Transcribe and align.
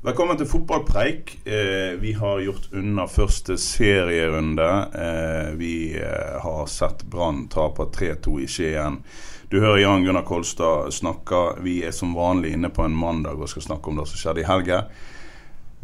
Velkommen 0.00 0.38
til 0.40 0.46
fotballpreik. 0.48 1.34
Eh, 1.44 1.98
vi 2.00 2.14
har 2.16 2.38
gjort 2.40 2.70
unna 2.72 3.04
første 3.04 3.58
serierunde. 3.60 4.68
Eh, 4.96 5.50
vi 5.60 5.72
eh, 6.00 6.38
har 6.40 6.70
sett 6.72 7.02
Brann 7.04 7.42
tape 7.52 7.84
3-2 7.92 8.38
i 8.40 8.46
Skien. 8.48 8.96
Du 9.52 9.58
hører 9.60 9.82
Jan 9.82 10.06
Gunnar 10.06 10.24
Kolstad 10.24 10.88
snakke. 10.96 11.42
Vi 11.60 11.82
er 11.84 11.92
som 11.92 12.16
vanlig 12.16 12.54
inne 12.56 12.70
på 12.72 12.86
en 12.88 12.96
mandag 12.96 13.36
og 13.36 13.52
skal 13.52 13.66
snakke 13.66 13.92
om 13.92 14.00
det 14.00 14.08
som 14.08 14.22
skjedde 14.22 14.40
i 14.40 14.48
helga. 14.48 14.80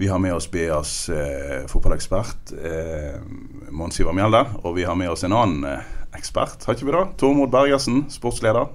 Vi 0.01 0.09
har 0.09 0.25
med 0.25 0.39
oss 0.39 0.49
BAs 0.49 0.95
eh, 1.13 1.69
fotballekspert 1.69 2.57
eh, 2.57 3.21
Mons 3.69 4.01
Ivar 4.01 4.17
Mjelde. 4.17 4.47
Og 4.65 4.79
vi 4.81 4.89
har 4.89 4.97
med 4.97 5.13
oss 5.13 5.29
en 5.29 5.37
annen 5.37 5.69
eh, 5.75 5.95
ekspert, 6.17 6.65
har 6.65 6.81
ikke 6.81 6.89
vi 6.89 6.97
det? 6.97 7.07
Tormod 7.21 7.53
Bergersen, 7.53 8.07
sportsleder. 8.09 8.73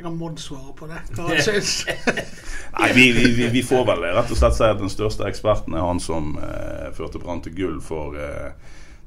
Jeg 0.00 0.06
kan 0.06 0.16
Mod 0.16 0.38
svare 0.38 0.72
på 0.72 0.86
det. 0.88 0.98
Hva 1.12 1.26
han 1.28 1.42
syns. 1.44 1.72
Nei, 2.72 2.86
vi, 2.96 3.02
vi, 3.12 3.48
vi, 3.52 3.60
får 3.60 3.82
vel 3.84 4.06
rett 4.16 4.30
og 4.32 4.38
slett 4.38 4.54
si 4.56 4.64
at 4.64 4.78
den 4.80 4.88
største 4.88 5.26
eksperten 5.28 5.74
er 5.76 5.82
han 5.84 5.98
som 6.00 6.38
eh, 6.40 6.86
førte 6.96 7.20
Brann 7.20 7.42
til 7.44 7.52
gull 7.52 7.74
for 7.84 8.16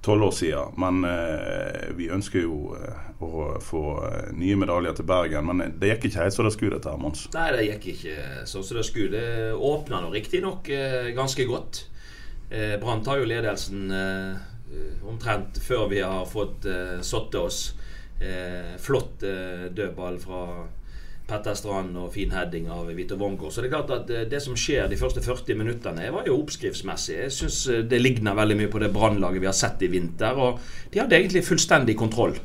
tolv 0.05 0.21
eh, 0.21 0.27
år 0.27 0.35
siden. 0.37 0.75
Men 0.77 0.99
eh, 1.09 1.87
vi 1.97 2.11
ønsker 2.13 2.45
jo 2.45 2.75
eh, 2.77 3.07
å 3.25 3.47
få 3.65 3.81
eh, 4.05 4.27
nye 4.37 4.59
medaljer 4.61 4.99
til 4.99 5.07
Bergen. 5.09 5.49
Men 5.49 5.79
det 5.81 5.89
gikk 5.95 6.05
ikke 6.11 6.27
helt 6.27 6.37
så 6.37 6.45
det 6.45 6.53
skulle, 6.59 6.77
dette 6.77 6.93
her, 6.93 7.01
Mons. 7.01 7.25
Nei, 7.33 7.47
det 7.57 7.65
gikk 7.71 7.89
ikke 7.95 8.45
sånn 8.53 8.67
som 8.69 8.77
det 8.77 8.85
skulle. 8.91 9.23
Det 9.25 9.49
åpna 9.71 10.03
nå 10.05 10.13
riktignok 10.13 10.69
eh, 10.69 11.09
ganske 11.17 11.47
godt. 11.49 11.87
Eh, 12.51 12.75
Brann 12.83 13.01
tar 13.01 13.17
jo 13.17 13.31
ledelsen 13.33 13.89
eh, 13.97 15.01
omtrent 15.09 15.57
før 15.57 15.89
vi 15.89 16.05
har 16.05 16.29
fått 16.29 16.69
eh, 16.69 16.99
satt 17.01 17.41
oss. 17.41 17.63
Eh, 18.21 18.77
flott 18.77 19.25
eh, 19.25 19.67
dødball 19.73 20.21
fra 20.21 20.45
Petter 21.27 21.55
Strand 21.55 21.95
og 21.97 22.11
fin 22.13 22.33
heading 22.35 22.67
av 22.73 22.89
Vito 22.93 23.15
Wongo. 23.19 23.51
Så 23.51 23.63
det 23.63 23.69
er 23.69 23.75
klart 23.77 23.93
at 23.95 24.11
eh, 24.11 24.25
det 24.29 24.41
som 24.43 24.57
skjer 24.59 24.89
de 24.91 24.99
første 24.99 25.23
40 25.23 25.59
minuttene, 25.59 26.09
var 26.13 26.27
jo 26.27 26.39
oppskriftsmessig. 26.41 27.19
Jeg 27.21 27.35
syns 27.37 27.61
det 27.89 28.01
ligner 28.01 28.37
veldig 28.37 28.59
mye 28.59 28.73
på 28.73 28.81
det 28.83 28.91
brannlaget 28.93 29.43
vi 29.43 29.49
har 29.49 29.57
sett 29.57 29.85
i 29.85 29.91
vinter. 29.93 30.37
Og 30.37 30.59
de 30.91 31.01
hadde 31.01 31.19
egentlig 31.19 31.45
fullstendig 31.47 31.95
kontroll. 31.99 32.35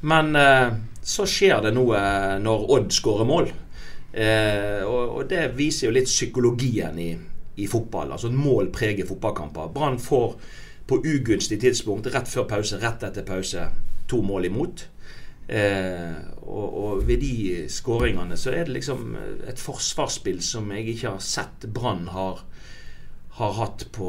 Men 0.00 0.36
eh, 0.36 0.68
så 1.02 1.26
skjer 1.28 1.64
det 1.64 1.74
noe 1.76 1.98
når 2.40 2.70
Odd 2.76 2.94
skårer 2.94 3.28
mål. 3.28 3.50
Eh, 4.12 4.82
og 4.84 5.22
det 5.30 5.52
viser 5.56 5.88
jo 5.88 5.94
litt 5.94 6.10
psykologien 6.10 6.98
i, 6.98 7.10
i 7.56 7.68
fotball. 7.70 8.12
Altså 8.16 8.30
Mål 8.32 8.72
preger 8.74 9.08
fotballkamper. 9.08 9.70
Brann 9.74 10.00
får 10.02 10.34
på 10.90 10.98
ugunstig 11.06 11.60
tidspunkt, 11.62 12.08
rett 12.10 12.28
før 12.28 12.48
pause, 12.50 12.80
rett 12.82 13.04
etter 13.06 13.22
pause, 13.26 13.68
to 14.10 14.18
mål 14.26 14.48
imot. 14.48 14.88
Eh, 15.50 16.14
og, 16.46 16.74
og 16.82 17.06
ved 17.08 17.22
de 17.24 17.64
skåringene 17.70 18.36
så 18.38 18.52
er 18.54 18.68
det 18.68 18.76
liksom 18.76 19.16
et 19.50 19.58
forsvarsspill 19.58 20.38
som 20.44 20.70
jeg 20.74 20.92
ikke 20.92 21.14
har 21.16 21.24
sett 21.24 21.66
Brann 21.74 22.06
har, 22.14 22.44
har 23.32 23.52
hatt 23.52 23.86
på 23.92 24.08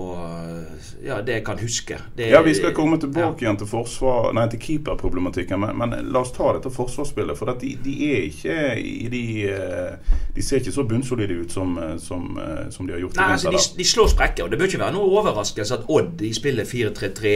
Ja, 1.06 1.22
det 1.22 1.34
jeg 1.38 1.44
kan 1.46 1.60
huske. 1.60 1.98
Det, 2.18 2.30
Ja, 2.30 2.42
Vi 2.42 2.54
skal 2.54 2.74
komme 2.74 2.98
tilbake 3.00 3.38
ja. 3.42 3.48
igjen 3.48 3.58
til 3.58 3.68
forsvar, 3.68 4.34
nei, 4.34 4.48
til 4.50 4.60
keeperproblematikken, 4.60 5.60
men, 5.62 5.78
men 5.78 5.94
la 6.12 6.20
oss 6.26 6.34
ta 6.36 6.52
dette 6.58 6.72
forsvarsspillet. 6.74 7.38
For 7.38 7.54
de, 7.62 7.76
de 7.84 7.94
er 8.12 8.26
ikke 8.28 8.58
i 8.82 9.08
de 9.12 9.22
eh, 9.50 10.18
De 10.36 10.44
ser 10.44 10.60
ikke 10.62 10.74
så 10.76 10.84
bunnsolide 10.88 11.38
ut 11.44 11.52
som, 11.54 11.78
eh, 11.78 11.96
som, 12.02 12.38
eh, 12.42 12.68
som 12.74 12.88
de 12.88 12.94
har 12.96 13.04
gjort 13.04 13.20
Nei, 13.20 13.28
i 13.30 13.38
altså, 13.38 13.54
de, 13.56 13.78
de 13.78 13.88
slår 13.88 14.12
sprekker. 14.16 14.44
og 14.44 14.52
Det 14.52 14.60
bør 14.60 14.72
ikke 14.72 14.82
være 14.84 14.96
noe 14.98 15.14
overraskelse 15.22 15.78
at 15.80 15.88
Odd 15.92 16.12
de 16.20 16.34
spiller 16.36 16.68
4-3-3. 16.68 17.34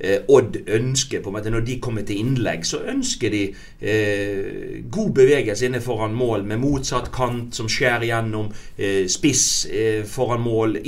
Eh, 0.00 0.18
Odd 0.28 0.60
ønsker 0.66 1.22
på 1.24 1.32
en 1.32 1.38
måte 1.38 1.54
Når 1.54 1.66
de 1.70 1.78
kommer 1.80 2.02
til 2.08 2.20
innlegg, 2.22 2.66
så 2.66 2.82
ønsker 2.92 3.32
de 3.34 3.42
eh, 3.80 4.82
god 4.90 5.14
bevegelse 5.16 5.66
inne 5.70 5.80
foran 5.84 6.14
mål 6.18 6.44
med 6.48 6.60
motsatt 6.62 7.12
kant 7.14 7.54
som 7.56 7.70
skjærer 7.70 8.08
gjennom. 8.10 8.52
Eh, 8.76 9.06
spiss 9.08 9.46
foran 10.10 10.42
mål. 10.44 10.78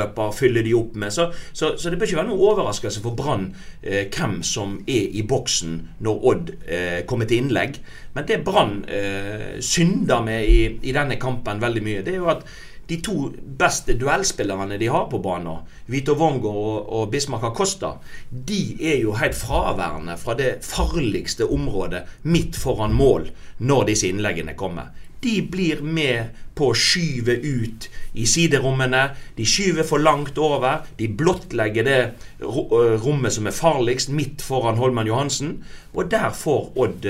Indreløper 0.00 0.32
fyller 0.32 0.64
de 0.64 0.74
opp 0.74 0.94
med. 0.96 1.12
Så, 1.12 1.30
så, 1.52 1.76
så 1.78 1.90
det 1.90 1.98
bør 1.98 2.08
ikke 2.08 2.20
være 2.20 2.30
noe 2.30 2.48
overraskelse 2.52 3.02
for 3.04 3.16
Brann 3.16 3.50
eh, 3.82 4.08
hvem 4.08 4.40
som 4.42 4.78
er 4.86 5.12
i 5.12 5.22
boksen 5.22 5.76
når 6.00 6.24
Odd 6.32 6.50
eh, 6.66 7.04
kommer 7.06 7.28
til 7.28 7.44
innlegg. 7.44 7.80
Men 8.14 8.26
det 8.26 8.42
Brann 8.44 8.82
eh, 8.88 9.60
synder 9.60 10.24
med 10.24 10.48
i, 10.48 10.60
i 10.82 10.96
denne 10.96 11.20
kampen 11.20 11.60
veldig 11.62 11.84
mye, 11.84 12.02
det 12.06 12.16
er 12.16 12.22
jo 12.22 12.32
at 12.32 12.44
de 12.90 12.96
to 13.06 13.28
beste 13.58 13.94
duellspillerne 13.94 14.74
de 14.80 14.88
har 14.90 15.04
på 15.06 15.20
banen, 15.22 15.60
Vito 15.86 16.16
Wongo 16.18 16.50
og 16.80 17.12
Bismarck 17.12 17.44
Acosta, 17.46 17.92
de 18.30 18.74
er 18.82 18.96
jo 19.04 19.14
helt 19.14 19.36
fraværende 19.38 20.16
fra 20.18 20.34
det 20.34 20.56
farligste 20.66 21.46
området 21.46 22.02
midt 22.26 22.58
foran 22.58 22.96
mål 22.98 23.28
når 23.62 23.86
disse 23.92 24.10
innleggene 24.10 24.56
kommer. 24.58 24.90
De 25.20 25.40
blir 25.42 25.82
med 25.84 26.36
på 26.56 26.70
å 26.70 26.76
skyve 26.76 27.36
ut 27.40 27.86
i 28.16 28.26
siderommene. 28.28 29.02
De 29.36 29.46
skyver 29.48 29.86
for 29.88 30.02
langt 30.02 30.38
over. 30.40 30.86
De 30.96 31.08
blottlegger 31.08 31.86
det 31.86 31.98
rommet 32.40 33.32
som 33.32 33.48
er 33.48 33.56
farligst, 33.56 34.12
midt 34.12 34.44
foran 34.44 34.80
Holman 34.80 35.08
Johansen. 35.08 35.58
Og 35.92 36.10
der 36.12 36.30
får 36.36 36.72
Odd 36.80 37.08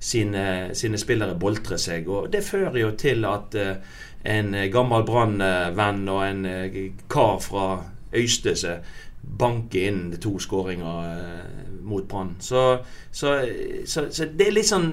sine, 0.00 0.44
sine 0.76 1.00
spillere 1.00 1.38
boltre 1.40 1.78
seg. 1.80 2.08
Og 2.08 2.32
det 2.32 2.44
fører 2.44 2.80
jo 2.82 2.92
til 3.00 3.24
at 3.28 3.56
en 3.56 4.52
gammel 4.72 5.06
Brann-venn 5.08 6.04
og 6.08 6.26
en 6.26 6.44
kar 7.10 7.40
fra 7.42 7.66
Øystese 8.12 8.78
banker 9.38 9.88
inn 9.88 10.16
to 10.20 10.36
skåringer 10.42 11.12
mot 11.82 12.08
Brann. 12.08 12.36
Så, 12.40 12.78
så, 13.10 13.40
så, 13.86 14.06
så 14.10 14.28
det 14.38 14.48
er 14.48 14.56
litt 14.56 14.68
sånn 14.68 14.90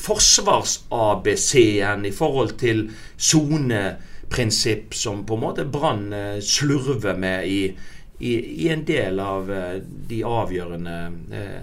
forsvars-ABC-en 0.00 2.04
i 2.06 2.12
forhold 2.12 2.50
til 2.60 2.90
soneprinsipp 3.16 4.94
som 4.94 5.24
på 5.26 5.34
en 5.34 5.40
måte 5.44 5.64
Brann 5.64 6.12
eh, 6.12 6.40
slurver 6.42 7.16
med 7.18 7.46
i, 7.48 7.76
i, 8.18 8.34
i 8.64 8.68
en 8.72 8.84
del 8.88 9.20
av 9.20 9.50
eh, 9.52 9.80
de 10.08 10.22
avgjørende 10.24 10.96
eh, 11.32 11.60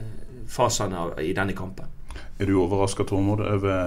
fasene 0.52 0.97
av- 0.97 1.19
i 1.22 1.34
denne 1.38 1.53
kampen. 1.58 1.86
Er 2.40 2.46
du 2.50 2.56
overraska, 2.59 3.03
Tormod, 3.08 3.40
over 3.46 3.78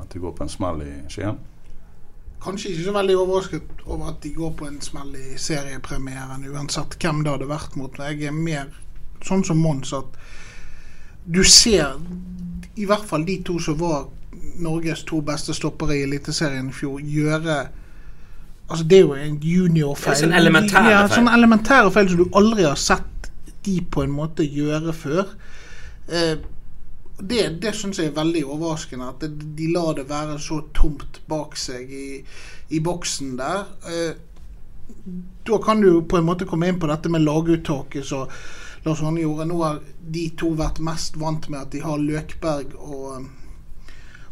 at 0.00 0.12
de 0.12 0.18
går 0.22 0.32
på 0.38 0.42
en 0.44 0.48
smell 0.52 0.82
i 0.86 0.92
Skien? 1.10 1.38
Kanskje 2.44 2.68
ikke 2.70 2.84
så 2.84 2.92
veldig 2.94 3.16
overrasket 3.16 3.62
over 3.86 4.08
at 4.12 4.18
de 4.22 4.30
går 4.36 4.50
på 4.58 4.64
en 4.68 4.80
smell 4.84 5.14
i 5.16 5.38
seriepremieren, 5.40 6.44
uansett 6.52 6.96
hvem 7.00 7.22
det 7.24 7.32
hadde 7.32 7.48
vært 7.48 7.76
mot. 7.80 7.98
Jeg 7.98 8.22
er 8.28 8.32
mer 8.36 8.66
sånn 9.24 9.44
som 9.48 9.58
Mons, 9.64 9.92
at 9.96 10.04
du 11.24 11.40
ser 11.48 11.94
i 12.76 12.86
hvert 12.88 13.06
fall 13.06 13.24
de 13.26 13.38
to 13.46 13.58
som 13.62 13.78
var 13.80 14.06
Norges 14.62 15.04
to 15.06 15.20
beste 15.24 15.54
stoppere 15.54 15.96
i 15.98 16.04
Eliteserien 16.06 16.68
i 16.68 16.74
fjor, 16.74 17.00
gjøre 17.00 17.62
Altså, 18.64 18.84
det 18.88 18.96
er 18.96 19.02
jo 19.02 19.12
en 19.12 19.34
juniorfeil. 19.44 20.14
Det 20.14 20.20
sånn 20.22 20.38
elementære 20.38 20.92
ja, 20.92 21.00
feil. 21.04 21.18
Sånn 21.18 21.28
elementære 21.28 21.90
feil 21.92 22.06
som 22.08 22.20
du 22.22 22.38
aldri 22.40 22.64
har 22.64 22.78
sett 22.80 23.28
de 23.66 23.74
på 23.92 24.04
en 24.04 24.14
måte 24.14 24.46
gjøre 24.48 24.94
før. 24.96 25.34
Eh, 26.08 26.38
det, 27.20 27.42
det 27.60 27.74
syns 27.76 28.00
jeg 28.00 28.08
er 28.08 28.16
veldig 28.16 28.44
overraskende. 28.56 29.10
At 29.12 29.20
de, 29.26 29.50
de 29.58 29.68
lar 29.74 29.92
det 29.98 30.06
være 30.08 30.38
så 30.40 30.62
tomt 30.76 31.20
bak 31.28 31.58
seg 31.60 31.92
i, 31.92 32.08
i 32.72 32.80
boksen 32.84 33.36
der. 33.40 33.66
Eh, 33.92 34.16
da 35.44 35.60
kan 35.64 35.84
du 35.84 36.00
på 36.08 36.16
en 36.16 36.26
måte 36.26 36.48
komme 36.48 36.68
inn 36.68 36.80
på 36.80 36.88
dette 36.88 37.12
med 37.12 37.24
laguttaket 37.24 38.08
som 38.08 38.32
Lars 38.84 39.02
Arne 39.02 39.20
gjorde. 39.20 39.46
Nå 39.48 39.60
har 39.62 39.80
de 40.14 40.24
to 40.38 40.52
vært 40.58 40.80
mest 40.84 41.16
vant 41.20 41.48
med 41.48 41.60
at 41.60 41.72
de 41.72 41.80
har 41.84 42.02
Løkberg 42.02 42.74
og, 42.76 43.24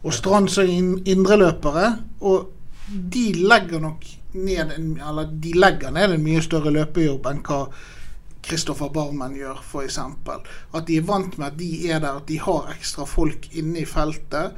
og 0.03 0.13
Strand 0.15 0.51
som 0.53 0.69
in- 0.69 1.01
indreløpere. 1.09 1.97
Og 2.21 2.51
de 2.89 3.33
legger 3.41 3.81
nok 3.81 4.05
ned 4.35 4.73
en, 4.77 5.01
Eller 5.09 5.29
de 5.41 5.53
legger 5.57 5.91
ned 5.93 6.15
en 6.15 6.25
mye 6.25 6.43
større 6.45 6.73
løpejobb 6.73 7.27
enn 7.31 7.43
hva 7.47 7.67
Kristoffer 8.43 8.91
Barmen 8.91 9.37
gjør, 9.39 9.61
f.eks. 9.63 9.99
At 10.03 10.87
de 10.89 10.97
er 10.99 11.07
vant 11.07 11.37
med 11.39 11.47
at 11.53 11.59
de 11.61 11.69
er 11.89 12.01
der, 12.03 12.19
at 12.19 12.27
de 12.29 12.41
har 12.43 12.73
ekstra 12.75 13.07
folk 13.07 13.47
inne 13.55 13.85
i 13.85 13.87
feltet. 13.87 14.57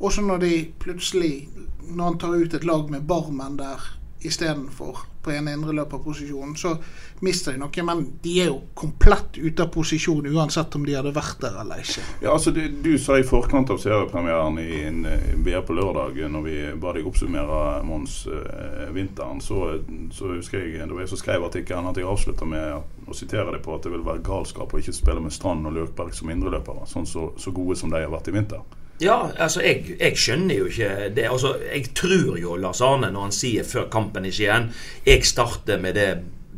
Og 0.00 0.12
så 0.12 0.24
når 0.24 0.42
de 0.42 0.54
plutselig, 0.82 1.48
når 1.86 2.04
han 2.04 2.18
tar 2.18 2.34
ut 2.34 2.54
et 2.56 2.66
lag 2.66 2.90
med 2.90 3.06
Barmen 3.06 3.58
der 3.60 3.84
istedenfor 4.22 5.06
på 5.22 5.30
en 5.30 5.48
indreløperposisjon, 5.48 6.54
så 6.56 6.74
mister 7.20 7.52
de 7.52 7.60
noe. 7.60 7.84
Men 7.84 8.02
de 8.22 8.34
er 8.40 8.48
jo 8.48 8.60
komplett 8.74 9.36
ute 9.38 9.64
av 9.64 9.68
posisjon 9.74 10.28
uansett 10.32 10.76
om 10.76 10.86
de 10.86 10.96
hadde 10.96 11.12
vært 11.16 11.42
der 11.44 11.58
eller 11.60 11.82
ikke. 11.82 12.04
Ja, 12.24 12.32
altså 12.34 12.54
Du, 12.56 12.62
du 12.68 12.94
sa 12.98 13.18
i 13.18 13.26
forkant 13.26 13.70
av 13.72 13.80
seriepremieren 13.82 14.58
i 14.62 14.80
en 14.88 15.04
VR 15.44 15.64
på 15.66 15.76
lørdag, 15.76 16.18
når 16.32 16.46
vi 16.46 16.56
ba 16.80 16.94
deg 16.96 17.08
oppsummere 17.08 17.60
Mons 17.86 18.22
eh, 18.32 18.88
vinteren, 18.96 19.40
så, 19.44 19.76
så, 20.16 20.32
husker 20.34 20.64
jeg 20.64 20.80
det 20.80 20.94
var 20.94 21.04
jeg 21.04 21.12
som 21.12 21.20
skrev 21.20 21.46
artikkelen 21.50 21.90
at 21.90 22.00
jeg 22.00 22.08
avslutta 22.08 22.48
med 22.48 23.08
å 23.10 23.16
sitere 23.16 23.54
deg 23.54 23.64
på 23.64 23.76
at 23.76 23.84
det 23.86 23.94
vil 23.94 24.06
være 24.06 24.24
galskap 24.24 24.72
å 24.72 24.80
ikke 24.80 24.96
spille 24.96 25.22
med 25.24 25.34
Strand 25.34 25.68
og 25.68 25.76
Løkberg 25.76 26.16
som 26.16 26.32
indreløpere, 26.32 26.88
sånn 26.88 27.08
så, 27.08 27.30
så 27.40 27.52
gode 27.54 27.76
som 27.78 27.92
de 27.92 28.00
har 28.00 28.12
vært 28.12 28.32
i 28.32 28.36
vinter. 28.36 28.79
Ja, 29.00 29.30
altså 29.40 29.62
jeg, 29.64 29.94
jeg, 29.96 30.16
skjønner 30.20 30.58
jo 30.58 30.66
ikke 30.68 30.90
det. 31.16 31.24
Altså, 31.30 31.54
Jeg 31.72 31.94
tror 31.96 32.36
jo 32.40 32.56
Lars 32.60 32.82
Arne 32.84 33.08
når 33.12 33.30
han 33.30 33.32
sier 33.32 33.64
før 33.64 33.88
kampen 33.92 34.28
i 34.28 34.32
Skien 34.34 34.68
Jeg 35.06 35.24
starter 35.24 35.80
med 35.80 35.96
det 35.96 36.10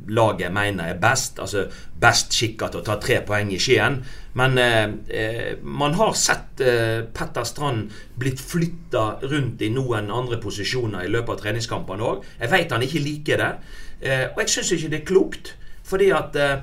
laget 0.08 0.48
jeg 0.48 0.54
mener 0.54 0.88
er 0.90 0.98
best. 0.98 1.38
Altså 1.38 1.66
best 2.02 2.34
skikka 2.34 2.68
til 2.72 2.82
å 2.82 2.86
ta 2.86 2.96
tre 3.00 3.20
poeng 3.26 3.52
i 3.54 3.60
Skien. 3.62 4.00
Men 4.38 4.58
eh, 4.58 4.84
eh, 5.08 5.52
man 5.62 5.94
har 5.98 6.14
sett 6.18 6.60
eh, 6.64 7.04
Petter 7.14 7.46
Strand 7.46 7.92
blitt 8.18 8.40
flytta 8.42 9.04
rundt 9.22 9.62
i 9.62 9.70
noen 9.70 10.10
andre 10.10 10.40
posisjoner 10.42 11.06
i 11.06 11.12
løpet 11.12 11.36
av 11.36 11.42
treningskampene 11.44 12.08
òg. 12.08 12.26
Jeg 12.40 12.52
vet 12.54 12.74
han 12.74 12.86
ikke 12.86 13.04
liker 13.04 13.42
det. 13.44 13.52
Eh, 14.02 14.24
og 14.32 14.42
jeg 14.42 14.54
syns 14.56 14.72
ikke 14.76 14.94
det 14.94 15.02
er 15.02 15.10
klokt. 15.12 15.54
Fordi 15.84 16.11
at 16.14 16.37
eh, 16.37 16.58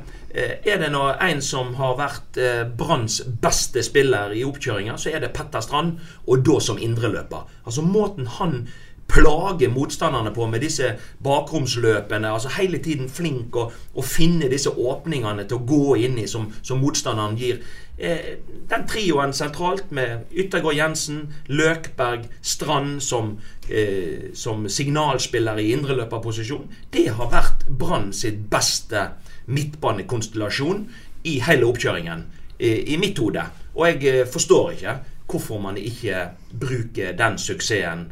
er 0.65 0.77
det 0.81 0.91
nå 0.93 1.05
en 1.21 1.41
som 1.41 1.73
har 1.79 1.97
vært 1.99 2.37
eh, 2.39 2.61
Branns 2.77 3.21
beste 3.41 3.83
spiller 3.85 4.35
i 4.35 4.45
oppkjøringa, 4.47 4.97
så 4.97 5.13
er 5.13 5.23
det 5.23 5.33
Petter 5.35 5.63
Strand, 5.65 5.97
og 6.27 6.45
da 6.45 6.59
som 6.63 6.79
indreløper. 6.81 7.49
Altså 7.65 7.85
måten 7.85 8.29
han 8.39 8.61
plager 9.09 9.71
motstanderne 9.73 10.31
på 10.33 10.45
med 10.45 10.61
disse 10.61 10.91
bakromsløpene. 11.23 12.29
altså 12.29 12.49
Hele 12.59 12.77
tiden 12.77 13.09
flink 13.09 13.55
å, 13.57 13.69
å 13.95 14.05
finne 14.05 14.49
disse 14.51 14.69
åpningene 14.69 15.47
til 15.49 15.57
å 15.57 15.65
gå 15.65 15.95
inn 16.05 16.19
i 16.21 16.27
som, 16.29 16.51
som 16.61 16.81
motstanderen 16.83 17.37
gir. 17.39 17.63
Eh, 17.99 18.37
den 18.69 18.85
trioen 18.87 19.33
sentralt 19.35 19.91
med 19.91 20.29
Yttergård 20.31 20.77
Jensen, 20.77 21.33
Løkberg, 21.47 22.29
Strand 22.41 23.01
som, 23.03 23.39
eh, 23.69 24.31
som 24.33 24.69
signalspiller 24.69 25.59
i 25.59 25.71
indreløperposisjon, 25.73 26.69
det 26.93 27.09
har 27.09 27.31
vært 27.31 27.67
Brann 27.67 28.13
sitt 28.13 28.49
beste 28.49 29.09
midtbanekonstellasjon 29.47 30.85
i 31.23 31.39
hele 31.43 31.67
oppkjøringen, 31.67 32.25
i 32.59 32.97
mitt 32.99 33.17
hode. 33.17 33.43
Og 33.75 33.87
jeg 33.87 34.19
eh, 34.19 34.27
forstår 34.27 34.71
ikke 34.71 34.95
hvorfor 35.29 35.61
man 35.61 35.77
ikke 35.77 36.29
bruker 36.59 37.13
den 37.17 37.37
suksessen 37.37 38.09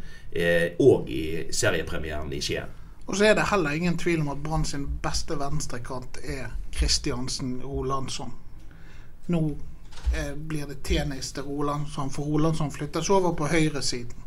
òg 0.80 1.08
eh, 1.08 1.14
i 1.14 1.22
seriepremieren 1.52 2.34
i 2.34 2.42
Skien. 2.42 2.76
Og 3.08 3.16
så 3.18 3.30
er 3.30 3.38
det 3.38 3.48
heller 3.50 3.72
ingen 3.72 3.98
tvil 3.98 4.22
om 4.22 4.34
at 4.34 4.44
Brann 4.44 4.66
sin 4.68 4.86
beste 5.04 5.38
venstrekant 5.40 6.20
er 6.24 6.52
Kristiansen 6.76 7.62
Rolandsson. 7.64 8.34
Nå 9.32 9.42
eh, 10.14 10.34
blir 10.36 10.68
det 10.68 10.82
tennis 10.84 11.32
til 11.34 11.44
Rolandsson, 11.48 12.12
for 12.12 12.24
Rolandsson 12.24 12.72
flyttes 12.72 13.10
over 13.10 13.36
på 13.38 13.48
høyresiden. 13.52 14.26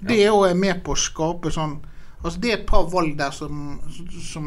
Det 0.00 0.20
ja. 0.20 0.34
er 0.48 0.54
med 0.54 0.82
på 0.84 0.94
å 0.94 1.00
skape 1.00 1.52
sånn 1.54 1.78
Altså 2.24 2.40
Det 2.40 2.50
er 2.50 2.54
et 2.56 2.66
par 2.66 2.86
valg 2.88 3.18
der 3.18 3.34
som, 3.36 3.80
som 4.24 4.44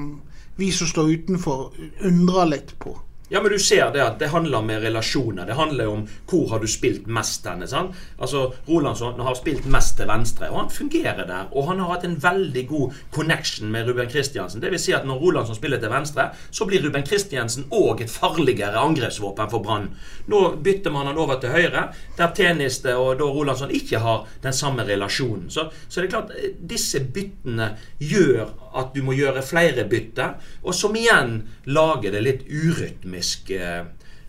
vi 0.58 0.72
som 0.74 0.88
står 0.90 1.12
utenfor, 1.14 1.76
undrer 2.10 2.48
litt 2.50 2.72
på. 2.82 2.96
Ja, 3.30 3.42
men 3.42 3.52
du 3.52 3.60
ser 3.60 3.90
det 3.92 4.00
at 4.00 4.20
det 4.22 4.30
handler 4.32 4.62
om 4.62 4.70
relasjoner. 4.72 5.46
Det 5.46 5.56
handler 5.58 5.90
om 5.92 6.06
hvor 6.30 6.46
har 6.50 6.62
du 6.64 6.68
spilt 6.72 7.10
mest 7.12 7.46
henne. 7.48 7.68
sant? 7.68 7.96
Altså, 8.18 8.54
Rolandsson 8.68 9.20
har 9.20 9.36
spilt 9.36 9.66
mest 9.68 9.98
til 10.00 10.08
venstre, 10.08 10.48
og 10.50 10.62
han 10.62 10.70
fungerer 10.72 11.28
der. 11.28 11.50
Og 11.52 11.68
han 11.68 11.82
har 11.84 11.92
hatt 11.92 12.06
en 12.08 12.16
veldig 12.24 12.64
god 12.70 12.94
connection 13.12 13.72
med 13.72 13.90
Ruben 13.90 14.08
Kristiansen. 14.08 14.64
Vil 14.64 14.80
si 14.80 14.96
at 14.96 15.06
når 15.06 15.20
Rolandsson 15.20 15.60
spiller 15.60 15.82
til 15.82 15.92
venstre, 15.92 16.30
så 16.52 16.66
blir 16.70 16.86
Ruben 16.86 17.04
Kristiansen 17.04 17.68
òg 17.76 18.06
et 18.06 18.14
farligere 18.14 18.80
angrepsvåpen 18.80 19.52
for 19.52 19.66
Brann. 19.66 19.90
Nå 20.32 20.44
bytter 20.64 20.96
man 20.96 21.12
han 21.12 21.20
over 21.20 21.42
til 21.42 21.52
høyre, 21.52 21.90
der 22.18 22.32
Teniste 22.36 22.96
og 22.96 23.20
da 23.20 23.28
Rolandsson 23.28 23.76
ikke 23.76 24.00
har 24.08 24.24
den 24.44 24.56
samme 24.56 24.88
relasjonen. 24.88 25.50
Så, 25.52 25.68
så 25.90 26.00
det 26.00 26.08
er 26.08 26.16
klart, 26.16 26.32
disse 26.70 27.04
byttene 27.04 27.74
gjør 28.00 28.56
at 28.78 28.94
du 28.96 29.04
må 29.06 29.16
gjøre 29.18 29.46
flere 29.46 29.86
bytter, 29.90 30.36
og 30.64 30.76
som 30.76 30.96
igjen 30.98 31.40
lager 31.74 32.14
det 32.14 32.24
litt 32.24 32.44
urytmisk 32.48 33.52
eh, 33.56 33.86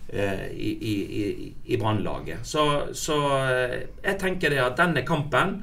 eh 0.09 0.47
i, 0.53 0.71
i, 0.93 1.53
i 1.67 1.77
Brannlaget. 1.77 2.47
Så, 2.49 2.65
så 2.97 3.19
eh, 3.45 3.77
jeg 4.05 4.19
tenker 4.21 4.55
det 4.55 4.62
at 4.65 4.79
denne 4.81 5.05
kampen 5.09 5.59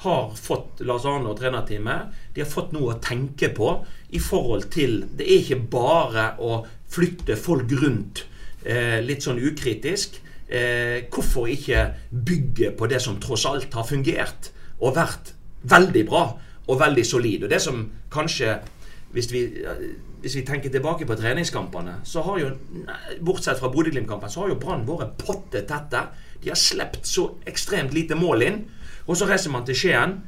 har 0.00 0.30
fått 0.36 0.80
Lars 0.88 1.04
Arne 1.04 1.28
og 1.28 1.36
trenerteamet 1.36 2.22
De 2.32 2.40
har 2.40 2.48
fått 2.48 2.70
noe 2.72 2.94
å 2.94 3.00
tenke 3.04 3.50
på 3.52 3.74
i 4.16 4.20
forhold 4.24 4.70
til 4.72 5.02
Det 5.12 5.26
er 5.26 5.42
ikke 5.42 5.58
bare 5.74 6.24
å 6.40 6.62
flytte 6.90 7.36
folk 7.36 7.68
rundt 7.82 8.24
eh, 8.64 8.98
litt 9.04 9.22
sånn 9.22 9.38
ukritisk. 9.38 10.16
Eh, 10.48 11.06
hvorfor 11.12 11.52
ikke 11.52 11.84
bygge 12.10 12.72
på 12.74 12.88
det 12.90 12.98
som 13.04 13.20
tross 13.22 13.44
alt 13.46 13.76
har 13.76 13.86
fungert 13.86 14.48
og 14.80 14.96
vært 14.96 15.34
veldig 15.70 16.02
bra? 16.08 16.24
og 16.70 16.80
veldig 16.80 17.06
solid. 17.06 17.44
Og 17.44 17.50
det 17.50 17.60
som 17.62 17.82
kanskje 18.12 18.58
hvis 19.10 19.32
vi, 19.32 19.40
hvis 20.22 20.36
vi, 20.36 20.44
tenker 20.46 20.70
tilbake 20.70 21.06
på 21.06 21.16
treningskampene, 21.18 21.96
så 22.06 22.22
har 22.22 22.38
jo 22.38 22.50
bortsett 23.26 23.58
fra 23.58 23.70
Bodø-Glimt-kampen, 23.72 24.30
så 24.30 24.44
har 24.44 24.52
jo 24.52 24.58
Brann 24.62 24.86
vært 24.86 25.16
potte 25.18 25.64
tette. 25.66 26.04
De 26.42 26.52
har 26.52 26.58
sluppet 26.58 27.08
så 27.10 27.26
ekstremt 27.50 27.94
lite 27.94 28.14
mål 28.18 28.46
inn. 28.46 28.60
Og 29.10 29.18
så 29.18 29.26
reiser 29.26 29.50
man 29.50 29.66
til 29.66 29.78
Skien, 29.78 30.20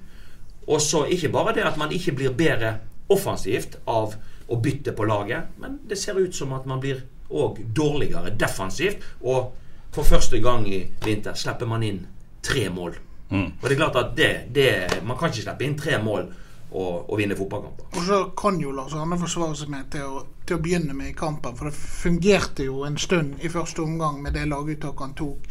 og 0.67 0.83
så 0.83 1.05
ikke 1.07 1.31
bare 1.31 1.55
det 1.55 1.67
at 1.67 1.79
man 1.79 1.95
ikke 1.95 2.17
blir 2.19 2.35
bedre 2.35 2.77
offensivt 3.13 3.79
av 3.87 4.17
å 4.51 4.59
bytte 4.63 4.95
på 4.97 5.07
laget, 5.07 5.55
men 5.63 5.79
det 5.89 5.99
ser 6.01 6.19
ut 6.19 6.35
som 6.35 6.53
at 6.57 6.67
man 6.69 6.81
blir 6.83 7.05
òg 7.33 7.61
dårligere 7.75 8.35
defensivt. 8.39 9.05
Og 9.23 9.53
for 9.95 10.09
første 10.09 10.41
gang 10.43 10.67
i 10.69 10.83
vinter 11.05 11.37
slipper 11.39 11.69
man 11.69 11.85
inn 11.87 12.03
tre 12.45 12.67
mål. 12.73 12.97
Mm. 13.33 13.49
Og 13.61 13.65
det 13.65 13.73
er 13.73 13.81
klart 13.81 13.97
at 13.97 14.11
det, 14.17 14.31
det, 14.53 14.69
Man 15.07 15.17
kan 15.17 15.31
ikke 15.31 15.47
slippe 15.47 15.65
inn 15.65 15.79
tre 15.79 15.97
mål 16.03 16.27
og, 16.73 17.11
og 17.11 17.19
vinne 17.21 17.37
fotballkamper. 17.37 17.91
Og 17.97 18.07
så 18.07 18.19
kan 18.39 18.61
jo 18.61 18.73
Lars 18.75 18.95
Arne 18.97 19.19
forsvare 19.21 19.57
seg 19.59 19.71
med 19.73 19.91
til 19.93 20.09
å, 20.09 20.25
til 20.47 20.59
å, 20.59 20.63
begynne 20.65 20.97
med 20.97 21.13
i 21.13 21.17
kampen. 21.19 21.57
For 21.59 21.69
det 21.69 21.77
fungerte 21.77 22.67
jo 22.67 22.83
en 22.89 22.99
stund 23.01 23.43
i 23.45 23.53
første 23.53 23.85
omgang 23.85 24.21
med 24.25 24.37
det 24.37 24.47
laguttaket 24.51 25.07
han 25.07 25.17
tok. 25.19 25.49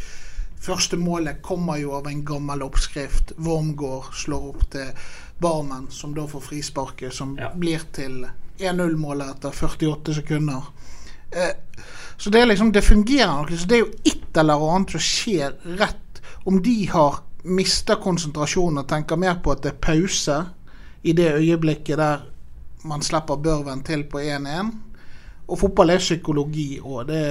Første 0.62 0.98
målet 1.02 1.42
kommer 1.42 1.80
jo 1.82 1.96
av 1.98 2.10
en 2.10 2.22
gammel 2.26 2.62
oppskrift. 2.68 3.34
Wormgård 3.42 4.12
slår 4.14 4.52
opp 4.52 4.68
til 4.76 4.92
Barmen, 5.42 5.88
som 5.90 6.14
da 6.14 6.28
får 6.30 6.44
frisparket, 6.52 7.14
som 7.14 7.34
ja. 7.40 7.50
blir 7.58 7.82
til 7.96 8.22
1-0-målet 8.62 9.32
etter 9.38 9.58
48 9.58 10.20
sekunder. 10.20 10.70
Eh, 11.32 11.56
så 12.18 12.30
det 12.30 12.46
liksom, 12.46 12.72
det 12.72 12.86
fungerer 12.86 13.34
nok. 13.40 13.52
Så 13.58 13.66
det 13.66 13.80
er 13.80 13.82
jo 13.82 13.94
et 14.06 14.38
eller 14.38 14.68
annet 14.76 14.94
som 14.94 15.02
skjer 15.02 15.58
rett 15.80 15.98
Om 16.44 16.58
de 16.66 16.88
har 16.90 17.20
mista 17.44 17.96
konsentrasjonen 18.02 18.82
og 18.82 18.88
tenker 18.90 19.18
mer 19.18 19.40
på 19.44 19.54
at 19.54 19.62
det 19.62 19.76
er 19.76 19.82
pause 19.82 20.38
i 21.04 21.14
det 21.18 21.34
øyeblikket 21.40 21.98
der 21.98 22.28
man 22.86 23.02
slipper 23.02 23.38
børven 23.38 23.84
til 23.86 24.04
på 24.10 24.20
1-1. 24.20 24.72
Og 25.52 25.60
fotball 25.60 25.92
er 25.92 26.00
psykologi 26.00 26.80
òg. 26.80 27.10
Det, 27.10 27.22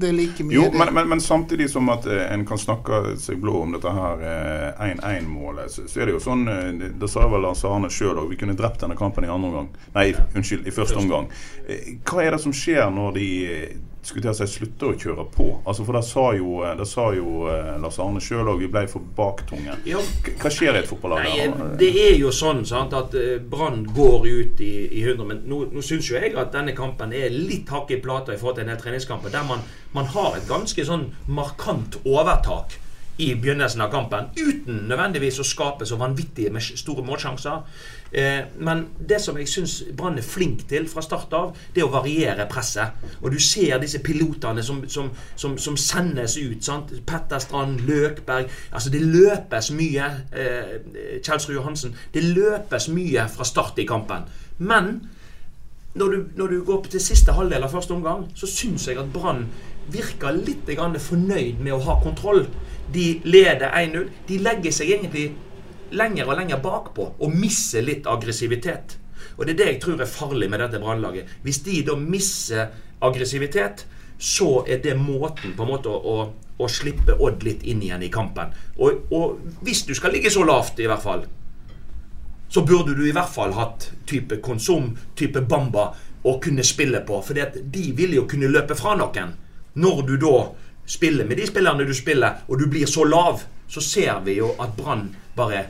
det, 0.00 0.08
er 0.08 0.16
like 0.16 0.44
mye 0.44 0.56
Jo, 0.56 0.64
men, 0.74 0.90
men, 0.94 1.08
men, 1.12 1.20
samtidig 1.22 1.68
som 1.70 1.88
at 1.92 2.06
eh, 2.10 2.24
en 2.34 2.42
kan 2.46 2.58
snakke 2.58 3.14
seg 3.22 3.38
blå 3.42 3.60
om 3.62 3.76
dette 3.76 3.92
her 3.94 4.24
1-1-målet, 4.88 5.68
eh, 5.68 5.70
så, 5.70 5.84
så, 5.86 6.00
er 6.00 6.10
det 6.10 6.16
jo 6.16 6.22
sånn 6.24 6.48
eh, 6.50 6.88
Det 6.98 7.10
sa 7.10 7.28
vel 7.30 7.46
Lars 7.46 7.62
Arne 7.68 7.92
sjøl 7.94 8.18
òg. 8.18 8.32
Vi 8.32 8.40
kunne 8.40 8.56
drept 8.58 8.82
denne 8.82 8.98
kampen 8.98 9.28
i 9.28 9.30
andre 9.30 9.52
omgang. 9.52 9.70
Nei, 9.94 10.08
unnskyld, 10.34 10.66
i 10.66 10.74
første 10.74 10.98
omgang. 10.98 11.30
Hva 12.08 12.24
er 12.24 12.34
det 12.34 12.42
som 12.42 12.56
skjer 12.56 12.90
når 12.96 13.14
de 13.20 13.28
skulle 14.08 14.24
til 14.24 14.32
å 14.32 14.36
si 14.38 14.48
slutte 14.50 14.88
å 14.88 14.96
kjøre 14.98 15.26
på. 15.34 15.46
Altså 15.68 15.86
For 15.86 15.98
det 15.98 16.02
sa 16.08 16.24
jo, 16.38 16.58
eh, 16.66 16.74
det 16.78 16.88
sa 16.88 17.06
jo 17.16 17.44
uh, 17.46 17.76
Lars 17.82 18.00
Arne 18.02 18.22
sjøl 18.24 18.48
òg, 18.48 18.62
vi 18.64 18.70
ble 18.72 18.84
for 18.90 19.04
baktunge. 19.18 19.76
Ja. 19.88 20.02
Hva 20.40 20.52
skjer 20.52 20.74
i 20.78 20.82
et 20.82 20.90
fotballag? 20.90 21.28
Nei, 21.28 21.76
det 21.80 21.92
er 22.06 22.18
jo 22.18 22.32
sånn 22.34 22.64
sant, 22.68 22.96
at 22.96 23.14
Brann 23.50 23.84
går 23.94 24.26
ut 24.28 24.64
i, 24.64 24.72
i 24.98 25.04
100 25.04 25.28
Men 25.28 25.44
nå, 25.50 25.62
nå 25.74 25.84
syns 25.84 26.10
jo 26.10 26.18
jeg 26.18 26.34
at 26.38 26.52
denne 26.54 26.74
kampen 26.76 27.14
er 27.16 27.32
litt 27.34 27.70
hakk 27.72 27.92
i 27.94 28.00
plata 28.02 28.34
i 28.34 28.40
forhold 28.40 28.58
til 28.58 28.66
denne 28.66 28.80
treningskampen, 28.80 29.32
der 29.34 29.46
man, 29.48 29.64
man 29.94 30.10
har 30.16 30.36
et 30.38 30.48
ganske 30.48 30.84
sånn 30.88 31.10
markant 31.28 32.00
overtak 32.04 32.78
i 33.18 33.32
begynnelsen 33.34 33.82
av 33.82 33.90
kampen, 33.90 34.28
uten 34.38 34.84
nødvendigvis 34.86 35.40
å 35.42 35.46
skape 35.46 35.86
så 35.88 35.98
vanvittige 35.98 36.62
store 36.62 37.02
målsjanser. 37.02 37.64
Eh, 38.12 38.44
men 38.56 38.86
det 39.08 39.20
som 39.20 39.36
jeg 39.36 39.48
syns 39.50 39.82
Brann 39.96 40.18
er 40.18 40.24
flink 40.24 40.64
til 40.68 40.88
fra 40.88 41.02
start 41.04 41.34
av, 41.36 41.50
det 41.74 41.82
er 41.82 41.88
å 41.88 41.92
variere 41.92 42.48
presset. 42.50 43.04
Og 43.20 43.32
du 43.34 43.38
ser 43.42 43.80
disse 43.82 44.00
pilotene 44.04 44.64
som, 44.64 44.80
som, 44.88 45.10
som, 45.36 45.58
som 45.60 45.76
sendes 45.76 46.38
ut. 46.38 46.62
sant? 46.64 46.94
Petter 47.06 47.42
Strand, 47.42 47.84
Løkberg 47.88 48.48
Altså, 48.72 48.90
det 48.90 49.02
løpes 49.02 49.70
mye. 49.76 50.08
Eh, 50.32 50.74
Kjelsrud 51.22 51.56
Johansen. 51.56 51.96
Det 52.14 52.24
løpes 52.24 52.88
mye 52.92 53.28
fra 53.32 53.44
start 53.44 53.78
i 53.78 53.86
kampen. 53.88 54.28
Men 54.58 54.96
når 55.98 56.08
du, 56.14 56.24
når 56.36 56.46
du 56.46 56.64
går 56.64 56.86
til 56.90 57.02
siste 57.02 57.32
halvdel 57.32 57.64
av 57.64 57.72
første 57.72 57.94
omgang, 57.96 58.26
så 58.38 58.46
syns 58.46 58.88
jeg 58.88 58.98
at 59.00 59.12
Brann 59.12 59.46
virker 59.92 60.36
litt 60.36 60.68
fornøyd 60.68 61.60
med 61.60 61.72
å 61.72 61.82
ha 61.86 61.98
kontroll. 62.02 62.46
De 62.94 63.20
leder 63.24 63.68
1-0. 63.72 64.08
De 64.28 64.38
legger 64.38 64.72
seg 64.72 64.92
egentlig 64.96 65.32
lenger 65.90 66.28
og 66.28 66.38
lenger 66.38 66.62
bakpå 66.62 67.12
og 67.18 67.34
mister 67.34 67.84
litt 67.84 68.06
aggressivitet. 68.06 68.98
Og 69.38 69.46
Det 69.46 69.54
er 69.54 69.58
det 69.58 69.66
jeg 69.66 69.80
tror 69.82 70.00
er 70.00 70.10
farlig 70.10 70.50
med 70.50 70.60
dette 70.60 70.80
brannlaget. 70.82 71.26
Hvis 71.42 71.62
de 71.66 71.82
da 71.86 71.94
mister 71.96 72.68
aggressivitet, 73.00 73.86
så 74.18 74.64
er 74.66 74.82
det 74.82 74.96
måten 74.98 75.54
på 75.54 75.62
en 75.62 75.70
måte 75.70 75.90
å, 75.90 75.98
å, 75.98 76.16
å 76.58 76.68
slippe 76.68 77.14
Odd 77.22 77.44
litt 77.46 77.62
inn 77.62 77.82
igjen 77.82 78.02
i 78.02 78.10
kampen. 78.10 78.50
Og, 78.78 79.12
og, 79.14 79.38
hvis 79.62 79.84
du 79.86 79.94
skal 79.94 80.12
ligge 80.14 80.32
så 80.34 80.42
lavt, 80.46 80.80
i 80.82 80.88
hvert 80.90 81.04
fall, 81.04 81.22
så 82.48 82.64
burde 82.66 82.96
du 82.98 83.04
i 83.06 83.14
hvert 83.14 83.30
fall 83.30 83.54
hatt 83.54 83.90
type 84.08 84.40
konsum, 84.42 84.96
type 85.14 85.44
Bamba, 85.46 85.92
å 86.26 86.38
kunne 86.42 86.64
spille 86.66 87.04
på. 87.06 87.20
For 87.22 87.38
de 87.38 87.84
vil 87.94 88.16
jo 88.16 88.26
kunne 88.26 88.50
løpe 88.50 88.74
fra 88.78 88.96
noen. 88.98 89.36
Når 89.78 90.02
du 90.08 90.16
da 90.18 90.34
spiller 90.88 91.28
med 91.28 91.38
de 91.38 91.46
spillerne 91.46 91.86
du 91.86 91.94
spiller, 91.94 92.42
og 92.48 92.58
du 92.58 92.66
blir 92.66 92.90
så 92.90 93.04
lav, 93.06 93.44
så 93.68 93.84
ser 93.84 94.24
vi 94.24 94.38
jo 94.40 94.54
at 94.58 94.74
Brann 94.74 95.12
bare 95.38 95.64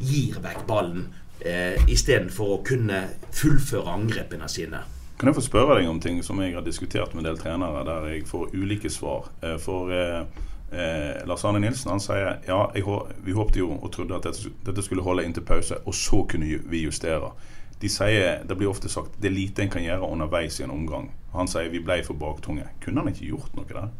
gir 0.00 0.38
vekk 0.40 0.64
ballen 0.68 1.08
eh, 1.40 1.76
istedenfor 1.88 2.56
å 2.56 2.62
kunne 2.66 3.04
fullføre 3.36 3.96
angrepene 3.96 4.48
sine. 4.48 4.84
Kan 5.20 5.28
jeg 5.28 5.36
få 5.36 5.44
spørre 5.44 5.76
deg 5.76 5.88
om 5.90 5.98
ting 6.00 6.22
som 6.24 6.38
jeg 6.40 6.54
har 6.56 6.64
diskutert 6.64 7.12
med 7.12 7.24
en 7.24 7.30
del 7.30 7.40
trenere, 7.40 7.84
der 7.84 8.06
jeg 8.08 8.28
får 8.28 8.54
ulike 8.56 8.88
svar? 8.92 9.28
Eh, 9.44 9.58
for 9.60 9.92
eh, 9.92 10.22
eh, 10.72 11.20
Lars 11.28 11.44
Arne 11.44 11.60
Nilsen 11.60 11.92
han 11.92 12.00
sier 12.00 12.38
ja, 12.46 12.60
jeg, 12.72 12.84
vi 13.26 13.36
håpte 13.36 13.60
jo 13.60 13.74
og 13.76 13.90
trodde 13.92 14.16
at 14.16 14.30
dette, 14.64 14.84
skulle 14.86 15.04
holde 15.04 15.26
inntil 15.28 15.44
pause, 15.44 15.76
og 15.84 15.96
så 15.96 16.22
kunne 16.24 16.60
vi 16.72 16.86
justere. 16.86 17.34
De 17.80 17.88
sier, 17.88 18.42
Det 18.44 18.56
blir 18.56 18.68
ofte 18.68 18.88
sagt 18.92 19.16
det 19.20 19.30
er 19.30 19.36
lite 19.36 19.64
en 19.64 19.72
kan 19.72 19.84
gjøre 19.84 20.12
underveis 20.12 20.60
i 20.60 20.66
en 20.66 20.74
omgang. 20.74 21.10
Han 21.32 21.46
sier 21.46 21.70
vi 21.70 21.78
ble 21.82 22.00
for 22.02 22.18
baktunge. 22.18 22.64
Kunne 22.82 23.04
han 23.04 23.12
ikke 23.12 23.28
gjort 23.28 23.54
noe 23.54 23.66
der? 23.68 23.90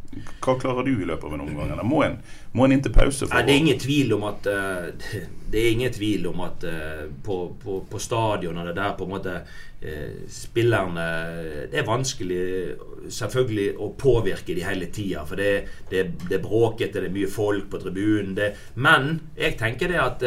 Hva 0.43 0.57
klarer 0.59 0.87
du 0.87 0.97
i 0.97 1.07
løpet 1.07 1.29
av 1.29 1.37
en 1.37 1.45
omgang? 1.45 1.71
Eller 1.71 1.87
må 1.87 2.01
en, 2.03 2.17
må 2.53 2.67
en 2.67 2.75
inn 2.75 2.83
til 2.83 2.95
pause? 2.95 3.29
Nei, 3.31 3.43
det 3.47 3.55
er 3.55 3.61
ingen 3.63 3.83
tvil 3.85 4.15
om 4.17 4.27
at 4.27 4.49
uh, 4.51 4.89
Det 5.51 5.61
er 5.61 5.77
ingen 5.77 5.95
tvil 5.95 6.27
om 6.33 6.43
at 6.43 6.67
uh, 6.67 7.05
på, 7.23 7.37
på, 7.63 7.77
på 7.91 8.01
stadionene 8.03 8.75
der 8.75 8.97
på 8.99 9.07
en 9.07 9.15
måte 9.15 9.37
uh, 9.47 10.17
spillerne 10.35 11.07
Det 11.71 11.79
er 11.79 11.87
vanskelig 11.87 12.43
selvfølgelig 13.15 13.69
å 13.79 13.93
påvirke 13.99 14.59
de 14.59 14.67
hele 14.67 14.91
tida. 14.91 15.23
For 15.29 15.39
det, 15.39 15.87
det, 15.93 16.09
det 16.27 16.41
er 16.41 16.45
bråkete, 16.45 16.99
det 16.99 17.13
er 17.13 17.15
mye 17.15 17.31
folk 17.31 17.71
på 17.71 17.79
tribunen. 17.87 18.35
men 18.75 19.09
jeg 19.39 19.55
tenker 19.59 19.89
det 19.89 20.03
at 20.03 20.27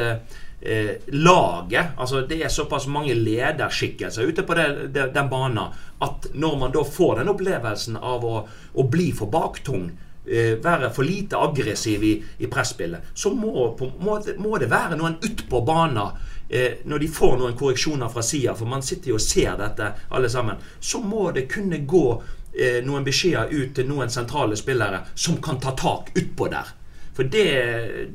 eh, 0.64 0.96
laget 1.08 1.86
altså 1.98 2.22
Det 2.22 2.44
er 2.44 2.50
såpass 2.50 2.88
mange 2.88 3.14
lederskikkelser 3.14 4.24
ute 4.24 4.44
på 4.44 4.54
det, 4.54 4.68
det, 4.96 5.10
den 5.14 5.30
banen 5.30 5.74
at 6.04 6.28
når 6.34 6.58
man 6.60 6.72
da 6.72 6.84
får 6.84 7.20
den 7.20 7.32
opplevelsen 7.32 7.98
av 7.98 8.26
å, 8.26 8.36
å 8.74 8.84
bli 8.92 9.12
for 9.16 9.32
baktung 9.32 9.90
eh, 10.26 10.60
være 10.64 10.92
for 10.96 11.08
lite 11.08 11.40
aggressiv 11.40 12.04
i, 12.04 12.14
i 12.38 12.50
presspillet, 12.52 13.12
så 13.14 13.34
må, 13.36 13.70
på, 13.80 13.92
må, 14.00 14.20
må, 14.38 14.58
det 14.60 14.72
være 14.72 15.00
noen 15.00 15.20
utpå 15.24 15.62
banen 15.68 16.20
eh, 16.50 16.84
når 16.86 17.06
de 17.06 17.12
får 17.12 17.38
noen 17.40 17.58
korreksjoner 17.60 18.12
fra 18.12 18.24
sida, 18.24 18.56
for 18.56 18.70
man 18.70 18.84
sitter 18.84 19.14
jo 19.14 19.20
og 19.20 19.26
ser 19.26 19.58
dette 19.60 19.92
alle 20.12 20.32
sammen, 20.32 20.60
så 20.80 21.00
må 21.04 21.30
det 21.36 21.48
kunne 21.52 21.84
gå 21.88 22.06
eh, 22.52 22.80
noen 22.86 23.08
beskjeder 23.08 23.52
ut 23.52 23.76
til 23.76 23.90
noen 23.90 24.12
sentrale 24.12 24.60
spillere 24.60 25.06
som 25.16 25.40
kan 25.44 25.60
ta 25.64 25.76
tak 25.80 26.12
utpå 26.16 26.52
der. 26.52 26.80
For 27.14 27.30
det, 27.30 27.50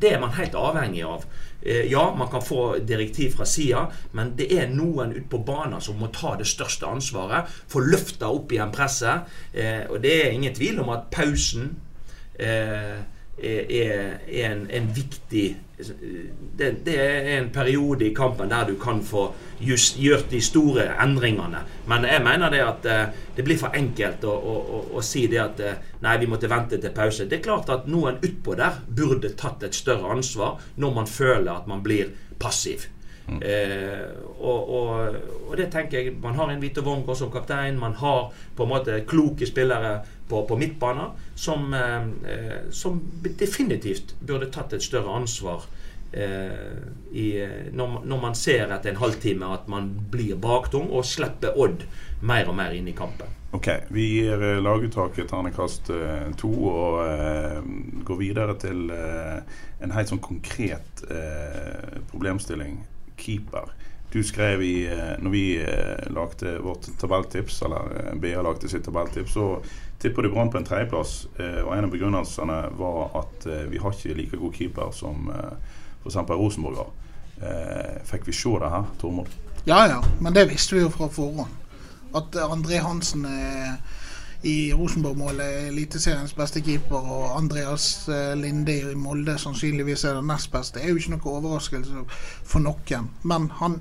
det 0.02 0.14
er 0.14 0.20
man 0.20 0.34
helt 0.34 0.56
avhengig 0.58 1.04
av. 1.06 1.22
Eh, 1.62 1.84
ja, 1.90 2.14
man 2.14 2.30
kan 2.30 2.42
få 2.42 2.78
direktiv 2.78 3.34
fra 3.36 3.46
sida, 3.46 3.86
men 4.12 4.34
det 4.38 4.48
er 4.54 4.70
noen 4.70 5.12
ute 5.16 5.26
på 5.30 5.42
banen 5.46 5.82
som 5.82 5.98
må 5.98 6.10
ta 6.14 6.36
det 6.38 6.46
største 6.46 6.86
ansvaret. 6.86 7.50
Få 7.68 7.82
løfta 7.82 8.30
opp 8.30 8.52
igjen 8.54 8.74
presset. 8.74 9.28
Eh, 9.52 9.84
og 9.90 10.00
det 10.04 10.14
er 10.22 10.34
ingen 10.36 10.54
tvil 10.54 10.80
om 10.84 10.94
at 10.94 11.10
pausen 11.14 11.76
eh, 13.42 13.64
er, 13.82 14.18
en, 14.46 14.66
en 14.70 14.92
viktig 14.94 15.48
det, 16.56 16.70
det, 16.84 16.94
er 17.00 17.38
en 17.38 17.50
periode 17.54 18.08
i 18.08 18.14
kampen 18.14 18.50
der 18.50 18.66
du 18.66 18.74
kan 18.82 18.98
få 19.04 19.28
just, 19.60 19.98
gjort 19.98 20.26
de 20.30 20.40
store 20.42 20.88
endringene. 21.02 21.60
Men 21.86 22.04
jeg 22.04 22.22
mener 22.24 22.50
det 22.50 22.62
at 22.64 22.88
uh, 22.90 23.20
det 23.36 23.44
blir 23.46 23.60
for 23.60 23.76
enkelt 23.78 24.26
å, 24.26 24.34
å, 24.34 24.56
å, 24.58 24.82
å 24.98 25.04
si 25.06 25.28
det 25.30 25.38
at 25.42 25.62
uh, 25.62 25.78
nei, 26.02 26.16
vi 26.18 26.30
måtte 26.30 26.50
vente 26.50 26.80
til 26.82 26.94
pause. 26.94 27.28
Det 27.30 27.38
er 27.38 27.46
klart 27.46 27.70
at 27.70 27.86
noen 27.86 28.18
utpå 28.18 28.58
der 28.58 28.82
burde 28.88 29.30
tatt 29.38 29.62
et 29.62 29.78
større 29.78 30.10
ansvar 30.16 30.58
når 30.76 30.94
man 30.98 31.10
føler 31.10 31.52
at 31.54 31.70
man 31.70 31.84
blir 31.86 32.10
passiv. 32.42 32.88
Mm. 33.28 33.42
Eh, 33.42 34.08
og, 34.40 34.70
og, 34.72 35.16
og, 35.50 35.56
det 35.60 35.66
tenker 35.68 35.98
jeg 35.98 36.14
Man 36.22 36.38
har 36.38 36.48
en 36.48 36.62
Vito 36.62 36.80
Wongo 36.80 37.12
som 37.14 37.28
kaptein. 37.30 37.76
Man 37.78 37.98
har 38.00 38.30
på 38.56 38.64
en 38.64 38.70
måte 38.70 39.02
kloke 39.08 39.46
spillere 39.46 39.98
på, 40.28 40.42
på 40.48 40.58
midtbanen 40.60 41.16
som, 41.34 41.72
eh, 41.74 42.70
som, 42.70 43.00
definitivt 43.22 44.14
burde 44.20 44.50
tatt 44.52 44.76
et 44.76 44.84
større 44.84 45.16
ansvar 45.20 45.66
eh, 46.12 46.84
i, 47.12 47.28
når, 47.72 48.00
når, 48.04 48.20
man 48.22 48.38
ser 48.38 48.72
etter 48.74 48.92
en 48.92 49.02
halvtime 49.02 49.48
at 49.54 49.68
man 49.70 49.90
blir 50.12 50.36
baktung 50.40 50.90
og 50.90 51.06
slipper 51.08 51.56
Odd 51.58 51.84
mer 52.20 52.48
og 52.50 52.56
mer 52.58 52.74
inn 52.76 52.88
i 52.90 52.96
kampen. 52.96 53.34
Ok, 53.50 53.68
Vi 53.88 54.04
gir 54.18 54.42
eh, 54.44 54.60
laguttaket 54.60 55.30
ternekast 55.30 55.88
eh, 55.94 56.28
to 56.36 56.50
og 56.68 57.00
eh, 57.06 57.62
går 58.04 58.20
videre 58.20 58.56
til 58.60 58.90
eh, 58.92 59.38
en 59.80 59.94
helt 59.94 60.12
sånn 60.12 60.20
konkret 60.24 61.04
eh, 61.08 61.98
problemstilling. 62.12 62.82
Keeper. 63.18 63.72
Du 64.12 64.20
skrev 64.22 64.62
i 64.62 64.86
Når 65.20 65.32
vi 65.32 65.42
lagde 66.14 66.52
vårt 66.62 66.86
tabelltips, 67.00 67.56
eller 67.66 68.14
BA 68.22 68.40
lagde 68.46 68.70
sitt 68.70 68.86
tabelltips, 68.86 69.34
så 69.34 69.58
tipper 69.98 70.22
du 70.22 70.30
Brann 70.30 70.50
på 70.50 70.58
en 70.58 70.64
tredjeplass. 70.64 71.26
Eh, 71.38 71.60
og 71.64 71.74
en 71.76 71.88
av 71.88 71.92
begrunnelsene 71.92 72.58
var 72.78 73.10
at 73.18 73.46
eh, 73.46 73.66
vi 73.70 73.82
har 73.82 73.94
ikke 73.94 74.16
like 74.18 74.40
god 74.40 74.54
keeper 74.54 74.94
som 74.94 75.30
eh, 75.34 75.52
f.eks. 76.04 76.16
Rosenborg 76.30 76.82
har. 76.82 76.96
Fikk 78.02 78.24
vi 78.26 78.32
se 78.34 78.50
det 78.58 78.68
her, 78.72 78.86
Tormod? 78.98 79.28
Ja 79.68 79.84
ja, 79.86 79.98
men 80.20 80.34
det 80.34 80.48
visste 80.50 80.74
vi 80.74 80.80
jo 80.82 80.90
fra 80.90 81.06
forhånd. 81.12 81.52
At 82.18 82.34
André 82.40 82.80
Hansen 82.82 83.22
i 84.42 84.72
Rosenborg-målet 84.74 85.44
er 85.44 85.68
Eliteseriens 85.68 86.34
beste 86.34 86.62
keeper, 86.66 86.98
og 86.98 87.36
Andreas 87.36 88.08
Linde 88.40 88.74
i 88.80 88.96
Molde 88.98 89.36
sannsynligvis 89.38 90.02
er 90.08 90.18
den 90.18 90.26
nest 90.32 90.50
beste, 90.50 90.80
Det 90.80 90.86
er 90.86 90.90
jo 90.90 90.96
ikke 90.96 91.14
noe 91.14 91.36
overraskelse 91.36 92.02
for 92.42 92.64
noen. 92.64 93.12
Men 93.22 93.50
han, 93.60 93.78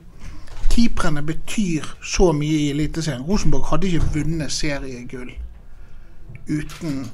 keeperne 0.70 1.26
betyr 1.26 1.90
så 2.04 2.30
mye 2.38 2.62
i 2.68 2.70
Eliteserien. 2.76 3.26
Rosenborg 3.26 3.72
hadde 3.72 3.90
ikke 3.90 4.14
vunnet 4.20 4.54
seriegull 4.54 5.34
uten 6.48 7.10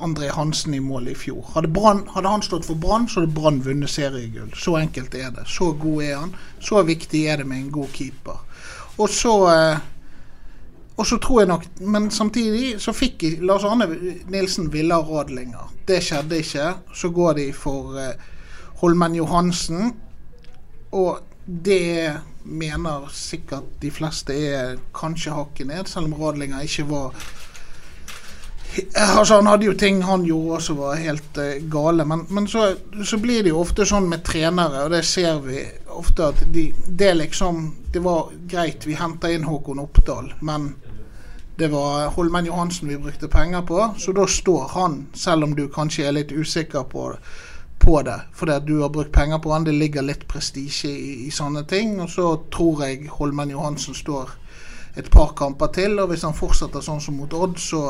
André 0.00 0.30
Hansen 0.32 0.74
i 0.74 0.80
mål 0.80 1.08
i 1.08 1.14
fjor. 1.14 1.44
Hadde, 1.54 1.68
Brand, 1.68 2.08
hadde 2.14 2.28
han 2.28 2.42
stått 2.42 2.64
for 2.64 2.74
Brann, 2.80 3.08
så 3.08 3.20
hadde 3.20 3.34
Brann 3.36 3.60
vunnet 3.64 3.92
seriegull. 3.92 4.52
Så 4.56 4.78
enkelt 4.80 5.14
er 5.14 5.30
det. 5.36 5.44
Så 5.46 5.72
god 5.76 6.02
er 6.04 6.16
han. 6.16 6.32
Så 6.60 6.80
viktig 6.82 7.26
er 7.26 7.42
det 7.42 7.46
med 7.46 7.58
en 7.58 7.74
god 7.74 7.92
keeper. 7.92 8.40
Og 8.96 9.12
så 9.12 9.34
eh, 9.52 9.84
og 10.96 11.04
så 11.06 11.18
tror 11.20 11.40
jeg 11.42 11.48
nok 11.48 11.64
Men 11.80 12.10
samtidig 12.10 12.80
så 12.80 12.92
fikk 12.96 13.26
Lars 13.44 13.64
Arne 13.68 13.84
Nilsen 14.32 14.70
ville 14.72 14.94
ha 14.96 15.04
rådlinger. 15.04 15.72
Det 15.88 16.00
skjedde 16.02 16.40
ikke. 16.40 16.72
Så 16.94 17.10
går 17.12 17.36
de 17.36 17.50
for 17.52 17.98
eh, 18.00 18.14
Holmen 18.80 19.14
Johansen. 19.14 19.92
Og 20.92 21.20
det 21.46 22.16
mener 22.44 23.10
sikkert 23.12 23.68
de 23.82 23.90
fleste 23.90 24.34
er 24.34 24.78
kanskje 24.94 25.34
hakket 25.34 25.66
ned, 25.66 25.86
selv 25.86 26.08
om 26.08 26.14
rådlinger 26.14 26.64
ikke 26.64 26.86
var 26.88 27.14
Altså, 28.94 29.34
han 29.34 29.46
hadde 29.46 29.68
jo 29.68 29.74
ting 29.78 30.02
han 30.04 30.24
gjorde 30.26 30.60
som 30.64 30.80
var 30.80 30.98
helt 31.00 31.38
uh, 31.38 31.56
gale. 31.72 32.04
Men, 32.04 32.26
men 32.28 32.48
så, 32.48 32.74
så, 33.04 33.18
blir 33.18 33.42
det 33.42 33.52
jo 33.54 33.62
ofte 33.62 33.86
sånn 33.88 34.08
med 34.10 34.24
trenere, 34.26 34.84
og 34.84 34.92
det 34.92 35.04
ser 35.08 35.40
vi 35.44 35.62
ofte 35.96 36.30
at 36.32 36.42
de, 36.52 36.66
det 36.86 37.14
liksom 37.16 37.62
Det 37.92 38.02
var 38.04 38.28
greit, 38.50 38.84
vi 38.84 38.98
henta 38.98 39.30
inn 39.32 39.46
Håkon 39.48 39.80
Oppdal, 39.80 40.34
men 40.44 40.74
det 41.56 41.70
var 41.72 42.10
Holmen 42.12 42.44
Johansen 42.44 42.88
vi 42.88 42.98
brukte 43.00 43.30
penger 43.32 43.62
på, 43.64 43.78
så 43.96 44.12
da 44.12 44.26
står 44.28 44.66
han, 44.74 45.06
selv 45.16 45.46
om 45.46 45.54
du 45.56 45.70
kanskje 45.72 46.04
er 46.04 46.12
litt 46.12 46.32
usikker 46.32 46.84
på, 46.92 47.06
på 47.80 47.94
det, 48.04 48.18
fordi 48.36 48.58
du 48.66 48.74
har 48.82 48.92
brukt 48.92 49.12
penger 49.12 49.38
på 49.38 49.54
han. 49.54 49.64
Det 49.64 49.72
ligger 49.72 50.04
litt 50.04 50.26
prestisje 50.28 50.90
i, 50.90 51.14
i 51.26 51.30
sånne 51.32 51.64
ting. 51.64 51.96
Og 52.04 52.10
så 52.12 52.26
tror 52.52 52.84
jeg 52.84 53.08
Holmen 53.08 53.54
Johansen 53.54 53.96
står 53.96 54.34
et 55.00 55.08
par 55.12 55.32
kamper 55.38 55.72
til, 55.72 55.98
og 56.00 56.12
hvis 56.12 56.24
han 56.28 56.36
fortsetter 56.36 56.84
sånn 56.84 57.00
som 57.00 57.16
mot 57.16 57.32
Odd, 57.32 57.56
så 57.60 57.82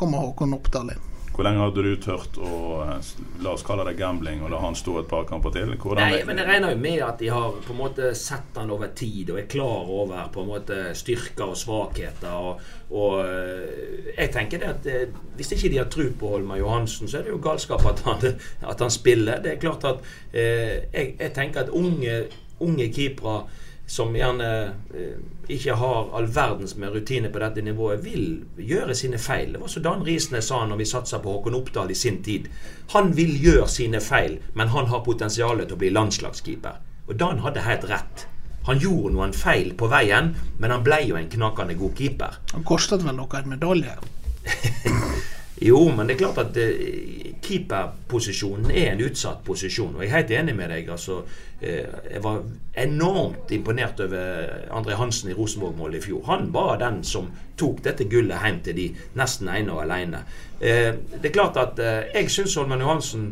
kommer 0.00 0.24
Håkon 0.24 0.56
Oppdal 0.56 0.94
inn. 0.96 1.06
Hvor 1.30 1.46
lenge 1.46 1.62
hadde 1.62 1.82
du 1.86 1.92
tørt 2.02 2.38
å 2.42 2.54
eh, 2.82 3.10
la 3.44 3.52
oss 3.54 3.62
kalle 3.64 3.84
det 3.86 3.94
gambling 3.96 4.42
og 4.42 4.50
la 4.52 4.58
han 4.64 4.74
stå 4.76 4.96
et 5.00 5.06
par 5.08 5.22
kamper 5.28 5.54
til? 5.54 5.70
Hvordan 5.72 6.10
Nei, 6.10 6.24
men 6.26 6.40
jeg 6.40 6.48
regner 6.48 6.74
jo 6.74 6.80
med 6.82 7.04
at 7.06 7.22
de 7.22 7.30
har 7.32 7.54
på 7.64 7.72
en 7.72 7.78
måte 7.78 8.10
sett 8.18 8.58
han 8.58 8.72
over 8.74 8.90
tid 8.98 9.30
og 9.30 9.38
er 9.40 9.46
klar 9.48 9.92
over 9.94 10.26
på 10.34 10.42
en 10.42 10.50
måte 10.50 10.80
styrker 10.98 11.54
og 11.54 11.56
svakheter. 11.56 12.34
Og, 12.34 12.66
og 12.90 13.22
eh, 13.22 14.10
jeg 14.16 14.34
tenker 14.34 14.60
det 14.60 14.72
at 14.74 14.90
eh, 14.90 15.16
hvis 15.38 15.54
ikke 15.56 15.70
de 15.72 15.80
har 15.80 15.88
tro 15.94 16.10
på 16.20 16.34
Holmar 16.34 16.60
Johansen, 16.60 17.08
så 17.08 17.20
er 17.20 17.28
det 17.28 17.32
jo 17.36 17.40
galskap 17.46 17.86
at 17.88 18.04
han, 18.08 18.28
at 18.74 18.84
han 18.84 18.92
spiller. 18.92 19.40
Det 19.40 19.54
er 19.54 19.64
klart 19.64 19.86
at 19.88 20.04
eh, 20.34 20.76
jeg, 20.90 21.14
jeg 21.14 21.34
tenker 21.38 21.64
at 21.64 21.72
unge, 21.72 22.24
unge 22.60 22.90
keepere 22.92 23.46
som 23.90 24.12
gjerne 24.14 24.48
eh, 24.94 25.14
ikke 25.50 25.74
har 25.74 26.12
all 26.14 26.28
verdens 26.30 26.76
med 26.78 26.92
rutine 26.94 27.28
på 27.28 27.40
dette 27.42 27.62
nivået, 27.66 28.04
vil 28.04 28.44
gjøre 28.54 28.94
sine 28.94 29.18
feil. 29.18 29.56
Det 29.56 29.62
var 29.64 29.72
som 29.72 29.82
Dan 29.82 30.04
Risnes 30.06 30.46
sa 30.46 30.60
når 30.62 30.78
vi 30.78 30.86
satsa 30.86 31.18
på 31.18 31.32
Håkon 31.34 31.56
Oppdal 31.58 31.90
i 31.90 31.96
sin 31.98 32.20
tid. 32.22 32.46
Han 32.94 33.10
vil 33.16 33.34
gjøre 33.42 33.66
sine 33.68 33.98
feil, 34.00 34.38
men 34.54 34.70
han 34.70 34.86
har 34.92 35.02
potensial 35.02 35.64
til 35.64 35.74
å 35.74 35.80
bli 35.80 35.90
landslagskeeper. 35.90 36.78
Og 37.08 37.18
Dan 37.18 37.42
hadde 37.42 37.66
helt 37.66 37.88
rett. 37.90 38.24
Han 38.70 38.78
gjorde 38.78 39.16
noen 39.16 39.34
feil 39.34 39.74
på 39.74 39.90
veien, 39.90 40.36
men 40.62 40.70
han 40.70 40.86
ble 40.86 41.02
jo 41.08 41.18
en 41.18 41.32
knakende 41.34 41.74
god 41.82 41.98
keeper. 41.98 42.38
Han 42.54 42.70
kostet 42.70 43.02
vel 43.02 43.18
noe 43.18 43.42
en 43.42 43.50
medaljer? 43.56 43.98
Jo, 45.60 45.80
men 45.92 46.08
det 46.08 46.14
er 46.14 46.20
klart 46.22 46.38
at 46.40 46.56
eh, 46.56 47.34
keeperposisjonen 47.44 48.70
er 48.72 48.94
en 48.94 49.02
utsatt 49.04 49.42
posisjon. 49.44 49.92
Og 49.92 50.04
jeg 50.04 50.08
er 50.08 50.16
helt 50.16 50.32
enig 50.38 50.54
med 50.56 50.72
deg. 50.72 50.88
altså 50.88 51.18
eh, 51.60 51.84
Jeg 52.14 52.22
var 52.24 52.40
enormt 52.80 53.52
imponert 53.52 54.00
over 54.00 54.70
André 54.72 54.96
Hansen 54.96 55.30
i 55.30 55.36
Rosenborg-målet 55.36 56.00
i 56.00 56.06
fjor. 56.06 56.24
Han 56.30 56.48
var 56.54 56.80
den 56.80 57.02
som 57.04 57.28
tok 57.60 57.84
dette 57.84 58.08
gullet 58.08 58.40
hjem 58.40 58.62
til 58.64 58.78
de 58.80 58.88
nesten 59.20 59.52
ene 59.52 59.76
og 59.76 59.84
alene. 59.84 60.24
Eh, 60.60 60.96
det 61.12 61.28
er 61.28 61.36
klart 61.36 61.60
at 61.60 61.84
jeg 62.14 62.32
syns 62.32 62.56
Holmen 62.56 62.80
Johansen, 62.80 63.30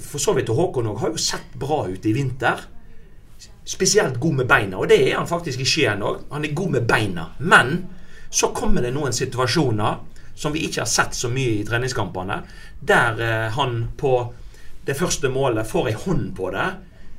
for 0.00 0.22
så 0.22 0.38
vidt 0.38 0.54
og 0.54 0.62
Håkon 0.62 0.86
òg, 0.94 1.02
har 1.02 1.14
jo 1.16 1.20
sett 1.20 1.58
bra 1.58 1.82
ut 1.90 2.06
i 2.06 2.14
vinter. 2.14 2.62
Spesielt 3.66 4.20
god 4.22 4.44
med 4.44 4.46
beina, 4.46 4.78
og 4.78 4.86
det 4.88 5.02
er 5.02 5.16
han 5.18 5.26
faktisk 5.26 5.60
i 5.60 5.66
Skien 5.66 6.06
òg. 6.06 6.28
Han 6.30 6.46
er 6.46 6.54
god 6.54 6.78
med 6.78 6.86
beina. 6.86 7.32
Men 7.38 7.80
så 8.30 8.54
kommer 8.54 8.86
det 8.86 8.94
noen 8.94 9.14
situasjoner 9.14 10.14
som 10.36 10.52
vi 10.52 10.66
ikke 10.66 10.84
har 10.84 10.90
sett 10.90 11.16
så 11.16 11.30
mye 11.32 11.60
i 11.60 11.64
treningskampene, 11.66 12.40
der 12.80 13.22
eh, 13.24 13.46
han 13.56 13.78
på 13.96 14.12
det 14.86 14.94
første 14.94 15.30
målet 15.32 15.66
får 15.66 15.88
ei 15.90 15.96
hånd 16.04 16.28
på 16.36 16.50
det. 16.54 16.66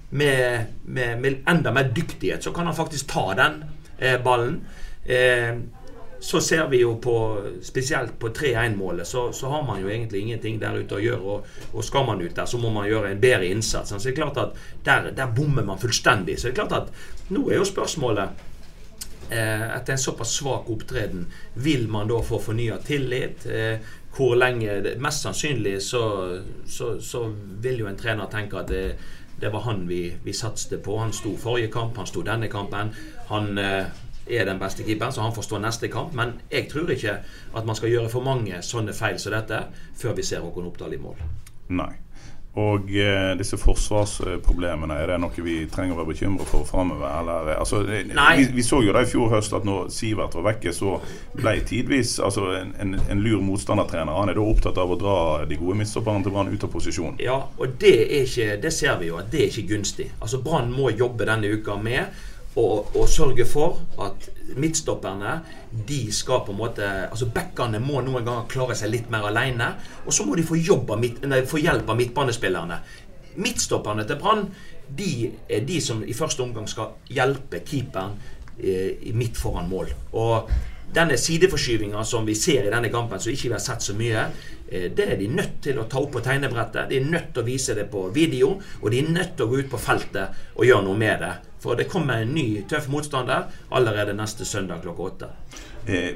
Med, 0.09 0.75
med, 0.86 1.17
med, 1.19 1.41
enda 1.51 1.74
mer 1.75 1.89
dyktighet 1.91 2.43
så 2.43 2.53
kan 2.55 2.69
han 2.69 2.77
faktisk 2.77 3.09
ta 3.12 3.33
den 3.36 3.63
eh, 3.97 4.21
ballen. 4.24 4.62
Eh, 5.03 5.57
så 6.19 6.41
ser 6.41 6.67
vi 6.67 6.79
jo 6.81 6.95
på 7.01 7.15
spesielt 7.63 8.15
på 8.19 8.29
3-1-målet, 8.33 9.07
så, 9.07 9.27
så, 9.33 9.50
har 9.51 9.65
man 9.67 9.81
jo 9.81 9.89
egentlig 9.89 10.21
ingenting 10.21 10.57
der 10.62 10.79
ute 10.79 10.97
å 10.97 11.01
gjøre. 11.01 11.33
Og, 11.33 11.67
og, 11.74 11.83
skal 11.86 12.07
man 12.07 12.21
ut 12.21 12.36
der, 12.36 12.47
så 12.50 12.57
må 12.62 12.71
man 12.74 12.88
gjøre 12.89 13.12
en 13.12 13.21
bedre 13.21 13.50
innsats. 13.51 13.93
Så 13.93 14.01
det 14.01 14.15
er 14.15 14.21
klart 14.21 14.39
at 14.41 14.57
der, 14.86 15.12
der 15.17 15.33
bommer 15.36 15.65
man 15.67 15.81
fullstendig. 15.81 16.39
Så 16.39 16.50
det 16.50 16.55
er 16.55 16.62
klart 16.63 16.77
at 16.79 17.33
nå 17.33 17.45
er 17.51 17.59
jo 17.59 17.67
spørsmålet 17.69 18.45
etter 19.31 19.93
en 19.93 20.00
såpass 20.00 20.36
svak 20.39 20.69
opptreden, 20.69 21.25
vil 21.53 21.88
man 21.91 22.07
da 22.07 22.22
få 22.24 22.39
fornya 22.39 22.77
tillit? 22.84 23.46
Eh, 23.46 23.79
hvor 24.17 24.34
lenge 24.36 24.96
Mest 24.98 25.22
sannsynlig 25.22 25.81
så, 25.81 26.39
så, 26.65 26.96
så, 27.01 27.27
vil 27.62 27.84
jo 27.84 27.89
en 27.89 28.00
trener 28.00 28.29
tenke 28.31 28.57
at 28.57 28.72
det, 28.72 28.86
det 29.38 29.51
var 29.53 29.67
han 29.67 29.84
vi, 29.88 30.10
vi 30.24 30.34
satste 30.34 30.79
på. 30.81 30.98
Han 30.98 31.13
sto 31.13 31.36
forrige 31.38 31.69
kamp, 31.74 31.98
han 31.98 32.10
sto 32.10 32.24
denne 32.25 32.50
kampen. 32.50 32.93
Han 33.29 33.57
eh, 33.62 33.86
er 34.27 34.46
den 34.46 34.60
beste 34.60 34.84
keeperen, 34.84 35.13
så 35.13 35.22
han 35.22 35.36
får 35.36 35.46
stå 35.46 35.62
neste 35.62 35.91
kamp. 35.93 36.15
Men 36.17 36.34
jeg 36.51 36.69
tror 36.72 36.89
ikke 36.91 37.19
at 37.53 37.65
man 37.65 37.77
skal 37.77 37.93
gjøre 37.93 38.10
for 38.10 38.25
mange 38.25 38.62
sånne 38.65 38.96
feil 38.98 39.19
som 39.22 39.36
dette 39.38 39.62
før 39.98 40.17
vi 40.17 40.25
ser 40.25 40.43
Håkon 40.46 40.72
Oppdal 40.72 40.98
i 40.98 41.01
mål. 41.01 41.22
Nei. 41.77 41.93
Og 42.58 42.90
eh, 42.90 43.36
disse 43.38 43.58
forsvarsproblemene, 43.62 44.96
er 44.98 45.12
det 45.12 45.18
noe 45.22 45.44
vi 45.46 45.60
trenger 45.70 45.94
å 45.94 46.00
være 46.00 46.10
bekymret 46.10 46.50
for 46.50 46.66
framover? 46.66 47.06
Eh, 47.06 47.52
altså, 47.54 47.84
eh, 47.86 48.08
vi, 48.10 48.48
vi, 48.56 48.64
så 48.66 48.80
jo 48.82 48.96
da 48.96 49.04
i 49.06 49.10
fjor 49.10 49.30
høst 49.36 49.54
at 49.54 49.68
når 49.68 49.92
Sivert 49.94 50.34
var 50.40 50.48
vekke, 50.48 50.74
så 50.74 50.96
ble 51.38 51.54
tidvis 51.70 52.16
altså, 52.24 52.48
en, 52.58 52.74
en, 52.82 52.96
en, 52.98 53.22
lur 53.22 53.44
motstandertrener 53.46 54.18
Han 54.18 54.32
er 54.32 54.40
da 54.40 54.46
opptatt 54.50 54.80
av 54.82 54.94
å 54.94 54.98
dra 54.98 55.18
de 55.46 55.60
gode 55.60 55.78
midtstopperne 55.84 56.26
til 56.26 56.34
Brann 56.34 56.50
ut 56.50 56.66
av 56.66 56.74
posisjon. 56.74 57.22
Ja, 57.22 57.38
og 57.46 57.78
det, 57.84 57.94
ikke, 58.24 58.56
det 58.64 58.74
ser 58.74 58.98
vi 59.04 59.12
jo 59.12 59.22
at 59.22 59.30
det 59.34 59.44
er 59.44 59.52
ikke 59.52 59.76
gunstig. 59.76 60.10
Altså 60.18 60.42
Brann 60.42 60.74
må 60.74 60.90
jobbe 60.96 61.30
denne 61.30 61.54
uka 61.54 61.78
med 61.78 62.10
og, 62.58 62.96
og 62.98 63.10
sørge 63.10 63.46
for 63.46 63.82
at 64.02 64.30
midtstopperne 64.58 65.34
de 65.88 66.00
skal 66.14 66.42
på 66.46 66.56
en 66.56 66.62
måte 66.62 66.88
altså 67.06 67.30
Backene 67.34 67.82
må 67.84 68.02
noen 68.02 68.26
ganger 68.26 68.48
klare 68.50 68.78
seg 68.78 68.93
litt 68.93 69.12
mer 69.13 69.28
alene. 69.30 69.74
Og 70.06 70.15
så 70.15 70.26
må 70.26 70.38
de 70.38 70.46
få, 70.48 70.58
midt, 70.98 71.22
nei, 71.28 71.43
få 71.46 71.62
hjelp 71.62 71.89
av 71.89 72.00
midtbanespillerne. 72.00 72.80
Midtstopperne 73.38 74.08
til 74.10 74.20
Brann 74.22 74.48
de 74.88 75.30
er 75.50 75.67
de 75.67 75.82
som 75.84 76.02
i 76.04 76.15
første 76.15 76.43
omgang 76.43 76.67
skal 76.70 76.96
hjelpe 77.12 77.62
keeperen 77.67 78.15
eh, 78.58 79.13
midt 79.13 79.38
foran 79.38 79.70
mål. 79.70 79.91
Og 80.15 80.52
denne 80.96 81.17
sideforskyvinga 81.20 82.04
som 82.08 82.26
vi 82.26 82.36
ser 82.39 82.65
i 82.65 82.72
denne 82.72 82.89
kampen, 82.93 83.20
som 83.20 83.34
ikke 83.34 83.50
vi 83.50 83.58
har 83.58 83.63
sett 83.63 83.84
så 83.84 83.96
mye, 83.98 84.24
eh, 84.70 84.88
det 84.96 85.10
er 85.12 85.20
de 85.20 85.28
nødt 85.28 85.60
til 85.67 85.82
å 85.82 85.86
ta 85.91 86.00
opp 86.00 86.15
på 86.15 86.24
tegnebrettet. 86.24 86.88
De 86.89 87.02
er 87.02 87.12
nødt 87.12 87.34
til 87.36 87.43
å 87.43 87.50
vise 87.50 87.76
det 87.76 87.89
på 87.91 88.08
video, 88.15 88.56
og 88.82 88.89
de 88.91 89.04
er 89.04 89.12
nødt 89.12 89.36
til 89.36 89.46
å 89.46 89.52
gå 89.52 89.62
ut 89.62 89.72
på 89.76 89.82
feltet 89.82 90.56
og 90.56 90.65
gjøre 90.65 90.88
noe 90.88 90.98
med 90.98 91.24
det. 91.26 91.36
For 91.60 91.76
det 91.76 91.89
kommer 91.89 92.22
en 92.22 92.36
ny 92.36 92.62
tøff 92.70 92.88
motstander 92.93 93.48
allerede 93.74 94.13
neste 94.13 94.46
søndag 94.46 94.84
klokka 94.84 95.04
åtte. 95.12 95.30
Eh, 95.88 96.13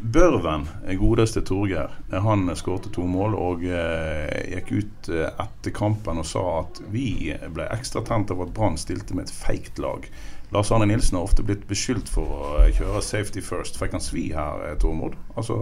Børven, 0.00 0.68
godeste 1.00 1.40
Torgeir, 1.40 1.90
eh, 2.12 2.22
han 2.22 2.56
skårte 2.56 2.92
to 2.92 3.06
mål 3.08 3.34
og 3.34 3.64
eh, 3.64 4.52
gikk 4.52 4.72
ut 4.72 5.08
eh, 5.08 5.30
etter 5.40 5.72
kampen 5.74 6.20
og 6.20 6.28
sa 6.28 6.44
at 6.60 6.82
vi 6.92 7.32
ble 7.56 7.66
ekstra 7.72 8.04
tent 8.04 8.30
av 8.34 8.44
at 8.44 8.52
Brann 8.54 8.76
stilte 8.78 9.16
med 9.16 9.26
et 9.26 9.34
feigt 9.34 9.80
lag. 9.80 10.06
Lars 10.52 10.70
Arne 10.70 10.86
Nilsen 10.86 11.16
har 11.16 11.24
ofte 11.24 11.42
blitt 11.42 11.64
beskyldt 11.66 12.12
for 12.12 12.36
å 12.36 12.50
kjøre 12.76 13.00
safety 13.02 13.40
first. 13.42 13.80
Fikk 13.80 13.96
han 13.96 14.04
svi 14.04 14.28
her, 14.36 14.76
Tormod? 14.78 15.16
Altså, 15.34 15.56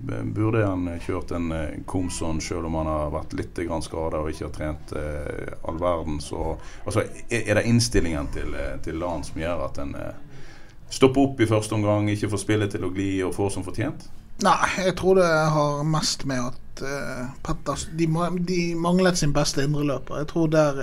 Burde 0.00 0.62
han 0.64 0.86
kjørt 1.04 1.34
en 1.36 1.50
Komson 1.86 2.40
selv 2.40 2.70
om 2.70 2.78
han 2.80 2.88
har 2.88 3.10
vært 3.12 3.34
litt 3.36 3.58
skada 3.84 4.22
og 4.22 4.30
ikke 4.30 4.46
har 4.46 4.54
trent 4.54 4.94
eh, 4.96 5.52
all 5.68 5.80
verden? 5.80 6.20
Så, 6.24 6.56
altså, 6.84 7.04
er 7.28 7.54
det 7.58 7.66
innstillingen 7.68 8.30
til, 8.32 8.56
til 8.84 8.98
LAN 9.00 9.24
som 9.26 9.40
gjør 9.40 9.66
at 9.66 9.82
en 9.82 9.92
eh, 9.98 10.46
stopper 10.90 11.28
opp 11.28 11.40
i 11.40 11.50
første 11.50 11.76
omgang, 11.76 12.08
ikke 12.10 12.30
får 12.32 12.42
spillet 12.44 12.72
til 12.72 12.86
å 12.86 12.92
gli 12.94 13.12
og 13.26 13.36
får 13.36 13.54
som 13.56 13.66
fortjent? 13.66 14.08
Nei, 14.40 14.56
jeg 14.86 14.96
tror 14.96 15.18
det 15.20 15.28
har 15.28 15.84
mest 15.84 16.24
med 16.28 16.40
at 16.40 16.82
eh, 16.86 17.28
Petters 17.44 17.86
de, 17.92 18.08
de, 18.48 18.60
manglet 18.78 19.20
sin 19.20 19.34
beste 19.36 19.64
indreløper. 19.66 20.22
Jeg 20.22 20.30
tror 20.32 20.50
der 20.52 20.82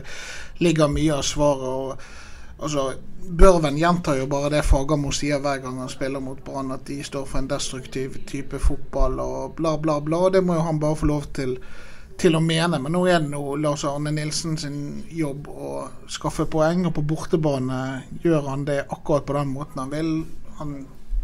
ligger 0.62 0.92
mye 0.94 1.18
av 1.18 1.26
svaret. 1.26 1.68
og 1.68 2.27
Altså, 2.58 2.94
Børven 3.28 3.78
gjentar 3.78 4.16
jo 4.16 4.28
bare 4.32 4.50
det 4.50 4.64
Fagermo 4.66 5.12
sier 5.12 5.42
hver 5.44 5.60
gang 5.62 5.82
han 5.82 5.92
spiller 5.92 6.24
mot 6.24 6.40
Brann, 6.46 6.72
at 6.72 6.88
de 6.88 7.02
står 7.04 7.26
for 7.28 7.42
en 7.42 7.50
destruktiv 7.52 8.16
type 8.30 8.60
fotball 8.64 9.20
og 9.20 9.58
bla, 9.58 9.76
bla, 9.78 10.00
bla. 10.02 10.22
Og 10.28 10.34
Det 10.34 10.44
må 10.44 10.56
jo 10.56 10.64
han 10.66 10.80
bare 10.80 10.96
få 10.96 11.10
lov 11.12 11.28
til, 11.36 11.58
til 12.18 12.38
å 12.38 12.42
mene. 12.42 12.80
Men 12.80 12.96
nå 12.96 13.04
er 13.06 13.20
det 13.20 13.34
nå 13.34 13.42
Lars 13.62 13.84
Arne 13.86 14.16
Nilsen 14.16 14.58
sin 14.58 14.80
jobb 15.12 15.50
å 15.52 15.74
skaffe 16.10 16.48
poeng, 16.50 16.88
og 16.88 16.96
på 16.96 17.06
bortebane 17.12 17.82
gjør 18.24 18.48
han 18.48 18.66
det 18.70 18.86
akkurat 18.88 19.28
på 19.28 19.38
den 19.38 19.52
måten 19.54 19.84
han 19.84 19.94
vil. 19.94 20.14
Han, 20.62 20.78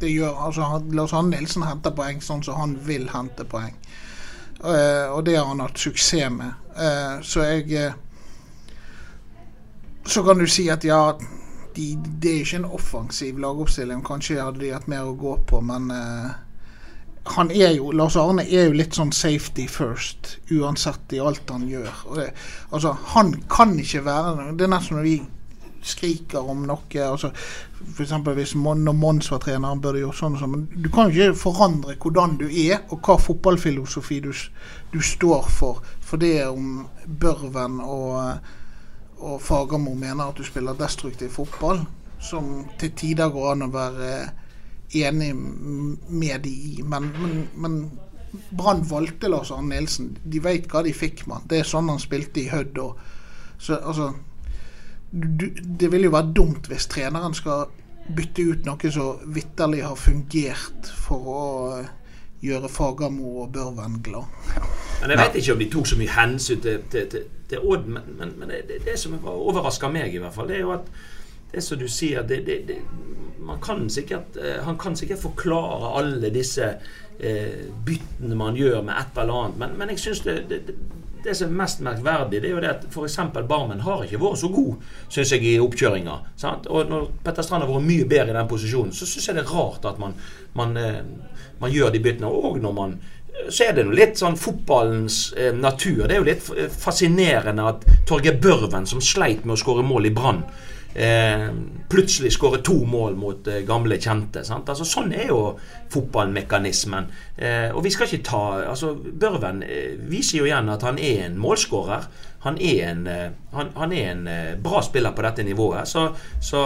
det 0.03 0.11
gjør, 0.11 0.35
altså, 0.49 0.69
Lars 0.93 1.15
Arne 1.15 1.37
Nilsen 1.37 1.65
henter 1.65 1.95
poeng 1.95 2.21
sånn 2.21 2.43
som 2.43 2.59
han 2.59 2.77
vil 2.83 3.07
hente 3.15 3.47
poeng. 3.47 3.79
Uh, 4.63 5.11
og 5.11 5.25
det 5.27 5.37
har 5.39 5.47
han 5.49 5.63
hatt 5.63 5.79
suksess 5.79 6.29
med. 6.31 6.51
Uh, 6.75 7.23
så 7.25 7.47
jeg 7.47 7.71
uh, 7.79 7.95
så 10.05 10.23
kan 10.23 10.39
du 10.39 10.47
si 10.47 10.67
at 10.71 10.85
ja, 10.85 11.17
de, 11.75 11.85
det 12.21 12.31
er 12.31 12.41
ikke 12.43 12.61
en 12.61 12.71
offensiv 12.77 13.39
lagoppstilling. 13.41 14.03
Kanskje 14.05 14.41
hadde 14.41 14.61
de 14.61 14.73
hatt 14.73 14.89
mer 14.91 15.07
å 15.07 15.17
gå 15.17 15.37
på, 15.49 15.61
men 15.65 15.89
uh, 15.91 16.33
han 17.35 17.51
er 17.51 17.71
jo, 17.77 17.91
Lars 17.95 18.17
Arne 18.19 18.43
er 18.43 18.67
jo 18.67 18.75
litt 18.75 18.97
sånn 18.97 19.13
safety 19.15 19.65
first, 19.71 20.37
uansett 20.51 21.15
i 21.15 21.21
alt 21.23 21.49
han 21.49 21.69
gjør. 21.69 22.03
Det, 22.17 22.27
altså, 22.71 22.97
Han 23.15 23.33
kan 23.49 23.77
ikke 23.79 24.03
være 24.03 24.51
Det 24.57 24.65
er 24.67 24.73
nesten 24.75 24.99
når 24.99 25.07
vi 25.07 25.15
skriker 25.83 26.49
om 26.49 26.61
noe 26.67 27.05
altså, 27.07 27.31
F.eks. 27.83 28.11
hvis 28.35 28.53
når 28.55 28.95
Mons 28.95 29.31
var 29.31 29.41
trener, 29.43 29.67
han 29.67 29.81
burde 29.83 29.99
gjort 29.99 30.19
sånn 30.19 30.35
og 30.37 30.43
sånn. 30.43 30.53
Men 30.53 30.83
du 30.83 30.89
kan 30.91 31.11
jo 31.11 31.29
ikke 31.29 31.39
forandre 31.41 31.95
hvordan 31.99 32.37
du 32.39 32.45
er, 32.47 32.83
og 32.91 33.03
hva 33.03 33.17
fotballfilosofi 33.19 34.19
du, 34.23 34.31
du 34.93 34.99
står 35.03 35.49
for. 35.51 35.81
For 36.03 36.21
det 36.21 36.45
om 36.47 36.85
Børven 37.07 37.81
og 37.83 38.53
og 39.23 39.41
Fagermo 39.41 39.93
mener 39.95 40.29
at 40.29 40.39
du 40.39 40.43
spiller 40.45 40.77
destruktiv 40.77 41.31
fotball, 41.31 41.83
som 42.23 42.65
til 42.79 42.91
tider 42.97 43.31
går 43.31 43.51
an 43.53 43.67
å 43.67 43.73
være 43.73 44.09
enig 44.93 45.31
med 45.35 46.43
de 46.43 46.53
i. 46.53 46.73
Men, 46.85 47.09
men, 47.19 47.37
men 47.55 47.77
Brann 48.57 48.83
valgte 48.89 49.29
Lars 49.31 49.51
Arne 49.51 49.75
Nilsen. 49.75 50.13
De 50.23 50.41
vet 50.43 50.67
hva 50.71 50.83
de 50.85 50.93
fikk 50.95 51.25
med 51.29 51.47
Det 51.49 51.61
er 51.61 51.69
sånn 51.69 51.91
han 51.91 52.01
spilte 52.01 52.41
i 52.43 52.49
Hødd. 52.51 52.79
Så 53.61 53.77
altså 53.77 54.11
Det 55.13 55.89
vil 55.93 56.07
jo 56.07 56.13
være 56.15 56.33
dumt 56.35 56.69
hvis 56.69 56.89
treneren 56.89 57.35
skal 57.37 57.67
bytte 58.13 58.43
ut 58.43 58.65
noe 58.67 58.89
som 58.91 59.21
vitterlig 59.35 59.83
har 59.85 59.99
fungert 59.99 60.89
for 61.05 61.29
å 61.33 61.43
gjøre 62.43 62.69
Fagermo 62.69 63.37
og 63.43 63.53
Børven 63.53 64.01
glad. 64.03 64.27
Men 65.01 65.11
Jeg 65.11 65.19
vet 65.19 65.35
ikke 65.39 65.53
om 65.53 65.59
de 65.59 65.69
tok 65.71 65.87
så 65.87 65.97
mye 65.99 66.13
hensyn 66.15 66.61
til, 66.61 66.83
til, 66.91 67.09
til, 67.11 67.25
til 67.49 67.59
Odd, 67.59 67.87
men, 67.87 68.15
men, 68.19 68.33
men 68.39 68.49
det, 68.49 68.81
det 68.85 68.99
som 68.99 69.17
overrasker 69.27 69.91
meg, 69.91 70.13
i 70.13 70.21
hvert 70.23 70.35
fall, 70.35 70.47
det 70.51 70.59
er 70.59 70.65
jo 70.65 70.75
at 70.75 70.87
det 71.53 71.63
som 71.63 71.79
du 71.79 71.87
sier 71.91 72.23
det, 72.27 72.39
det, 72.47 72.77
kan 73.63 73.89
sikkert, 73.89 74.37
eh, 74.41 74.63
Han 74.63 74.77
kan 74.77 74.95
sikkert 74.95 75.19
forklare 75.21 75.91
alle 75.99 76.29
disse 76.33 76.69
eh, 77.19 77.67
byttene 77.85 78.35
man 78.35 78.55
gjør 78.55 78.81
med 78.81 78.93
et 78.93 79.19
eller 79.21 79.43
annet, 79.43 79.59
men, 79.59 79.77
men 79.77 79.89
jeg 79.89 79.99
syns 79.99 80.23
det, 80.25 80.73
det, 81.23 81.35
som 81.37 81.49
er 81.49 81.59
mest 81.63 81.81
merkverdig, 81.85 82.41
det 82.43 82.49
er 82.49 82.53
jo 82.55 82.61
det 82.63 82.71
at 82.71 82.85
f.eks. 82.89 83.17
Barmen 83.49 83.83
har 83.85 84.03
ikke 84.05 84.21
vært 84.21 84.41
så 84.41 84.49
god, 84.53 84.83
syns 85.07 85.33
jeg, 85.35 85.45
i 85.47 85.55
oppkjøringa. 85.63 86.19
Og 86.69 86.91
når 86.91 87.09
Petter 87.25 87.45
Strand 87.45 87.65
har 87.65 87.71
vært 87.71 87.87
mye 87.87 88.07
bedre 88.09 88.33
i 88.33 88.37
den 88.37 88.51
posisjonen, 88.51 88.93
så 88.95 89.07
syns 89.09 89.29
jeg 89.29 89.39
det 89.39 89.45
er 89.45 89.53
rart 89.55 89.87
at 89.89 89.99
man, 90.01 90.15
man, 90.57 90.77
eh, 90.79 91.01
man 91.61 91.73
gjør 91.73 91.93
de 91.93 92.03
byttene. 92.03 92.31
Og 92.31 92.61
når 92.63 92.77
man 92.77 92.97
så 93.49 93.65
er 93.65 93.73
det 93.73 93.87
noe 93.87 93.97
litt 93.97 94.19
sånn 94.19 94.35
fotballens 94.37 95.33
eh, 95.33 95.49
natur. 95.57 96.05
Det 96.05 96.13
er 96.13 96.21
jo 96.21 96.27
litt 96.27 96.75
fascinerende 96.77 97.65
at 97.65 97.87
Torgeir 98.07 98.37
Børven, 98.41 98.85
som 98.89 99.01
sleit 99.01 99.41
med 99.43 99.55
å 99.55 99.59
skåre 99.59 99.85
mål 99.85 100.11
i 100.11 100.13
Brann, 100.13 100.43
eh, 100.95 101.47
plutselig 101.89 102.33
skårer 102.33 102.61
to 102.65 102.85
mål 102.85 103.15
mot 103.15 103.47
eh, 103.47 103.63
gamle 103.67 103.97
kjente. 104.01 104.43
Altså, 104.45 104.85
sånn 104.87 105.13
er 105.13 105.29
jo 105.31 105.39
fotballmekanismen. 105.93 107.09
Eh, 107.37 107.69
og 107.73 107.83
vi 107.85 107.91
skal 107.93 108.09
ikke 108.09 108.25
ta 108.29 108.43
altså, 108.71 108.93
Børven 108.95 109.63
eh, 109.65 109.95
viser 110.09 110.41
jo 110.41 110.49
igjen 110.49 110.71
at 110.73 110.85
han 110.85 110.99
er 111.01 111.27
en 111.27 111.37
målskårer. 111.41 112.09
Han 112.47 112.59
er 112.59 112.81
en, 112.89 113.05
eh, 113.07 113.29
han, 113.53 113.71
han 113.77 113.95
er 113.95 114.11
en 114.11 114.27
bra 114.63 114.83
spiller 114.85 115.15
på 115.15 115.25
dette 115.25 115.45
nivået. 115.47 115.87
Så, 115.87 116.09
så 116.41 116.63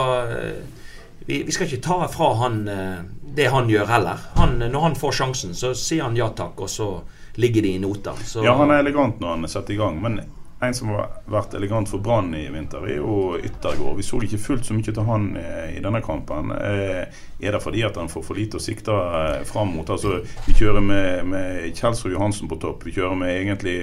vi, 1.25 1.43
vi, 1.43 1.51
skal 1.51 1.67
ikke 1.67 1.83
ta 1.83 2.01
fra 2.11 2.33
han 2.41 2.63
det 3.37 3.51
han 3.53 3.69
gjør 3.69 3.91
heller. 3.91 4.25
Han, 4.39 4.57
når 4.63 4.89
han 4.89 4.97
får 4.97 5.19
sjansen, 5.19 5.55
så 5.55 5.73
sier 5.77 6.07
han 6.07 6.17
ja 6.17 6.31
takk, 6.33 6.63
og 6.63 6.71
så 6.71 6.87
ligger 7.37 7.61
de 7.61 7.75
i 7.75 7.81
noter. 7.81 8.17
Så, 8.25 8.41
ja, 8.45 8.55
han 8.57 8.71
er 8.73 8.81
elegant 8.81 9.19
når 9.21 9.35
han 9.35 9.45
er 9.45 9.51
satt 9.51 9.69
i 9.69 9.77
gang. 9.77 9.99
Men 10.01 10.21
en 10.59 10.73
som 10.73 10.89
har 10.89 11.19
vært 11.29 11.53
elegant 11.53 11.89
for 11.89 12.01
Brann 12.01 12.31
i 12.33 12.47
vinter, 12.49 12.81
er 12.89 12.97
jo 12.97 13.37
Yttergård. 13.37 13.99
Vi 13.99 14.05
så 14.05 14.17
ikke 14.25 14.39
fullt 14.41 14.65
så 14.65 14.73
mye 14.73 14.89
til 14.89 15.05
han 15.05 15.29
eh, 15.37 15.77
i 15.77 15.83
denne 15.83 16.01
kampen. 16.01 16.49
Eh, 16.55 17.03
er 17.37 17.53
det 17.53 17.61
fordi 17.61 17.83
at 17.85 17.99
han 17.99 18.09
får 18.09 18.25
for 18.25 18.39
lite 18.39 18.57
å 18.57 18.63
sikte 18.63 18.95
eh, 18.95 19.43
fram 19.45 19.75
mot? 19.77 19.89
Altså, 19.93 20.23
vi 20.47 20.57
kjører 20.57 20.81
med, 20.81 21.29
med 21.29 21.77
Kjelsrud 21.77 22.15
Johansen 22.15 22.49
på 22.49 22.57
topp. 22.63 22.87
Vi 22.89 22.95
kjører 22.97 23.19
med 23.21 23.35
egentlig 23.35 23.77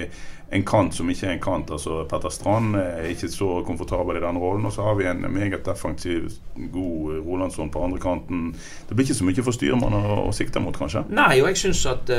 en 0.55 0.67
kant 0.67 0.93
som 0.93 1.07
ikke 1.09 1.29
er 1.29 1.37
en 1.37 1.43
kant. 1.47 1.71
altså 1.71 2.03
Petter 2.11 2.33
Strand 2.33 2.75
er 2.77 3.07
ikke 3.07 3.31
så 3.31 3.49
komfortabel 3.65 4.19
i 4.19 4.27
den 4.27 4.43
rollen. 4.43 4.67
Og 4.67 4.75
så 4.75 4.83
har 4.83 4.99
vi 4.99 5.07
en 5.07 5.23
meget 5.31 5.63
defensiv, 5.65 6.27
god 6.75 7.21
Rolandsson 7.23 7.71
på 7.71 7.87
andre 7.87 8.03
kanten. 8.03 8.49
Det 8.89 8.97
blir 8.97 9.07
ikke 9.07 9.21
så 9.23 9.31
mye 9.31 9.47
for 9.47 9.55
styrmann 9.55 9.95
å, 9.95 10.25
å 10.27 10.35
sikte 10.35 10.59
mot, 10.59 10.75
kanskje? 10.75 11.07
Nei, 11.07 11.37
og 11.39 11.53
jeg 11.53 11.63
syns 11.63 11.87
at, 11.87 12.11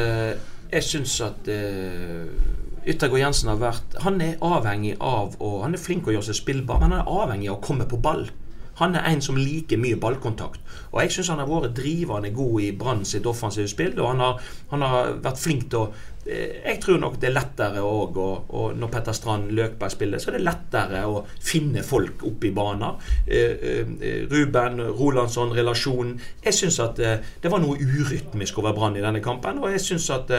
jeg 0.72 0.88
synes 0.88 1.20
at 1.28 1.52
Yttergård 2.86 3.18
Jensen 3.18 3.50
har 3.50 3.58
vært 3.58 3.96
Han 4.04 4.20
er 4.22 4.42
avhengig 4.46 4.94
av 5.02 5.34
og 5.42 5.62
Han 5.64 5.74
er 5.74 5.82
flink 5.82 6.06
å 6.06 6.14
gjøre 6.14 6.30
seg 6.30 6.40
spillbar, 6.42 6.78
men 6.82 6.94
han 6.94 7.02
er 7.02 7.14
avhengig 7.22 7.50
av 7.50 7.58
å 7.58 7.64
komme 7.66 7.88
på 7.90 7.98
ball. 8.02 8.28
Han 8.76 8.96
er 8.96 9.06
en 9.08 9.22
som 9.24 9.38
liker 9.40 9.80
mye 9.80 9.96
ballkontakt. 10.00 10.60
Og 10.92 10.98
jeg 11.00 11.14
syns 11.14 11.30
han 11.32 11.40
har 11.40 11.48
vært 11.48 11.78
drivende 11.78 12.32
god 12.36 12.58
i 12.60 12.74
Brann 12.76 13.06
sitt 13.08 13.24
offensive 13.28 13.70
spill. 13.72 13.94
Og 13.96 14.10
han 14.10 14.20
har, 14.20 14.42
han 14.72 14.84
har 14.84 15.14
vært 15.24 15.40
flink 15.40 15.70
til 15.72 15.86
å 15.86 15.86
eh, 16.26 16.60
Jeg 16.60 16.82
tror 16.84 17.00
nok 17.00 17.16
det 17.22 17.30
er 17.30 17.36
lettere 17.38 17.84
òg 17.86 18.20
Når 18.76 18.92
Petter 18.92 19.16
Strand 19.16 19.54
Løkberg 19.56 19.94
spiller, 19.94 20.20
så 20.20 20.30
er 20.30 20.36
det 20.36 20.44
lettere 20.44 21.06
å 21.08 21.24
finne 21.40 21.84
folk 21.86 22.26
opp 22.28 22.44
i 22.44 22.52
banen. 22.52 23.00
Eh, 23.24 23.66
eh, 23.72 24.22
Ruben, 24.28 24.82
Rolandsson, 25.00 25.56
relasjonen 25.56 26.18
Jeg 26.44 26.60
syns 26.60 26.80
at 26.84 27.00
det 27.00 27.52
var 27.52 27.64
noe 27.64 27.80
urytmisk 27.80 28.60
over 28.60 28.76
Brann 28.76 29.00
i 29.00 29.04
denne 29.04 29.24
kampen. 29.24 29.64
Og 29.64 29.72
jeg 29.72 29.86
syns 29.88 30.12
at 30.12 30.36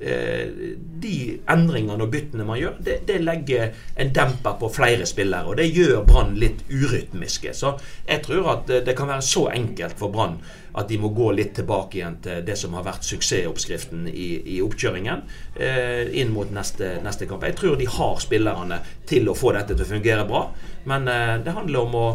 de 0.00 1.16
endringene 1.52 2.00
og 2.00 2.08
byttene 2.08 2.46
man 2.48 2.56
gjør, 2.56 2.78
det, 2.80 2.94
det, 3.08 3.18
legger 3.20 3.74
en 4.00 4.12
demper 4.16 4.54
på 4.62 4.70
flere 4.72 5.04
spillere. 5.08 5.50
Og 5.52 5.58
det 5.60 5.66
gjør 5.68 6.06
Brann 6.08 6.32
litt 6.40 6.62
urytmiske. 6.72 7.52
Så 7.56 7.74
jeg 8.06 8.24
tror 8.24 8.48
at 8.54 8.72
det 8.86 8.96
kan 8.96 9.10
være 9.10 9.26
så 9.26 9.50
enkelt 9.52 10.00
for 10.00 10.14
Brann 10.14 10.38
at 10.72 10.88
de 10.88 10.98
må 11.02 11.10
gå 11.14 11.30
litt 11.34 11.52
tilbake 11.58 11.98
igjen 11.98 12.18
til 12.22 12.44
det 12.46 12.56
som 12.58 12.74
har 12.78 12.86
vært 12.86 13.06
suksessoppskriften 13.06 14.06
i, 14.10 14.28
i 14.54 14.58
oppkjøringen 14.62 15.22
eh, 15.58 16.10
inn 16.20 16.30
mot 16.34 16.50
neste, 16.54 16.96
neste, 17.04 17.26
kamp. 17.30 17.46
Jeg 17.46 17.58
tror 17.58 17.78
de 17.80 17.88
har 17.90 18.20
spillerne 18.22 18.80
til 19.10 19.28
å 19.30 19.36
få 19.38 19.54
dette 19.56 19.74
til 19.74 19.86
å 19.86 19.90
fungere 19.90 20.26
bra, 20.28 20.44
men 20.90 21.10
eh, 21.10 21.36
det 21.44 21.56
handler 21.56 21.88
om 21.88 21.96
å, 21.98 22.06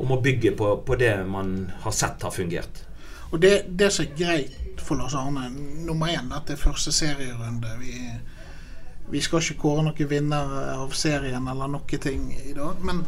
om 0.00 0.14
å 0.16 0.20
bygge 0.24 0.54
på, 0.56 0.72
på, 0.86 0.96
det 1.00 1.12
man 1.28 1.58
har 1.84 1.96
sett 1.96 2.24
har 2.24 2.34
fungert. 2.34 2.86
Og 3.30 3.38
det, 3.42 3.54
det 3.68 3.92
som 3.94 4.08
er 4.08 4.16
greit 4.18 4.56
for 4.84 5.00
Lars 5.00 5.14
Arne. 5.18 5.48
Nummer 5.86 6.12
én, 6.12 6.28
dette 6.32 6.54
er 6.54 6.60
første 6.60 6.92
serierunde. 6.92 7.72
Vi, 7.80 7.94
vi 9.10 9.22
skal 9.24 9.42
ikke 9.42 9.60
kåre 9.62 9.86
noen 9.86 10.10
vinner 10.10 10.54
av 10.76 10.92
serien 10.96 11.48
eller 11.50 11.70
noe 11.70 12.02
ting 12.02 12.30
i 12.34 12.54
dag. 12.56 12.82
Men 12.86 13.04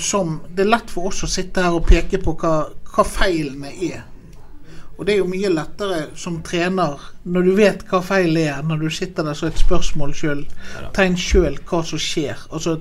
som, 0.00 0.40
det 0.48 0.64
er 0.64 0.72
lett 0.72 0.90
for 0.90 1.10
oss 1.10 1.24
å 1.26 1.30
sitte 1.30 1.64
her 1.64 1.76
og 1.76 1.86
peke 1.88 2.20
på 2.22 2.36
hva, 2.40 2.54
hva 2.94 3.04
feilene 3.06 3.72
er. 3.90 4.02
Og 4.98 5.06
det 5.08 5.14
er 5.14 5.22
jo 5.22 5.30
mye 5.30 5.50
lettere 5.50 6.02
som 6.20 6.36
trener, 6.46 7.00
når 7.24 7.46
du 7.48 7.52
vet 7.56 7.80
hva 7.90 8.02
feil 8.04 8.36
er, 8.38 8.60
når 8.62 8.84
du 8.84 8.90
sitter 8.92 9.26
der 9.26 9.34
som 9.34 9.48
et 9.48 9.58
spørsmål 9.58 10.12
sjøl, 10.14 10.44
tegn 10.94 11.16
sjøl 11.18 11.56
hva 11.66 11.80
som 11.88 12.00
skjer. 12.00 12.44
Altså 12.52 12.76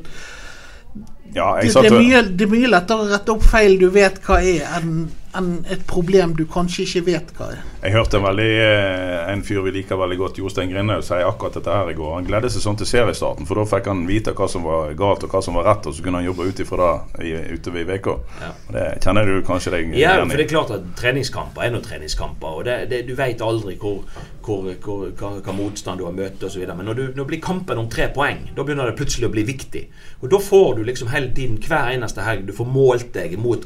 ja, 1.31 1.55
det, 1.61 1.71
det, 1.71 1.87
er 1.87 1.95
mye, 1.95 2.21
det, 2.27 2.45
er 2.45 2.51
mye, 2.51 2.69
lettere 2.69 3.05
å 3.05 3.09
rette 3.09 3.31
opp 3.33 3.45
feil 3.47 3.77
du 3.79 3.87
vet 3.95 4.19
hva 4.25 4.41
er, 4.43 4.65
enn 4.77 5.05
en 5.38 5.65
et 5.70 5.84
problem 5.88 6.34
du 6.36 6.44
kanskje 6.50 6.86
ikke 6.86 7.04
vet 7.08 7.32
hva 7.38 7.50
er. 7.54 7.62
Jeg 7.82 7.96
hørte 7.96 8.20
en, 8.20 8.26
veldig, 8.26 8.50
eh, 8.62 9.32
en 9.32 9.44
fyr 9.46 9.62
vi 9.65 9.74
liker 9.78 10.00
veldig 10.00 10.17
godt, 10.20 10.39
Jostein 10.41 10.72
Grindhaug, 10.72 11.04
si 11.06 11.17
akkurat 11.17 11.58
dette 11.58 11.78
her 11.78 11.91
i 11.91 11.96
går. 11.98 12.13
Han 12.17 12.28
gledet 12.28 12.52
seg 12.54 12.65
sånn 12.65 12.80
til 12.80 12.89
seriestarten, 12.89 13.48
for 13.50 13.62
da 13.62 13.65
fikk 13.72 13.89
han 13.91 14.04
vite 14.10 14.36
hva 14.38 14.48
som 14.52 14.65
var 14.67 14.94
galt 15.00 15.26
og 15.26 15.34
hva 15.34 15.41
som 15.46 15.58
var 15.58 15.67
rett, 15.70 15.88
og 15.89 15.96
så 15.96 16.06
kunne 16.06 16.22
han 16.22 16.28
jobbe 16.28 16.50
ut 16.50 16.63
ifra 16.65 16.91
det 17.17 17.46
utover 17.56 17.82
i 17.82 17.98
uka. 17.98 18.17
Ja. 18.41 18.52
Det 18.76 18.86
kjenner 19.06 19.32
du 19.32 19.39
kanskje 19.48 19.76
deg 19.76 19.88
igjen 19.88 20.02
Ja, 20.02 20.17
for 20.22 20.36
det 20.36 20.46
er 20.46 20.52
klart 20.52 20.76
at 20.76 20.91
treningskamper 21.00 21.65
er 21.65 21.74
noen 21.74 21.88
treningskamper, 21.88 22.60
og 22.60 22.67
det, 22.67 22.78
det, 22.91 23.04
du 23.10 23.15
vet 23.17 23.41
aldri 23.46 23.78
hvor, 23.82 24.04
hvor, 24.46 24.70
hvor, 24.84 25.08
hva, 25.17 25.34
hva, 25.39 25.58
motstand 25.58 26.02
du 26.02 26.08
har 26.08 26.15
møtt 26.15 26.44
osv. 26.46 26.63
Men 26.70 26.88
når, 26.91 27.00
du, 27.00 27.04
når 27.17 27.30
blir 27.32 27.44
kampen 27.44 27.82
om 27.82 27.89
tre 27.91 28.12
poeng, 28.13 28.46
da 28.56 28.65
begynner 28.65 28.91
det 28.91 28.98
plutselig 29.00 29.30
å 29.30 29.34
bli 29.34 29.46
viktig. 29.48 29.88
Og 30.22 30.32
da 30.32 30.41
får 30.44 30.78
du 30.78 30.86
liksom 30.88 31.12
hele 31.13 31.32
tiden, 31.36 31.60
hver 31.62 31.94
eneste 31.96 32.26
helg, 32.26 32.46
du 32.50 32.56
får 32.56 32.70
målt 32.70 33.13
deg 33.15 33.39
mot 33.41 33.65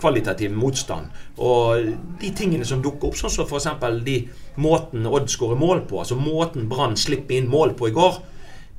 kvalitativ 0.00 0.54
motstand. 0.56 1.10
Og 1.42 1.90
de 2.20 2.30
tingene 2.36 2.66
som 2.68 2.82
dukker 2.84 3.10
opp, 3.10 3.18
sånn 3.18 3.32
som 3.32 3.48
f.eks. 3.48 3.68
de 4.06 4.20
måten 4.62 5.06
Odd 5.10 5.28
skårer 5.32 5.58
mål 5.58 5.84
på, 5.90 6.00
altså 6.02 6.18
måten 6.18 6.68
Brann 6.70 6.96
slipper 6.96 7.38
inn 7.38 7.50
mål 7.50 7.74
på 7.78 7.90
i 7.90 7.96
går, 7.96 8.22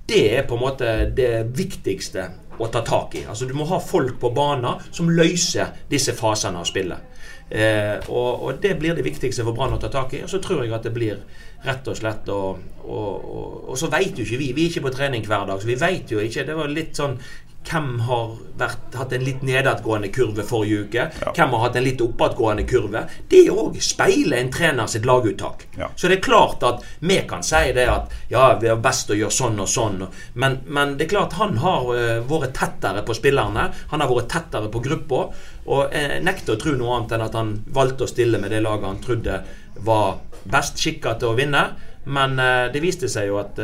det 0.07 0.23
er 0.37 0.45
på 0.47 0.57
en 0.57 0.61
måte 0.61 0.95
det 1.17 1.47
viktigste 1.57 2.29
å 2.57 2.69
ta 2.71 2.81
tak 2.85 3.15
i. 3.19 3.25
Altså 3.27 3.47
Du 3.49 3.55
må 3.57 3.65
ha 3.69 3.79
folk 3.81 4.19
på 4.21 4.31
banen 4.35 4.81
som 4.91 5.09
løser 5.09 5.73
disse 5.89 6.15
fasene 6.15 6.61
av 6.61 6.69
spillet. 6.69 7.11
Eh, 7.45 7.99
og, 8.09 8.41
og, 8.41 8.55
det 8.61 8.71
blir 8.79 8.95
det 8.97 9.03
viktigste 9.05 9.43
for 9.45 9.53
Brann 9.53 9.75
å 9.75 9.81
ta 9.81 9.91
tak 9.93 10.15
i. 10.17 10.23
Og 10.25 10.31
så 10.31 10.39
tror 10.41 10.63
jeg 10.63 10.73
at 10.73 10.87
det 10.87 10.93
blir 10.95 11.19
rett 11.65 11.87
og 11.89 11.97
slett 11.97 12.29
Og, 12.33 12.61
og, 12.85 13.27
og 13.69 13.77
så 13.77 13.89
veit 13.91 14.17
jo 14.17 14.25
ikke 14.25 14.41
vi. 14.41 14.51
Vi 14.53 14.65
er 14.65 14.73
ikke 14.73 14.85
på 14.87 14.93
trening 14.95 15.25
hver 15.25 15.45
dag, 15.49 15.61
så 15.61 15.69
vi 15.69 15.77
veit 15.79 16.11
jo 16.11 16.21
ikke. 16.21 16.45
Det 16.47 16.57
var 16.57 16.73
litt 16.73 16.97
sånn 16.97 17.17
hvem 17.65 17.99
har 18.07 18.33
vært, 18.59 18.95
hatt 18.95 19.13
en 19.15 19.23
litt 19.25 19.41
nedadgående 19.45 20.09
kurve 20.13 20.45
forrige 20.47 20.85
uke? 20.85 21.05
Ja. 21.21 21.33
Hvem 21.35 21.55
har 21.55 21.63
hatt 21.65 21.79
en 21.79 21.85
litt 21.85 22.01
oppadgående 22.03 22.65
kurve? 22.69 23.05
Det 23.31 23.43
òg 23.51 23.79
speiler 23.83 24.37
en 24.39 24.51
trener 24.53 24.89
sitt 24.91 25.07
laguttak. 25.07 25.65
Ja. 25.79 25.89
Så 25.95 26.11
det 26.11 26.19
er 26.19 26.25
klart 26.27 26.63
at 26.67 26.85
vi 26.99 27.17
kan 27.29 27.43
si 27.45 27.73
det 27.75 27.87
at 27.91 28.13
ja, 28.31 28.47
vi 28.61 28.69
er 28.71 28.81
best 28.81 29.11
å 29.11 29.17
gjøre 29.17 29.33
sånn 29.33 29.59
og 29.63 29.71
sånn. 29.71 30.05
Men, 30.33 30.59
men 30.67 30.95
det 30.99 31.07
er 31.07 31.13
klart 31.15 31.37
han 31.39 31.57
har 31.63 31.89
uh, 31.89 32.21
vært 32.29 32.55
tettere 32.59 33.03
på 33.05 33.17
spillerne. 33.17 33.67
Han 33.91 34.03
har 34.03 34.13
vært 34.13 34.31
tettere 34.35 34.71
på 34.71 34.83
gruppa. 34.85 35.25
Og 35.65 35.95
jeg 35.95 36.21
nekter 36.23 36.55
å 36.55 36.61
tro 36.61 36.75
noe 36.77 36.99
annet 36.99 37.15
enn 37.17 37.25
at 37.25 37.37
han 37.39 37.55
valgte 37.73 38.05
å 38.05 38.11
stille 38.11 38.41
med 38.41 38.53
det 38.53 38.61
laget 38.65 38.91
han 38.91 39.03
trodde 39.03 39.41
var 39.85 40.19
best 40.45 40.79
skikka 40.79 41.17
til 41.19 41.33
å 41.33 41.37
vinne. 41.37 41.65
Men 42.05 42.37
uh, 42.37 42.67
det 42.71 42.83
viste 42.83 43.09
seg 43.11 43.31
jo 43.31 43.41
at 43.41 43.59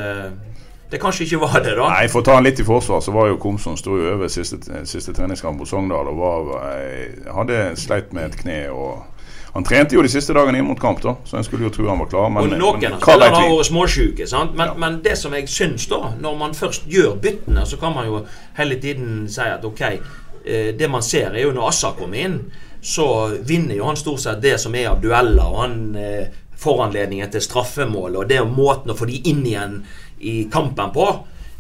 det 0.92 1.00
kanskje 1.00 1.24
ikke 1.24 1.40
var 1.46 1.62
det, 1.64 1.76
da? 1.78 1.88
Nei, 1.94 2.08
For 2.12 2.20
å 2.20 2.26
ta 2.28 2.36
han 2.36 2.44
litt 2.44 2.60
i 2.60 2.66
forsvar, 2.68 3.00
så 3.04 3.14
var 3.16 3.30
jo 3.30 3.40
Komson 3.40 3.78
sto 3.80 3.96
jo 3.96 4.10
over 4.18 4.32
siste, 4.32 4.60
siste 4.90 5.14
treningskamp 5.16 5.62
på 5.62 5.68
Sogndal 5.70 6.10
og 6.12 6.20
var, 6.20 6.52
eh, 6.74 7.22
hadde 7.32 7.62
sleit 7.80 8.12
med 8.14 8.32
et 8.32 8.38
kne. 8.44 8.60
og 8.70 9.08
han 9.54 9.64
trente 9.68 9.96
jo 9.96 10.04
de 10.04 10.10
siste 10.12 10.34
dagene 10.34 10.62
inn 10.62 10.68
mot 10.68 10.80
kamp, 10.80 11.02
da, 11.04 11.16
så 11.28 11.38
en 11.38 11.44
skulle 11.44 11.68
jo 11.68 11.72
tro 11.76 11.88
han 11.90 12.00
var 12.00 12.08
klar. 12.12 12.30
Men, 12.32 12.54
og 12.54 12.60
noen 12.60 12.94
av 12.96 13.04
har 13.04 13.20
vært 13.20 13.66
småsjuke. 13.68 14.28
sant? 14.28 14.56
Men, 14.56 14.72
ja. 14.72 14.76
men, 14.80 15.00
det 15.04 15.18
som 15.20 15.36
jeg 15.36 15.50
syns, 15.52 15.88
da, 15.92 16.14
når 16.20 16.38
man 16.40 16.56
først 16.56 16.88
gjør 16.92 17.18
byttene, 17.24 17.66
så 17.68 17.80
kan 17.80 17.96
man 17.96 18.08
jo 18.08 18.22
hele 18.60 18.80
tiden 18.80 19.26
si 19.32 19.48
at 19.48 19.66
ok, 19.68 19.82
eh, 19.92 20.72
det 20.76 20.92
man 20.92 21.04
ser, 21.04 21.36
er 21.36 21.44
jo 21.44 21.56
når 21.56 21.68
Assa 21.68 21.92
kommer 22.00 22.24
inn, 22.24 22.38
så 22.82 23.08
vinner 23.48 23.76
jo 23.76 23.90
han 23.90 24.00
stort 24.00 24.24
sett 24.24 24.40
det 24.42 24.56
som 24.60 24.76
er 24.76 24.88
av 24.94 25.04
dueller. 25.04 25.44
og 25.44 25.60
han 25.66 25.82
eh, 26.00 26.40
foranledningen 26.62 27.32
til 27.34 27.42
straffemål 27.42 28.20
og 28.20 28.28
det 28.30 28.38
er 28.38 28.46
måten 28.46 28.94
å 28.94 28.98
få 28.98 29.08
de 29.10 29.18
inn 29.32 29.42
igjen 29.50 29.80
i 30.22 30.36
kampen 30.52 30.94
på, 30.94 31.08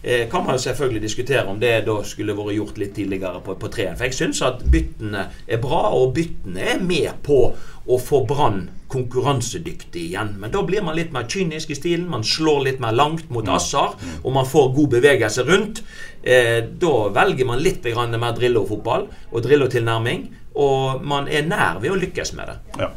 eh, 0.03 0.29
kan 0.29 0.45
man 0.45 0.57
jo 0.57 0.65
selvfølgelig 0.65 1.01
diskutere 1.01 1.45
om 1.47 1.59
det 1.59 1.85
da 1.85 1.97
skulle 2.03 2.35
vært 2.37 2.57
gjort 2.57 2.77
litt 2.81 2.95
tidligere 2.95 3.41
på, 3.45 3.55
på 3.55 3.71
treen. 3.73 3.97
For 3.97 4.09
jeg 4.09 4.17
syns 4.17 4.41
at 4.45 4.63
byttene 4.71 5.27
er 5.47 5.61
bra, 5.63 5.89
og 5.97 6.13
byttene 6.17 6.67
er 6.75 6.83
med 6.83 7.21
på 7.25 7.41
å 7.85 7.97
få 7.97 8.25
Brann 8.29 8.69
konkurransedyktig 8.91 10.03
igjen. 10.09 10.35
Men 10.39 10.51
da 10.51 10.61
blir 10.67 10.83
man 10.83 10.97
litt 10.97 11.13
mer 11.15 11.27
kynisk 11.31 11.71
i 11.71 11.77
stilen. 11.77 12.09
Man 12.11 12.25
slår 12.27 12.65
litt 12.67 12.81
mer 12.83 12.95
langt 12.95 13.29
mot 13.31 13.47
Assar, 13.49 13.95
og 14.21 14.33
man 14.35 14.47
får 14.47 14.73
god 14.75 14.95
bevegelse 14.97 15.45
rundt. 15.47 15.83
Eh, 16.21 16.59
da 16.81 16.95
velger 17.15 17.47
man 17.49 17.63
litt 17.63 17.87
mer 17.87 18.35
Drillo-fotball 18.37 19.07
og 19.31 19.45
Drillo-tilnærming, 19.45 20.27
og 20.55 21.05
man 21.07 21.29
er 21.31 21.47
nær 21.47 21.79
ved 21.79 21.95
å 21.95 22.01
lykkes 22.01 22.35
med 22.37 22.51
det. 22.51 22.57
Ja. 22.83 22.91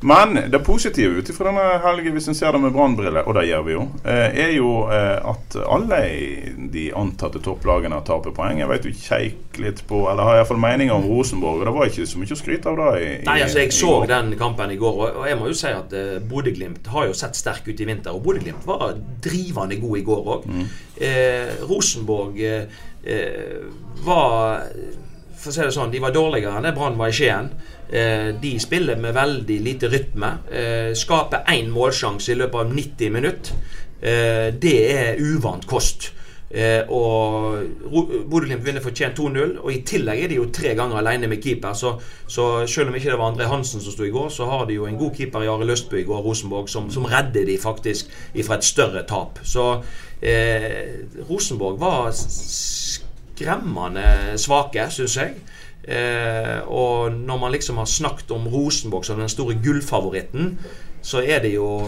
Men 0.00 0.38
det 0.50 0.62
positive 0.64 1.20
ut 1.20 1.28
ifra 1.28 1.50
denne 1.50 1.64
helgen, 1.84 2.14
hvis 2.16 2.30
en 2.32 2.36
ser 2.38 2.54
det 2.56 2.60
med 2.62 2.72
brannbriller, 2.72 3.26
og 3.28 3.36
det 3.36 3.46
gjør 3.50 3.64
vi 3.66 3.74
jo, 3.74 3.82
eh, 4.04 4.38
er 4.46 4.52
jo 4.56 4.70
eh, 4.88 5.18
at 5.32 5.56
alle 5.60 6.00
de 6.72 6.86
antatte 6.96 7.42
topplagene 7.44 7.98
taper 8.06 8.32
poeng. 8.36 8.62
Jeg 8.62 8.70
vet 8.70 8.86
du 8.86 8.94
kjeik 8.96 9.60
litt 9.60 9.82
på, 9.88 10.06
eller 10.08 10.24
har 10.24 10.40
iallfall 10.40 10.62
meninger 10.62 10.96
om 10.96 11.04
Rosenborg, 11.04 11.60
og 11.60 11.68
det 11.68 11.74
var 11.76 11.92
ikke 11.92 12.08
så 12.08 12.22
mye 12.22 12.32
å 12.32 12.40
skryte 12.40 12.72
av 12.72 12.80
da. 12.80 12.90
I, 12.96 13.10
Nei, 13.28 13.38
altså 13.44 13.60
Jeg 13.60 13.76
så 13.76 13.92
den 14.08 14.32
kampen 14.40 14.72
i 14.72 14.78
går, 14.80 15.02
og 15.20 15.28
jeg 15.28 15.40
må 15.40 15.50
jo 15.50 15.58
si 15.60 15.74
at 15.74 15.92
uh, 15.92 16.16
Bodø-Glimt 16.30 16.88
har 16.94 17.10
jo 17.10 17.16
sett 17.16 17.36
sterk 17.36 17.68
ut 17.68 17.80
i 17.80 17.88
vinter. 17.88 18.16
Og 18.16 18.24
Bodø-Glimt 18.24 18.64
var 18.68 18.94
drivende 19.20 19.76
god 19.82 20.00
i 20.00 20.06
går 20.06 20.32
òg. 20.36 20.48
Eh, 21.00 21.64
Rosenborg 21.68 22.40
eh, 22.44 22.62
eh, 23.04 23.60
var 24.04 24.66
For 25.40 25.48
å 25.48 25.54
si 25.54 25.62
det 25.64 25.72
sånn, 25.72 25.92
de 25.92 26.02
var 26.02 26.12
dårligere 26.12 26.58
enn 26.58 26.66
det 26.68 26.74
Brann 26.76 26.98
var 27.00 27.08
i 27.08 27.16
Skien. 27.16 27.48
Eh, 27.92 28.34
de 28.42 28.54
spiller 28.60 28.96
med 28.96 29.14
veldig 29.14 29.60
lite 29.60 29.88
rytme. 29.90 30.26
Eh, 30.52 30.94
skaper 30.94 31.42
én 31.50 31.70
målsjanse 31.74 32.32
i 32.32 32.38
løpet 32.38 32.60
av 32.60 32.72
90 32.74 33.10
minutter. 33.10 33.52
Eh, 34.02 34.54
det 34.54 34.78
er 34.94 35.18
uvant 35.18 35.66
kost. 35.66 36.12
Og 36.90 37.62
Bodø-Glimt 38.26 38.64
vinner 38.66 38.82
fortjent 38.82 39.14
2-0. 39.18 39.52
Og 39.62 39.72
i 39.72 39.82
tillegg 39.86 40.22
er 40.24 40.28
de 40.28 40.38
jo 40.40 40.48
tre 40.50 40.74
ganger 40.74 40.98
alene 40.98 41.28
med 41.30 41.42
keeper. 41.42 41.76
Så, 41.78 41.92
så 42.26 42.66
selv 42.66 42.88
om 42.90 42.94
ikke 42.98 43.10
det 43.10 43.18
var 43.18 43.30
André 43.30 43.46
Hansen 43.46 43.80
som 43.80 43.92
sto 43.94 44.02
i 44.02 44.10
går, 44.10 44.28
så 44.34 44.48
har 44.50 44.64
de 44.66 44.74
jo 44.74 44.86
en 44.86 44.98
god 44.98 45.14
keeper 45.14 45.44
i 45.46 45.50
Are 45.50 45.66
Løstbø 45.66 46.00
i 46.00 46.06
går, 46.08 46.24
Rosenborg, 46.26 46.68
som, 46.68 46.90
som 46.90 47.06
redder 47.06 47.46
de 47.46 47.58
faktisk 47.58 48.10
ifra 48.34 48.58
et 48.58 48.66
større 48.66 49.04
tap. 49.06 49.38
Så 49.46 49.82
eh, 50.22 51.06
Rosenborg 51.30 51.78
var 51.80 52.10
skremmende 53.40 54.34
svake, 54.36 54.90
syns 54.90 55.16
jeg. 55.22 55.38
Eh, 55.84 56.60
og 56.68 57.12
når 57.16 57.38
man 57.40 57.52
liksom 57.52 57.76
har 57.80 57.88
snakket 57.88 58.30
om 58.36 58.46
Rosenborg 58.52 59.04
som 59.04 59.18
den 59.18 59.28
store 59.32 59.56
gullfavoritten, 59.64 60.58
så 61.02 61.22
er 61.24 61.40
det 61.40 61.54
jo 61.54 61.86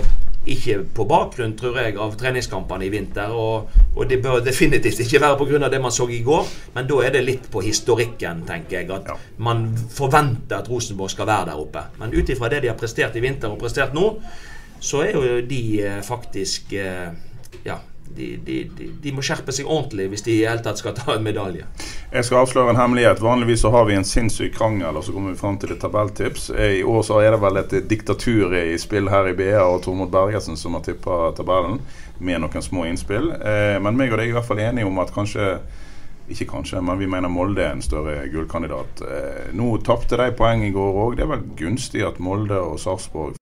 ikke 0.49 0.81
på 0.97 1.05
bakgrunn, 1.07 1.53
tror 1.55 1.77
jeg, 1.79 1.95
av 2.01 2.17
treningskampene 2.19 2.87
i 2.87 2.91
vinter. 2.91 3.31
Og, 3.31 3.69
og 3.95 4.09
det 4.11 4.19
bør 4.25 4.41
definitivt 4.43 4.99
ikke 5.05 5.21
være 5.23 5.37
pga. 5.39 5.69
det 5.69 5.81
man 5.81 5.93
så 5.93 6.09
i 6.11 6.23
går, 6.23 6.49
men 6.75 6.89
da 6.89 7.03
er 7.05 7.13
det 7.15 7.25
litt 7.25 7.51
på 7.53 7.61
historikken, 7.63 8.43
tenker 8.49 8.81
jeg. 8.81 8.91
At 8.91 9.07
Ja. 9.13 9.17
man 9.39 9.69
forventer 9.95 10.57
at 10.59 10.71
Rosenborg 10.71 11.11
skal 11.11 11.27
være 11.27 11.47
der 11.53 11.61
oppe. 11.61 11.85
Men 12.01 12.15
ut 12.15 12.29
ifra 12.29 12.49
det 12.49 12.63
de 12.63 12.69
har 12.69 12.77
prestert 12.81 13.17
i 13.17 13.21
vinter 13.21 13.49
og 13.53 13.59
prestert 13.61 13.95
nå, 13.95 14.21
så 14.81 15.05
er 15.05 15.13
jo 15.13 15.41
de 15.47 15.83
eh, 15.83 16.03
faktisk 16.03 16.73
eh, 16.73 17.13
Ja. 17.65 17.77
De, 18.17 18.37
de, 18.45 18.57
de, 19.03 19.13
må 19.15 19.23
skjerpe 19.25 19.55
seg 19.55 19.69
ordentlig 19.69 20.09
hvis 20.13 20.25
de 20.27 20.35
i 20.35 20.45
hele 20.45 20.63
tatt 20.65 20.81
skal 20.81 20.95
ta 20.97 21.15
en 21.15 21.25
medalje. 21.25 21.67
Jeg 22.13 22.29
skal 22.29 22.43
avsløre 22.43 22.75
en 22.75 22.81
hemmelighet. 22.81 23.23
Vanligvis 23.25 23.65
så 23.65 23.73
har 23.73 23.87
vi 23.89 23.97
en 23.97 24.07
sinnssyk 24.07 24.55
krangel, 24.57 24.97
og 24.97 25.07
så 25.07 25.15
kommer 25.15 25.33
vi 25.33 25.41
fram 25.41 25.59
til 25.61 25.73
et 25.75 25.81
tabelltips. 25.83 26.51
I 26.53 26.83
år 26.85 27.03
så 27.09 27.21
er 27.25 27.33
det 27.35 27.43
vel 27.43 27.61
et 27.63 27.77
diktatur 27.89 28.57
i 28.59 28.77
spill 28.81 29.09
her 29.13 29.31
i 29.31 29.37
BA, 29.39 29.61
og 29.65 29.83
Tormod 29.87 30.13
Bergersen 30.13 30.59
som 30.61 30.77
har 30.77 30.85
tippa 30.87 31.33
tabellen, 31.39 31.81
med 32.23 32.45
noen 32.45 32.65
små 32.65 32.87
innspill. 32.87 33.33
Eh, 33.35 33.79
men 33.83 33.99
meg 33.99 34.13
og 34.13 34.21
deg 34.21 34.29
er 34.29 34.35
i 34.35 34.37
hvert 34.37 34.47
fall 34.51 34.63
enige 34.63 34.87
om 34.87 35.01
at 35.03 35.15
kanskje 35.15 35.57
ikke 36.31 36.47
kanskje, 36.53 36.81
men 36.85 37.01
vi 37.01 37.11
mener 37.11 37.33
Molde 37.33 37.65
er 37.65 37.75
en 37.75 37.83
større 37.85 38.23
gullkandidat. 38.33 39.03
Eh, 39.03 39.53
nå 39.59 39.75
tapte 39.87 40.21
de 40.21 40.31
poeng 40.39 40.65
i 40.65 40.73
går 40.75 41.05
òg. 41.07 41.19
Det 41.19 41.27
er 41.27 41.33
vel 41.35 41.47
gunstig 41.59 42.07
at 42.07 42.21
Molde 42.23 42.61
og 42.63 42.81
Sarpsborg 42.81 43.42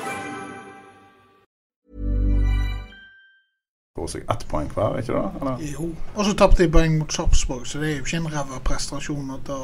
Får 3.99 4.07
seg 4.07 4.29
ett 4.31 4.43
poeng 4.47 4.69
hver, 4.71 4.93
ikke 5.01 5.11
det? 5.17 5.39
Eller? 5.41 5.63
Jo. 5.73 5.89
Og 6.15 6.23
så 6.23 6.31
tapte 6.39 6.63
de 6.63 6.71
poeng 6.71 6.93
mot 6.95 7.11
Sarpsborg, 7.11 7.65
så 7.67 7.81
det 7.81 7.89
er 7.89 7.97
jo 7.97 8.05
ikke 8.05 8.21
en 8.21 8.29
ræva 8.31 8.59
prestasjon 8.63 9.33
å 9.35 9.39
ta 9.43 9.57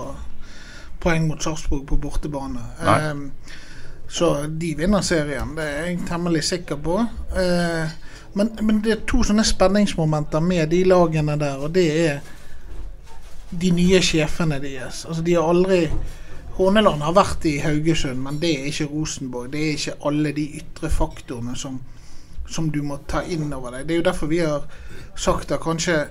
poeng 1.00 1.30
mot 1.30 1.40
Sarpsborg 1.40 1.86
på 1.88 2.00
bortebane. 2.04 2.66
Ehm, 2.92 3.22
så 4.12 4.34
de 4.52 4.74
vinner 4.76 5.06
serien, 5.08 5.54
det 5.56 5.64
er 5.64 5.88
jeg 5.88 6.04
temmelig 6.10 6.44
sikker 6.44 6.80
på. 6.84 6.98
Eh, 7.40 7.96
men, 8.36 8.52
men 8.68 8.84
det 8.84 8.94
er 8.98 9.08
to 9.08 9.22
sånne 9.24 9.48
spenningsmomenter 9.48 10.44
med 10.44 10.74
de 10.76 10.84
lagene 10.92 11.40
der, 11.40 11.64
og 11.64 11.72
det 11.80 11.88
er 12.04 12.20
de 13.56 13.72
nye 13.72 14.04
sjefene 14.04 14.60
deres. 14.60 15.06
Altså, 15.08 15.24
de 15.24 15.40
har 15.40 15.48
aldri 15.48 15.86
Horneland 16.58 17.06
har 17.06 17.16
vært 17.16 17.48
i 17.48 17.62
Haugesund, 17.64 18.20
men 18.28 18.42
det 18.44 18.52
er 18.58 18.68
ikke 18.74 18.92
Rosenborg. 18.92 19.54
Det 19.54 19.64
er 19.64 19.80
ikke 19.80 20.00
alle 20.10 20.36
de 20.36 20.50
ytre 20.60 20.92
faktorene 20.92 21.56
som, 21.56 21.80
som 22.50 22.70
du 22.72 22.82
må 22.86 23.00
ta 23.08 23.24
inn 23.24 23.52
over 23.54 23.76
deg. 23.76 23.88
Det 23.88 23.96
er 23.96 24.02
jo 24.02 24.08
derfor 24.10 24.32
vi 24.32 24.44
har 24.44 24.68
sagt 25.18 25.52
at 25.52 25.64
kanskje 25.64 26.06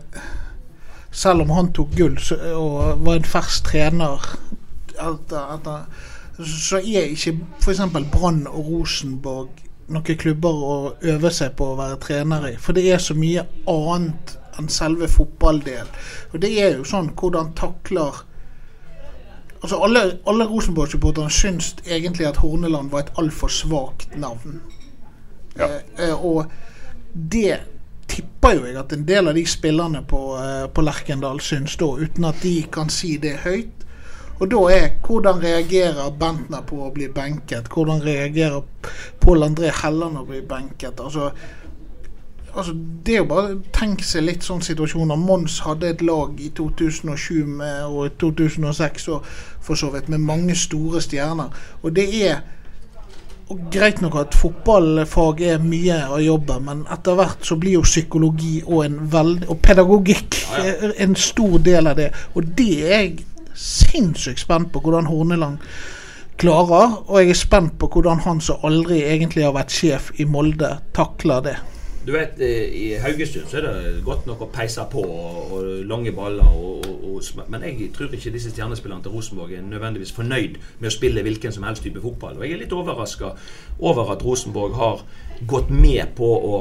selv 1.17 1.47
om 1.47 1.55
han 1.57 1.73
tok 1.73 1.95
gull 1.97 2.19
og 2.53 3.05
var 3.07 3.17
en 3.17 3.29
fersk 3.29 3.71
trener 3.71 4.27
etter, 4.97 5.55
etter, 5.55 5.87
så 6.45 6.81
er 6.81 7.13
ikke 7.13 7.39
f.eks. 7.63 7.81
Brann 8.13 8.45
og 8.51 8.69
Rosenborg 8.69 9.63
noen 9.93 10.19
klubber 10.19 10.63
å 10.67 10.77
øve 11.13 11.31
seg 11.31 11.55
på 11.59 11.71
å 11.73 11.79
være 11.79 12.01
trener 12.03 12.49
i. 12.51 12.55
For 12.61 12.77
det 12.77 12.87
er 12.91 13.03
så 13.03 13.15
mye 13.17 13.47
annet 13.71 14.37
enn 14.59 14.71
selve 14.73 15.09
fotballdelen. 15.11 15.91
Og 16.33 16.41
det 16.43 16.53
er 16.59 16.79
jo 16.79 16.89
sånn 16.89 17.13
hvordan 17.15 17.55
takler 17.59 18.25
Altså 19.57 19.79
Alle, 19.83 20.01
alle 20.29 20.45
Rosenborg-supporterne 20.47 21.33
syns 21.33 21.71
egentlig 21.89 22.27
at 22.29 22.37
Horneland 22.39 22.91
var 22.93 23.07
et 23.07 23.15
altfor 23.19 23.51
svakt 23.51 24.13
navn. 24.15 24.61
Ja. 25.59 25.71
Eh, 25.99 26.25
og 26.25 26.45
det 27.13 27.61
tipper 28.09 28.59
jo 28.59 28.67
jeg 28.69 28.77
at 28.81 28.93
en 28.93 29.07
del 29.09 29.29
av 29.29 29.35
de 29.35 29.47
spillerne 29.49 30.03
på, 30.09 30.21
eh, 30.39 30.67
på 30.69 30.85
Lerkendal 30.85 31.41
syns 31.41 31.77
da, 31.81 31.89
uten 31.97 32.29
at 32.29 32.43
de 32.43 32.61
kan 32.73 32.93
si 32.93 33.17
det 33.23 33.39
høyt. 33.45 33.87
Og 34.37 34.51
da 34.53 34.59
er 34.69 34.89
hvordan 35.01 35.39
reagerer 35.41 36.11
Bentner 36.21 36.65
på 36.69 36.83
å 36.85 36.91
bli 36.93 37.09
benket? 37.09 37.71
Hvordan 37.73 38.03
reagerer 38.05 38.65
Pål 39.21 39.47
André 39.47 39.71
Helland 39.73 40.21
å 40.21 40.27
bli 40.29 40.43
benket? 40.45 41.01
Altså, 41.01 41.31
altså 42.53 42.75
Det 42.77 43.15
er 43.15 43.23
jo 43.23 43.31
bare 43.31 43.55
å 43.55 43.63
tenke 43.73 44.05
seg 44.05 44.27
litt 44.27 44.45
sånn 44.45 44.61
situasjoner. 44.61 45.17
Mons 45.17 45.63
hadde 45.65 45.89
et 45.89 46.05
lag 46.05 46.37
i 46.37 46.51
2007 46.53 47.47
med, 47.49 47.87
og 47.89 48.11
i 48.11 48.13
2006 48.21 49.09
og 49.17 49.25
for 49.65 49.75
så 49.75 49.89
vidt 49.95 50.13
med 50.13 50.21
mange 50.21 50.55
store 50.55 51.01
stjerner. 51.01 51.57
Og 51.83 51.97
det 51.97 52.07
er 52.29 52.45
og 53.47 53.61
Greit 53.71 54.01
nok 54.03 54.17
at 54.19 54.35
fotballfag 54.35 55.43
er 55.47 55.63
mye 55.63 56.01
å 56.11 56.19
jobbe, 56.19 56.57
men 56.67 56.81
etter 56.91 57.15
hvert 57.15 57.47
så 57.47 57.55
blir 57.61 57.77
jo 57.77 57.85
psykologi 57.87 58.57
og, 58.65 58.81
en 58.83 58.97
veld, 59.13 59.45
og 59.47 59.61
pedagogikk 59.63 60.41
en 61.05 61.15
stor 61.15 61.61
del 61.63 61.87
av 61.87 62.01
det. 62.01 62.09
Og 62.35 62.49
det 62.59 62.73
er 62.83 62.97
jeg 63.05 63.13
sinnssykt 63.55 64.43
spent 64.43 64.73
på 64.75 64.83
hvordan 64.83 65.07
Horneland 65.07 65.63
klarer. 66.43 66.99
Og 67.07 67.23
jeg 67.23 67.37
er 67.37 67.39
spent 67.39 67.79
på 67.79 67.89
hvordan 67.95 68.25
han 68.27 68.43
som 68.43 68.67
aldri 68.67 69.05
egentlig 69.07 69.47
har 69.47 69.55
vært 69.55 69.79
sjef 69.79 70.11
i 70.19 70.27
Molde, 70.27 70.77
takler 70.97 71.47
det. 71.47 71.57
Du 72.07 72.13
vet, 72.13 72.39
eh, 72.39 72.71
I 72.71 72.85
Haugesund 73.03 73.49
så 73.51 73.59
er 73.59 73.65
det 73.67 74.03
godt 74.07 74.29
nok 74.29 74.45
å 74.45 74.51
peise 74.55 74.85
på 74.93 75.03
og, 75.03 75.39
og 75.57 75.65
lange 75.91 76.13
baller. 76.15 76.47
Og, 76.55 76.85
og, 77.03 77.47
men 77.51 77.65
jeg 77.67 77.89
tror 77.97 78.15
ikke 78.15 78.31
disse 78.31 78.53
stjernespillerne 78.53 79.03
til 79.03 79.17
Rosenborg 79.17 79.57
er 79.57 79.65
nødvendigvis 79.67 80.15
fornøyd 80.15 80.61
med 80.79 80.87
å 80.87 80.95
spille 80.95 81.25
hvilken 81.27 81.55
som 81.57 81.67
helst 81.67 81.83
type 81.83 82.03
fotball. 82.05 82.39
Og 82.39 82.47
jeg 82.47 82.55
er 82.55 82.63
litt 82.63 82.77
overraska 82.77 83.33
over 83.83 84.15
at 84.15 84.23
Rosenborg 84.23 84.79
har 84.79 85.03
gått 85.51 85.73
med 85.75 86.15
på 86.15 86.31
å 86.31 86.61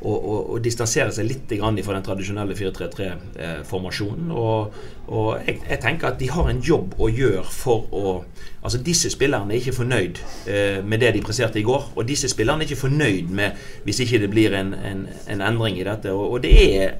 å, 0.00 0.12
å, 0.12 0.34
å 0.54 0.58
distansere 0.62 1.12
seg 1.14 1.26
litt 1.26 1.54
fra 1.58 1.94
den 1.94 2.04
tradisjonelle 2.06 2.54
4-3-3-formasjonen. 2.54 4.30
Og, 4.30 4.76
og 5.08 5.30
jeg, 5.46 5.58
jeg 5.70 5.80
tenker 5.82 6.12
at 6.12 6.20
de 6.20 6.28
har 6.30 6.50
en 6.50 6.60
jobb 6.62 6.94
å 6.98 7.10
gjøre 7.10 7.46
for 7.50 7.88
å 7.92 8.18
Altså 8.58 8.80
Disse 8.82 9.06
spillerne 9.08 9.54
er 9.54 9.60
ikke 9.62 9.72
fornøyd 9.76 10.18
eh, 10.50 10.80
med 10.84 10.98
det 11.00 11.12
de 11.14 11.20
presterte 11.22 11.60
i 11.60 11.64
går. 11.64 11.92
Og 11.94 12.08
disse 12.08 12.28
spillerne 12.28 12.64
er 12.64 12.66
ikke 12.66 12.80
fornøyd 12.80 13.30
med 13.30 13.60
hvis 13.86 14.02
ikke 14.02 14.18
det 14.24 14.30
blir 14.32 14.56
en, 14.58 14.72
en, 14.74 15.04
en 15.30 15.44
endring 15.46 15.78
i 15.78 15.86
dette. 15.86 16.10
Og, 16.12 16.34
og 16.34 16.42
det 16.42 16.52
er 16.58 16.96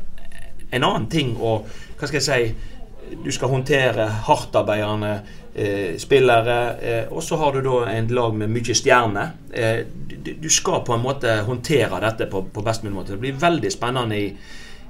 en 0.71 0.87
annen 0.87 1.09
ting 1.11 1.35
å 1.37 1.59
Hva 1.99 2.07
skal 2.07 2.21
jeg 2.21 2.29
si 2.29 2.78
du 3.25 3.31
skal 3.33 3.53
håndtere 3.53 4.07
hardtarbeidende 4.29 5.13
eh, 5.55 5.97
spillere. 5.99 6.59
Eh, 6.79 7.13
og 7.13 7.23
så 7.23 7.37
har 7.41 7.53
du 7.57 7.61
da 7.65 7.83
en 7.93 8.09
lag 8.15 8.37
med 8.37 8.53
mye 8.53 8.77
stjerner. 8.77 9.35
Eh, 9.53 9.83
du, 9.89 10.33
du, 10.43 10.49
skal 10.53 10.85
på 10.87 10.97
en 10.97 11.05
måte 11.05 11.41
håndtere 11.47 12.01
dette 12.05 12.31
på, 12.31 12.45
på 12.53 12.65
best 12.65 12.87
mulig 12.87 12.97
måte. 12.97 13.17
Det 13.17 13.23
blir 13.27 13.39
veldig 13.41 13.73
spennende 13.73 14.19
i, 14.19 14.31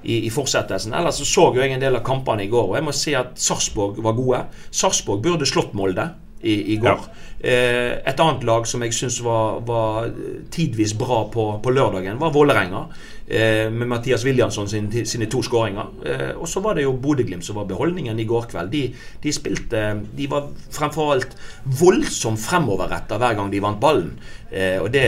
i, 0.03 0.21
i 0.27 0.31
fortsettelsen. 0.35 0.95
Ellers 0.97 1.21
så, 1.23 1.29
så 1.29 1.51
jeg 1.59 1.75
en 1.75 1.85
del 1.85 1.99
av 1.99 2.07
kampene 2.07 2.47
i 2.47 2.53
går, 2.53 2.73
og 2.73 2.79
jeg 2.79 2.89
må 2.89 2.97
si 2.97 3.17
at 3.19 3.37
Sarpsborg 3.41 4.01
var 4.05 4.17
gode. 4.19 4.47
Sarpsborg 4.71 5.23
burde 5.25 5.49
slått 5.49 5.77
Molde 5.79 6.11
i, 6.43 6.75
i 6.75 6.77
går. 6.77 6.99
Ja. 7.09 7.25
Eh, 7.41 7.93
et 8.11 8.21
annet 8.21 8.43
lag 8.47 8.67
som 8.67 8.83
jeg 8.83 8.95
syns 8.97 9.21
var, 9.23 9.61
var, 9.67 10.09
tidvis 10.51 10.95
bra 10.99 11.25
på, 11.33 11.51
på 11.63 11.75
lørdagen, 11.75 12.19
var 12.19 12.35
Vålerenga. 12.35 12.87
Eh, 13.29 13.69
med 13.71 13.91
Mathias 13.91 14.25
Williamson 14.25 14.69
sin, 14.69 14.89
sine 15.07 15.29
to 15.31 15.43
skåringer. 15.45 15.93
Eh, 16.07 16.31
og 16.41 16.49
så 16.49 16.63
var 16.65 16.79
det 16.79 16.87
jo 16.87 16.97
Bodø-Glimt 16.97 17.45
som 17.45 17.61
var 17.61 17.69
beholdningen 17.69 18.19
i 18.19 18.27
går 18.27 18.49
kveld. 18.51 18.73
De, 18.73 18.87
de 19.23 19.35
spilte 19.35 19.85
De 20.17 20.31
var 20.31 20.49
fremfor 20.73 21.13
alt 21.13 21.37
voldsomt 21.81 22.41
fremoverretta 22.41 23.21
hver 23.21 23.37
gang 23.39 23.53
de 23.53 23.63
vant 23.63 23.81
ballen. 23.81 24.17
Eh, 24.51 24.79
og 24.81 24.91
det, 24.95 25.07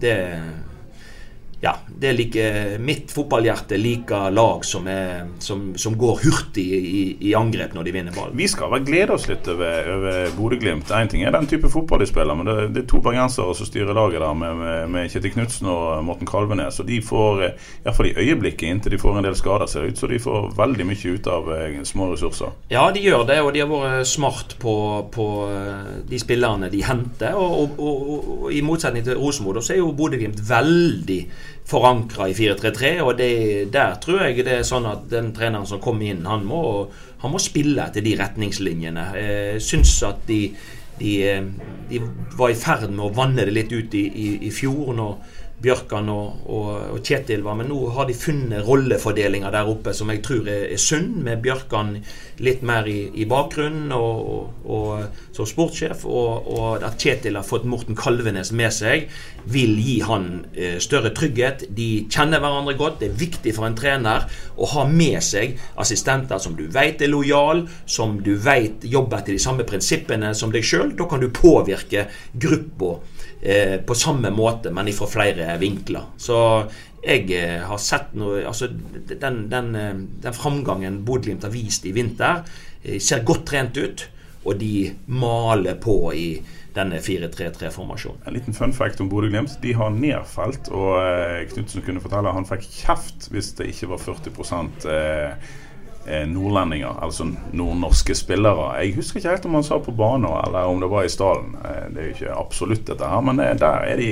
det 0.00 0.18
ja, 1.64 1.76
det 1.98 2.12
liker, 2.12 2.78
mitt 2.78 3.12
fotballhjerte 3.12 3.78
liker 3.80 4.30
lag 4.30 4.64
som, 4.68 4.84
er, 4.90 5.22
som, 5.38 5.70
som 5.80 5.94
går 5.96 6.18
hurtig 6.24 6.64
i, 6.76 7.04
i, 7.20 7.30
angrep 7.34 7.72
når 7.72 7.86
de 7.86 7.94
vinner 7.94 8.12
ballen. 8.12 8.36
Vi 8.36 8.48
skal 8.52 8.68
vel 8.74 8.82
glede 8.84 9.14
oss 9.16 9.24
litt 9.30 9.48
over, 9.48 9.88
over 9.94 10.34
Bodø-Glimt. 10.36 10.92
Én 10.92 11.08
ting 11.08 11.24
er 11.24 11.32
den 11.32 11.48
type 11.48 11.70
fotball 11.72 12.02
de 12.04 12.08
spiller, 12.10 12.36
men 12.36 12.50
det, 12.50 12.56
det 12.74 12.82
er 12.82 12.90
to 12.92 13.00
bergensere 13.04 13.54
som 13.56 13.68
styrer 13.70 13.96
laget 13.96 14.20
der 14.20 14.36
med, 14.36 14.58
med, 14.60 14.92
med 14.92 15.08
Kjetil 15.14 15.32
Knutsen 15.38 15.70
og 15.72 16.02
Morten 16.04 16.28
Kalvenes. 16.28 16.82
Og 16.84 16.90
de 16.90 17.00
får, 17.06 17.40
iallfall 17.86 18.10
i 18.10 18.14
øyeblikket, 18.26 18.66
inntil 18.68 18.98
de 18.98 19.00
får 19.00 19.22
en 19.22 19.30
del 19.30 19.40
skader, 19.40 19.70
ser 19.70 19.86
det 19.86 19.94
ut 19.94 20.04
så 20.04 20.12
de 20.12 20.20
får 20.26 20.52
veldig 20.60 20.88
mye 20.90 21.14
ut 21.16 21.32
av 21.32 21.50
eh, 21.56 21.80
små 21.88 22.10
ressurser. 22.12 22.52
Ja, 22.74 22.84
de 22.92 23.06
gjør 23.06 23.24
det, 23.32 23.40
og 23.40 23.54
de 23.56 23.64
har 23.64 23.72
vært 23.72 24.12
smart 24.12 24.58
på, 24.60 24.76
på 25.16 25.30
eh, 25.48 25.88
de 26.12 26.20
spillerne 26.20 26.68
de 26.68 26.84
henter. 26.84 27.40
Og, 27.40 27.72
og, 27.80 27.80
og, 27.88 28.30
og 28.36 28.52
i 28.52 28.60
motsetning 28.60 29.08
til 29.08 29.16
Rosenborg, 29.16 29.64
så 29.64 29.78
er 29.78 29.80
jo 29.80 29.94
Bodø-Glimt 29.96 30.44
veldig 30.44 31.20
forankra 31.68 32.28
i 32.28 32.36
4-3-3. 32.36 32.92
Og 33.04 33.16
det, 33.18 33.32
der 33.74 33.98
tror 34.02 34.26
jeg 34.26 34.44
det 34.46 34.60
er 34.60 34.68
sånn 34.68 34.88
at 34.90 35.06
den 35.10 35.32
treneren 35.36 35.68
som 35.68 35.82
kommer 35.82 36.12
inn, 36.12 36.24
han 36.28 36.46
må, 36.48 36.62
han 37.22 37.34
må 37.34 37.42
spille 37.42 37.86
etter 37.86 38.04
de 38.04 38.16
retningslinjene. 38.20 39.06
Jeg 39.18 39.64
syns 39.64 39.96
at 40.06 40.24
de, 40.28 40.42
de, 41.00 41.14
de, 41.90 42.02
var 42.38 42.52
i 42.52 42.58
ferd 42.58 42.90
med 42.90 43.06
å 43.08 43.14
vanne 43.16 43.46
det 43.46 43.56
litt 43.56 43.72
ut 43.74 43.96
i, 43.98 44.04
i, 44.08 44.28
i 44.48 44.52
fjor. 44.54 44.92
Bjørkan 45.64 46.10
og, 46.12 46.44
og, 46.46 46.68
og, 46.94 47.00
Kjetil 47.04 47.44
var. 47.44 47.56
Men 47.58 47.70
nå 47.72 47.78
har 47.96 48.08
de 48.08 48.16
funnet 48.16 48.64
rollefordelinga 48.66 49.52
der 49.54 49.70
oppe 49.70 49.94
som 49.96 50.12
jeg 50.12 50.22
tror 50.26 50.48
er, 50.50 50.66
er 50.74 50.80
sunn, 50.80 51.10
med 51.24 51.42
Bjørkan 51.44 51.96
litt 52.44 52.64
mer 52.66 52.88
i, 52.90 52.98
i 53.22 53.26
bakgrunnen 53.30 53.92
og, 53.94 54.50
og, 54.64 55.20
som 55.34 55.48
sportssjef. 55.48 56.04
Og, 56.04 56.84
at 56.84 57.00
Kjetil 57.00 57.38
har 57.38 57.46
fått 57.46 57.66
Morten 57.68 57.96
Kalvenes 57.98 58.52
med 58.56 58.74
seg, 58.74 59.08
vil 59.50 59.76
gi 59.80 59.98
han 60.04 60.28
eh, 60.52 60.78
større 60.82 61.12
trygghet. 61.16 61.66
De 61.76 61.88
kjenner 62.12 62.42
hverandre 62.42 62.76
godt. 62.78 63.00
Det 63.02 63.10
er 63.10 63.18
viktig 63.24 63.54
for 63.56 63.68
en 63.68 63.78
trener 63.78 64.28
å 64.56 64.68
ha 64.74 64.86
med 64.88 65.20
seg 65.24 65.58
assistenter 65.80 66.40
som 66.42 66.56
du 66.58 66.66
vet 66.72 67.02
er 67.02 67.12
lojal, 67.12 67.64
som 67.86 68.18
du 68.24 68.34
vet 68.40 68.84
jobber 68.88 69.20
etter 69.20 69.36
de 69.36 69.42
samme 69.42 69.66
prinsippene 69.68 70.34
som 70.36 70.52
deg 70.54 70.66
sjøl. 70.66 70.94
Da 70.98 71.08
kan 71.10 71.22
du 71.22 71.30
påvirke 71.34 72.08
gruppa 72.32 72.96
eh, 73.44 73.76
på 73.86 73.94
samme 73.94 74.30
måte, 74.34 74.72
men 74.74 74.92
fra 74.96 75.08
flere 75.10 75.58
vinkler. 75.60 76.10
Så 76.16 76.38
jeg 77.04 77.28
eh, 77.36 77.60
har 77.68 77.80
sett 77.82 78.14
noe 78.16 78.44
altså 78.48 78.70
Den, 78.72 79.44
den, 79.52 79.74
eh, 79.76 79.94
den 80.24 80.36
framgangen 80.36 81.02
Bodø-Glimt 81.04 81.44
har 81.44 81.52
vist 81.54 81.86
i 81.86 81.94
vinter, 81.94 82.44
ser 83.00 83.24
godt 83.24 83.46
trent 83.48 83.78
ut. 83.80 84.08
Og 84.44 84.58
de 84.60 84.90
maler 85.08 85.78
på 85.80 85.96
i 86.12 86.28
denne 86.74 86.98
4-3-3-formasjonen. 87.00 88.26
En 88.26 88.34
liten 88.34 88.56
fun 88.56 88.74
fact 88.76 89.00
om 89.00 89.08
Bodø-Glimt. 89.08 89.54
De 89.62 89.72
har 89.72 89.94
nedfelt, 89.94 90.68
og 90.68 90.98
Knutsen 91.54 91.84
kunne 91.86 92.02
fortelle 92.04 92.34
han 92.34 92.48
fikk 92.48 92.66
kjeft 92.68 93.30
hvis 93.32 93.54
det 93.56 93.70
ikke 93.72 93.94
var 93.94 94.02
40 94.04 94.34
eh, 94.90 94.90
Eh, 94.90 95.32
nordlendinger, 96.28 96.98
altså 97.02 97.26
nordnorske 97.56 98.14
spillere. 98.18 98.74
Jeg 98.82 98.96
husker 98.98 99.20
ikke 99.20 99.30
helt 99.32 99.46
om 99.48 99.54
han 99.58 99.64
sa 99.64 99.78
på 99.80 99.94
banen 99.96 100.28
eller 100.28 100.68
om 100.68 100.82
det 100.82 100.90
var 100.92 101.06
i 101.06 101.12
stallen. 101.12 101.54
Eh, 101.64 101.86
det 101.94 102.02
er 102.02 102.10
jo 102.10 102.16
ikke 102.18 102.36
absolutt 102.40 102.84
dette 102.90 103.08
her, 103.08 103.24
men 103.24 103.40
eh, 103.40 103.54
der 103.60 103.88
er 103.88 104.00
de 104.00 104.10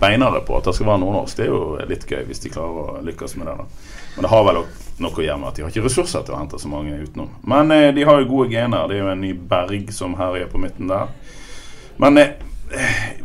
beinere 0.00 0.40
på 0.44 0.56
at 0.56 0.64
det 0.64 0.74
skal 0.76 0.90
være 0.90 1.02
nordnorsk. 1.04 1.36
Det 1.36 1.46
er 1.46 1.52
jo 1.52 1.88
litt 1.88 2.08
gøy 2.08 2.24
hvis 2.28 2.42
de 2.44 2.52
klarer 2.52 2.82
å 2.82 3.04
lykkes 3.06 3.36
med 3.40 3.50
det. 3.50 3.56
da. 3.60 3.94
Men 4.16 4.26
det 4.26 4.32
har 4.32 4.48
vel 4.48 4.62
noe 5.04 5.12
å 5.12 5.24
gjøre 5.26 5.38
med 5.40 5.50
at 5.50 5.58
de 5.58 5.64
har 5.64 5.72
ikke 5.72 5.84
ressurser 5.84 6.24
til 6.24 6.36
å 6.36 6.40
hente 6.40 6.60
så 6.60 6.70
mange 6.72 6.96
utenom. 6.96 7.30
Men 7.48 7.72
eh, 7.74 7.92
de 7.96 8.04
har 8.08 8.20
jo 8.20 8.30
gode 8.30 8.50
gener. 8.54 8.88
Det 8.88 8.98
er 8.98 9.04
jo 9.04 9.12
en 9.12 9.24
ny 9.24 9.32
Berg 9.36 9.92
som 9.94 10.16
herjer 10.18 10.48
på 10.52 10.60
midten 10.62 10.88
der. 10.92 11.12
Men 12.00 12.20
eh, 12.22 12.32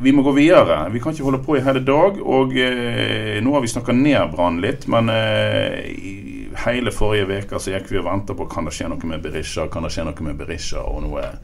vi 0.04 0.13
må 0.15 0.24
gå 0.26 0.36
videre. 0.36 0.84
Vi 0.91 1.00
kan 1.04 1.15
ikke 1.15 1.28
holde 1.30 1.43
på 1.45 1.58
i 1.58 1.63
hele 1.63 1.84
dag. 1.88 2.19
Og 2.19 2.56
eh, 2.60 3.39
nå 3.43 3.56
har 3.56 3.63
vi 3.63 3.71
snakka 3.71 3.95
ned 3.95 4.36
Brann 4.36 4.60
litt, 4.63 4.88
men 4.91 5.12
i 5.12 6.31
hele 6.66 6.92
forrige 6.92 7.42
uke 7.44 7.60
så 7.60 7.76
gikk 7.76 7.92
vi 7.92 8.00
og 8.02 8.08
venta 8.08 8.36
på 8.38 8.48
kan 8.52 8.68
det 8.68 8.76
skje 8.76 8.90
noe 8.92 9.10
med 9.10 9.24
Berisha, 9.24 9.68
kan 9.72 9.86
det 9.86 9.94
skje 9.94 10.08
noe 10.08 10.26
med 10.28 10.40
Berisha, 10.40 10.84
og 10.84 11.04
nå 11.06 11.18
er 11.22 11.38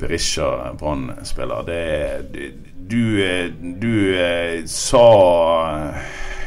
Berisha 0.00 0.72
Brann-spiller. 0.80 1.68
Du, 2.90 3.02
du 3.80 3.92
eh, 4.16 4.64
sa 4.66 5.06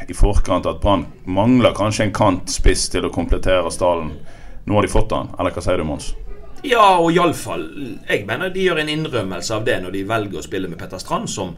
i 0.07 0.15
forkant 0.17 0.65
at 0.67 0.81
Brann 0.81 1.05
mangler 1.25 1.75
kanskje 1.77 2.07
en 2.07 2.15
kantspiss 2.15 2.89
til 2.91 3.07
å 3.07 3.13
komplettere 3.13 3.71
stallen. 3.71 4.11
Nå 4.65 4.77
har 4.77 4.85
de 4.85 4.91
fått 4.91 5.11
den, 5.11 5.31
eller 5.37 5.53
hva 5.53 5.63
sier 5.63 5.79
du, 5.79 5.85
Mons? 5.87 6.13
Ja, 6.63 6.95
og 6.95 7.09
iallfall 7.11 7.65
Jeg 8.07 8.21
mener 8.23 8.47
de 8.53 8.61
gjør 8.63 8.79
en 8.79 8.91
innrømmelse 8.91 9.51
av 9.51 9.65
det 9.67 9.81
når 9.83 9.97
de 9.97 10.03
velger 10.07 10.39
å 10.39 10.45
spille 10.45 10.69
med 10.71 10.79
Petter 10.79 11.01
Strand 11.01 11.27
som, 11.29 11.51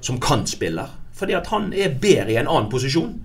som 0.00 0.20
kantspiller. 0.22 0.92
Fordi 1.18 1.34
at 1.34 1.50
han 1.50 1.72
er 1.74 1.96
bedre 1.98 2.30
i 2.30 2.38
en 2.38 2.50
annen 2.50 2.70
posisjon. 2.70 3.16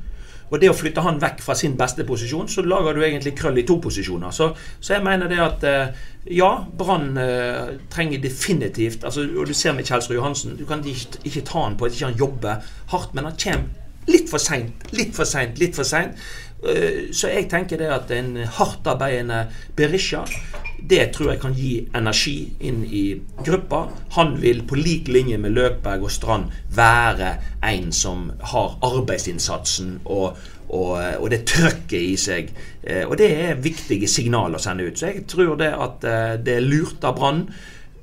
Og 0.49 0.61
det 0.61 0.69
å 0.71 0.75
flytte 0.77 1.03
han 1.03 1.19
vekk 1.21 1.41
fra 1.43 1.55
sin 1.57 1.75
beste 1.79 2.05
posisjon, 2.07 2.47
så 2.51 2.63
lager 2.63 2.95
du 2.95 3.03
egentlig 3.03 3.35
krøll 3.37 3.59
i 3.59 3.65
to 3.67 3.79
posisjoner. 3.83 4.31
Så, 4.35 4.49
så 4.79 4.95
jeg 4.95 5.05
mener 5.05 5.31
det 5.31 5.39
at 5.43 5.65
eh, 5.67 6.05
ja, 6.37 6.51
Brann 6.79 7.17
uh, 7.19 7.75
trenger 7.91 8.19
definitivt 8.19 9.05
altså, 9.07 9.23
Og 9.39 9.47
du 9.47 9.53
ser 9.55 9.75
med 9.75 9.87
Kjelsrud 9.87 10.17
Johansen. 10.17 10.57
Du 10.59 10.65
kan 10.67 10.83
ikke, 10.83 11.21
ikke 11.23 11.45
ta 11.47 11.63
han 11.63 11.77
på 11.79 11.87
at 11.87 11.95
ikke 11.95 12.09
han 12.09 12.19
jobber 12.19 12.65
hardt, 12.93 13.13
men 13.15 13.29
han 13.29 13.37
kommer 13.39 14.11
litt 14.11 14.29
for 14.31 14.39
seint, 14.39 14.87
litt 14.95 15.15
for 15.15 15.27
seint, 15.27 15.59
litt 15.59 15.75
for 15.75 15.87
seint. 15.87 16.19
Uh, 16.63 17.07
så 17.15 17.31
jeg 17.31 17.49
tenker 17.51 17.79
det 17.79 17.91
at 17.91 18.11
en 18.15 18.35
hardtarbeidende 18.59 19.45
Berisha 19.75 20.23
det 20.89 21.05
tror 21.13 21.31
jeg 21.33 21.41
kan 21.41 21.55
gi 21.55 21.71
energi 21.95 22.35
inn 22.63 22.83
i 22.85 23.05
gruppa. 23.45 23.87
Han 24.15 24.37
vil 24.41 24.63
på 24.67 24.77
lik 24.79 25.09
linje 25.11 25.37
med 25.41 25.55
Løkberg 25.55 26.05
og 26.07 26.13
Strand 26.13 26.51
være 26.75 27.33
en 27.67 27.89
som 27.91 28.29
har 28.51 28.77
arbeidsinnsatsen 28.85 29.97
og, 30.05 30.37
og, 30.69 30.93
og 31.19 31.29
det 31.33 31.43
trøkket 31.49 31.99
i 31.99 32.13
seg. 32.19 32.53
Eh, 32.83 33.03
og 33.07 33.17
det 33.19 33.31
er 33.47 33.63
viktige 33.63 34.07
signaler 34.11 34.59
å 34.59 34.63
sende 34.63 34.87
ut. 34.87 34.99
Så 34.99 35.11
jeg 35.11 35.25
tror 35.27 35.57
det 35.59 35.73
at 35.75 36.07
eh, 36.07 36.35
det 36.43 36.59
er 36.59 36.69
lurt 36.69 37.03
av 37.07 37.17
Brann. 37.19 37.43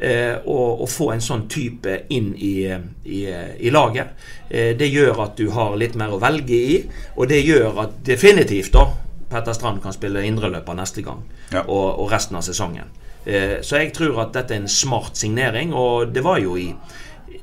Eh, 0.04 0.34
å, 0.50 0.84
få 0.90 1.12
en 1.14 1.22
sånn 1.22 1.46
type 1.48 1.92
inn 2.12 2.32
i, 2.34 2.66
i, 3.06 3.20
i 3.30 3.70
laget. 3.72 4.10
det 4.50 4.88
gjør 4.90 5.22
at 5.22 5.38
du 5.38 5.46
har 5.54 5.78
litt 5.80 5.94
mer 5.96 6.12
å 6.12 6.18
velge 6.20 6.58
i, 6.58 6.74
og 7.14 7.30
det 7.30 7.38
gjør 7.46 7.78
at 7.86 7.94
definitivt 8.04 8.74
da 8.74 8.82
Petter 9.30 9.56
Strand 9.56 9.82
kan 9.82 9.94
spille 9.94 10.24
indreløper 10.26 10.76
neste 10.78 11.04
gang 11.06 11.24
ja. 11.52 11.64
og, 11.64 12.00
og, 12.00 12.06
resten 12.12 12.38
av 12.38 12.44
sesongen. 12.46 12.92
Eh, 13.24 13.60
så 13.64 13.80
jeg 13.80 13.94
tror 13.96 14.26
at 14.26 14.34
dette 14.36 14.54
er 14.54 14.62
en 14.62 14.70
smart 14.70 15.16
signering, 15.20 15.74
og 15.74 16.12
det 16.14 16.24
var 16.24 16.42
jo 16.42 16.58
i 16.60 16.70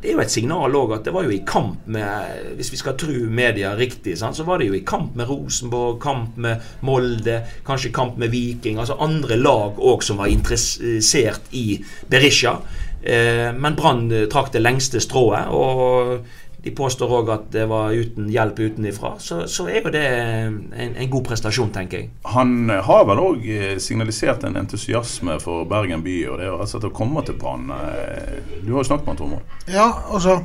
det 0.01 0.09
er 0.09 0.15
jo 0.15 0.21
et 0.23 0.33
signal 0.33 0.75
òg 0.77 0.93
at 0.95 1.05
det 1.05 1.11
var 1.13 1.25
jo 1.27 1.33
i 1.35 1.43
kamp 1.45 1.83
med 1.91 2.53
Hvis 2.57 2.71
vi 2.73 2.77
skal 2.79 2.95
tro 2.97 3.13
media 3.29 3.73
riktig, 3.77 4.15
sant, 4.17 4.37
så 4.37 4.45
var 4.47 4.57
det 4.57 4.69
jo 4.71 4.77
i 4.77 4.85
kamp 4.87 5.17
med 5.19 5.29
Rosenborg, 5.29 5.99
kamp 6.01 6.37
med 6.41 6.63
Molde, 6.87 7.41
kanskje 7.67 7.91
kamp 7.93 8.17
med 8.17 8.31
Viking. 8.33 8.79
Altså 8.81 8.97
andre 8.97 9.37
lag 9.37 9.77
òg 9.77 10.01
som 10.05 10.17
var 10.21 10.31
interessert 10.31 11.51
i 11.53 11.81
Berisha. 12.09 12.55
Eh, 13.03 13.51
men 13.53 13.77
Brann 13.77 14.07
trakk 14.31 14.53
det 14.55 14.63
lengste 14.63 15.01
strået. 15.03 15.53
Og 15.53 16.25
de 16.63 16.71
påstår 16.77 17.13
òg 17.17 17.29
at 17.33 17.45
det 17.53 17.63
var 17.69 17.95
uten 17.97 18.29
hjelp 18.29 18.59
utenifra. 18.59 19.15
Så, 19.19 19.41
så 19.49 19.65
er 19.69 19.81
jo 19.81 19.93
det 19.93 20.03
en, 20.05 20.57
en, 20.77 21.09
god 21.09 21.25
prestasjon, 21.25 21.71
tenker 21.73 22.03
jeg. 22.03 22.11
Han 22.35 22.69
har 22.69 23.05
vel 23.09 23.21
òg 23.21 23.47
eh, 23.49 23.75
signalisert 23.81 24.45
en 24.45 24.59
entusiasme 24.61 25.39
for 25.41 25.65
Bergen 25.69 26.05
by, 26.05 26.17
og 26.29 26.41
det 26.41 26.51
altså 26.53 26.81
å 26.85 26.93
komme 26.93 27.25
til 27.25 27.39
Brann. 27.41 27.71
Eh, 27.73 28.41
du 28.61 28.75
har 28.75 28.83
jo 28.83 28.89
snakket 28.91 29.07
med 29.07 29.13
han, 29.15 29.21
Tormod? 29.23 29.55
Ja, 29.71 29.87
altså 30.11 30.41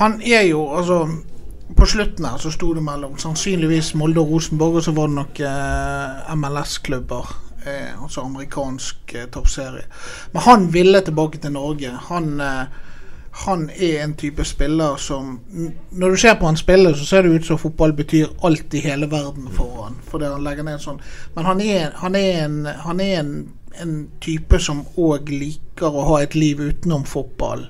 Han 0.00 0.20
er 0.22 0.46
jo 0.48 0.62
altså 0.78 1.04
på 1.76 1.86
slutten 1.86 2.24
her 2.26 2.38
så 2.40 2.50
sto 2.50 2.72
det 2.74 2.82
mellom 2.82 3.18
sannsynligvis 3.20 3.92
Molde 3.98 4.22
og 4.22 4.34
Rosenborg, 4.34 4.80
og 4.80 4.84
så 4.86 4.94
var 4.96 5.10
det 5.10 5.18
nok 5.20 5.40
eh, 5.46 6.34
MLS-klubber. 6.34 7.32
Eh, 7.64 8.02
altså 8.02 8.24
amerikansk 8.24 9.14
eh, 9.14 9.26
toppserie. 9.30 9.86
Men 10.32 10.42
han 10.42 10.70
ville 10.72 11.00
tilbake 11.04 11.38
til 11.38 11.52
Norge. 11.52 11.92
Han 12.08 12.40
eh, 12.40 12.80
han 13.46 13.70
er 13.70 14.02
en 14.04 14.14
type 14.14 14.44
spiller 14.44 14.96
som 15.00 15.40
Når 15.90 16.10
du 16.10 16.16
ser 16.16 16.34
på 16.34 16.46
han 16.46 16.56
spille, 16.56 16.94
så 16.96 17.06
ser 17.06 17.22
det 17.22 17.30
ut 17.30 17.46
som 17.46 17.58
fotball 17.58 17.92
betyr 17.96 18.26
alt 18.44 18.74
i 18.74 18.82
hele 18.84 19.10
verden 19.10 19.48
for 19.52 19.84
han. 19.84 19.96
Fordi 20.10 20.28
han 20.28 20.44
legger 20.44 20.66
ned 20.66 20.82
sånn 20.82 21.00
Men 21.34 21.48
han 21.48 21.60
er, 21.60 21.90
han 22.02 22.14
er, 22.14 22.44
en, 22.44 22.60
han 22.84 23.00
er 23.00 23.16
en 23.20 23.32
en 23.82 24.08
type 24.20 24.58
som 24.62 24.82
òg 24.98 25.30
liker 25.32 25.94
å 25.94 26.06
ha 26.10 26.20
et 26.24 26.34
liv 26.38 26.60
utenom 26.60 27.04
fotball. 27.08 27.66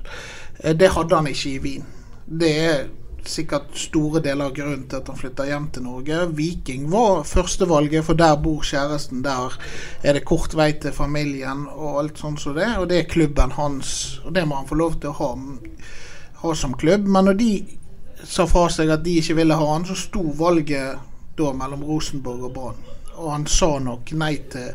Eh, 0.63 0.75
Det 0.75 0.89
hadde 0.95 1.15
han 1.15 1.27
ikke 1.27 1.49
i 1.49 1.59
Wien. 1.59 1.85
Det 2.25 2.51
er 2.65 2.87
sikkert 3.29 3.75
store 3.77 4.21
deler 4.23 4.49
av 4.49 4.55
grunnen 4.55 4.87
til 4.89 5.01
at 5.01 5.09
han 5.11 5.19
flytter 5.19 5.49
hjem 5.49 5.67
til 5.73 5.85
Norge. 5.85 6.19
Viking 6.37 6.87
var 6.91 7.23
førstevalget, 7.27 8.05
for 8.07 8.19
der 8.19 8.37
bor 8.41 8.63
kjæresten. 8.65 9.23
Der 9.25 9.57
er 10.03 10.17
det 10.17 10.25
kort 10.25 10.55
vei 10.57 10.71
til 10.81 10.95
familien 10.95 11.67
og 11.71 11.99
alt 12.01 12.21
sånt 12.21 12.41
som 12.41 12.55
det. 12.57 12.69
Og 12.79 12.89
det 12.89 12.99
er 12.99 13.11
klubben 13.11 13.53
hans, 13.57 14.21
og 14.25 14.35
det 14.35 14.47
må 14.47 14.61
han 14.61 14.69
få 14.69 14.79
lov 14.79 14.97
til 14.99 15.11
å 15.11 15.17
ha, 15.19 15.29
ha 16.41 16.55
som 16.55 16.73
klubb. 16.73 17.05
Men 17.07 17.29
når 17.29 17.39
de 17.41 17.51
sa 18.23 18.47
fra 18.49 18.67
seg 18.69 18.91
at 18.93 19.05
de 19.05 19.19
ikke 19.21 19.37
ville 19.41 19.57
ha 19.57 19.69
han, 19.73 19.85
så 19.85 19.97
sto 19.97 20.25
valget 20.37 21.07
da 21.37 21.53
mellom 21.57 21.85
Rosenborg 21.87 22.49
og 22.49 22.53
Brann. 22.57 22.83
Og 23.17 23.31
han 23.31 23.47
sa 23.49 23.75
nok 23.81 24.13
nei 24.17 24.35
til 24.51 24.73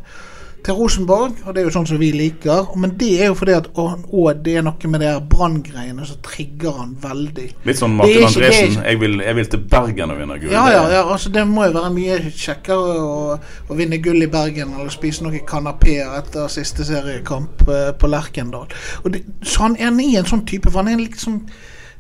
til 0.66 0.74
Rosenborg, 0.74 1.36
og 1.44 1.54
det 1.54 1.62
er 1.62 1.68
jo 1.68 1.72
sånn 1.76 1.86
som 1.86 2.00
vi 2.00 2.08
liker. 2.14 2.72
Men 2.80 2.96
det 2.98 3.10
er 3.20 3.30
jo 3.30 3.36
fordi 3.38 3.54
at 3.54 3.68
å, 3.78 3.84
å, 4.10 4.24
det 4.34 4.56
er 4.58 4.64
noe 4.66 4.90
med 4.90 5.02
de 5.04 5.12
branngreiene 5.30 6.06
som 6.08 6.18
trigger 6.26 6.80
han 6.80 6.96
veldig. 7.02 7.46
Litt 7.68 7.78
sånn 7.78 7.94
Martin 7.98 8.26
Andresen. 8.26 8.80
Jeg 8.82 9.00
vil, 9.02 9.20
jeg 9.22 9.38
vil 9.38 9.50
til 9.52 9.62
Bergen 9.76 10.14
og 10.14 10.20
vinne 10.20 10.38
gull. 10.42 10.54
Ja, 10.54 10.64
ja, 10.74 10.82
ja, 10.90 11.04
altså 11.04 11.30
det 11.34 11.46
må 11.48 11.68
jo 11.68 11.76
være 11.76 11.92
mye 11.94 12.18
kjekkere 12.26 12.98
å, 12.98 13.38
å 13.70 13.78
vinne 13.78 14.00
gull 14.02 14.26
i 14.26 14.30
Bergen 14.32 14.74
eller 14.74 14.90
spise 14.94 15.26
noen 15.26 15.46
kanapeer 15.46 16.18
etter 16.18 16.50
siste 16.52 16.86
seriekamp 16.88 17.66
eh, 17.70 17.92
på 17.94 18.10
Lerkendal. 18.10 18.74
Og 19.04 19.14
det, 19.14 19.22
så 19.46 19.68
han 19.68 19.78
er 19.78 19.94
i 20.02 20.16
en 20.18 20.28
sånn 20.28 20.46
type, 20.48 20.70
for 20.70 20.82
han 20.82 20.92
er 20.92 21.02
liksom 21.02 21.40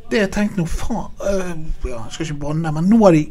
Det 0.06 0.20
jeg 0.20 0.30
tenkte 0.30 0.60
nå, 0.60 0.68
faen 0.70 1.08
øh, 1.26 1.48
ja, 1.88 2.04
Jeg 2.04 2.12
skal 2.14 2.26
ikke 2.28 2.42
banne, 2.44 2.70
men 2.70 2.86
nå 2.86 3.00
har, 3.02 3.16
de, 3.16 3.24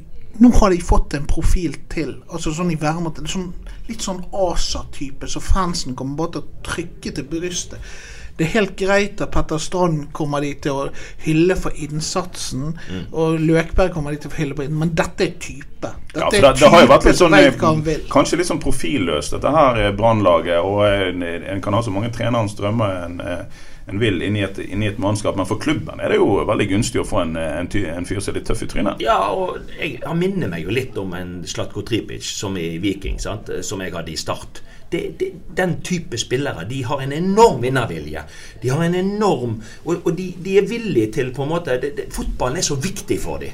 nå 0.44 0.50
har 0.58 0.74
de 0.74 0.80
fått 0.84 1.16
en 1.16 1.28
profil 1.28 1.78
til. 1.92 2.18
Altså 2.28 2.52
sånn 2.52 2.74
i 2.74 2.80
væremåte. 2.80 3.24
Sånn, 3.32 3.54
litt 3.90 4.04
sånn 4.06 4.24
ASA-type, 4.34 5.30
så 5.30 5.42
fansen 5.44 5.96
kommer 5.96 6.20
bare 6.24 6.38
til 6.38 6.44
å 6.44 6.68
trykke 6.74 7.16
til 7.16 7.28
brystet. 7.30 7.96
Det 8.36 8.44
er 8.44 8.52
helt 8.58 8.74
greit 8.76 9.22
at 9.24 9.32
Petter 9.32 9.60
Strand 9.64 10.10
kommer 10.16 10.44
de 10.44 10.50
til 10.60 10.76
å 10.76 10.88
hylle 11.24 11.56
for 11.56 11.76
innsatsen, 11.80 12.74
og 13.16 13.38
Løkberg 13.40 13.94
kommer 13.96 14.12
de 14.12 14.26
til 14.26 14.34
å 14.34 14.36
hylle 14.36 14.58
på 14.58 14.66
innsatsen, 14.66 14.82
men 14.82 14.92
dette 14.98 15.24
er 15.24 15.38
type. 15.40 15.92
Dette 16.12 16.20
Ja, 16.20 16.28
for 16.28 16.42
det, 16.42 16.52
det 16.60 16.72
har 16.74 16.84
jo 16.84 16.90
vært 16.90 17.08
litt 17.08 17.22
sånn 17.22 17.38
eh, 17.38 18.02
Kanskje 18.12 18.42
litt 18.42 18.50
sånn 18.50 18.60
profilløst, 18.64 19.38
dette 19.38 19.56
her 19.56 19.80
eh, 19.86 19.94
brannlaget. 19.96 20.60
Og 20.68 20.84
en, 20.84 21.24
en 21.24 21.64
kan 21.64 21.78
ha 21.78 21.82
så 21.86 21.96
mange 21.96 22.12
trenere 22.16 22.44
en 22.44 22.52
drømmer 22.60 23.00
en, 23.06 23.18
eh, 23.24 23.64
en 23.88 24.00
vil 24.02 24.22
inni 24.26 24.42
et, 24.42 24.58
inni 24.66 24.88
et 24.90 24.98
mannskap. 24.98 25.36
Men 25.38 25.48
for 25.50 25.62
klubben 25.62 26.02
er 26.02 26.12
det 26.12 26.20
jo 26.20 26.40
veldig 26.48 26.68
gunstig 26.72 27.02
å 27.02 27.08
få 27.08 27.22
en, 27.22 27.36
en, 27.38 27.70
en 27.70 28.08
fyr 28.08 28.22
som 28.22 28.34
er 28.34 28.40
litt 28.40 28.48
tøff 28.50 28.64
i 28.66 28.70
trynet. 28.72 29.04
Ja, 29.06 29.20
og 29.30 29.60
jeg, 29.78 30.00
han 30.06 30.22
minner 30.22 30.50
meg 30.52 30.66
jo 30.66 30.74
litt 30.74 30.98
om 30.98 31.14
en 31.18 31.36
Slatko 31.48 31.86
Tripic 31.86 32.26
som 32.26 32.58
i 32.58 32.76
Viking, 32.82 33.20
sant? 33.22 33.52
som 33.66 33.84
jeg 33.84 33.94
hadde 33.94 34.14
i 34.14 34.18
Start. 34.20 34.64
Det, 34.90 35.04
det, 35.20 35.32
den 35.58 35.80
type 35.86 36.18
spillere 36.22 36.66
de 36.70 36.84
har 36.86 37.02
en 37.02 37.14
enorm 37.14 37.62
vinnervilje. 37.62 38.26
De 38.62 38.70
har 38.70 38.84
en 38.86 38.96
enorm 38.96 39.56
Og, 39.84 39.96
og 40.06 40.12
de, 40.16 40.28
de 40.46 40.60
er 40.60 40.68
villige 40.70 41.12
til 41.18 41.32
på 41.34 41.44
en 41.44 41.50
måte 41.50 41.78
det, 41.82 42.08
Fotballen 42.14 42.62
er 42.62 42.66
så 42.66 42.78
viktig 42.80 43.18
for 43.22 43.42
dem. 43.42 43.54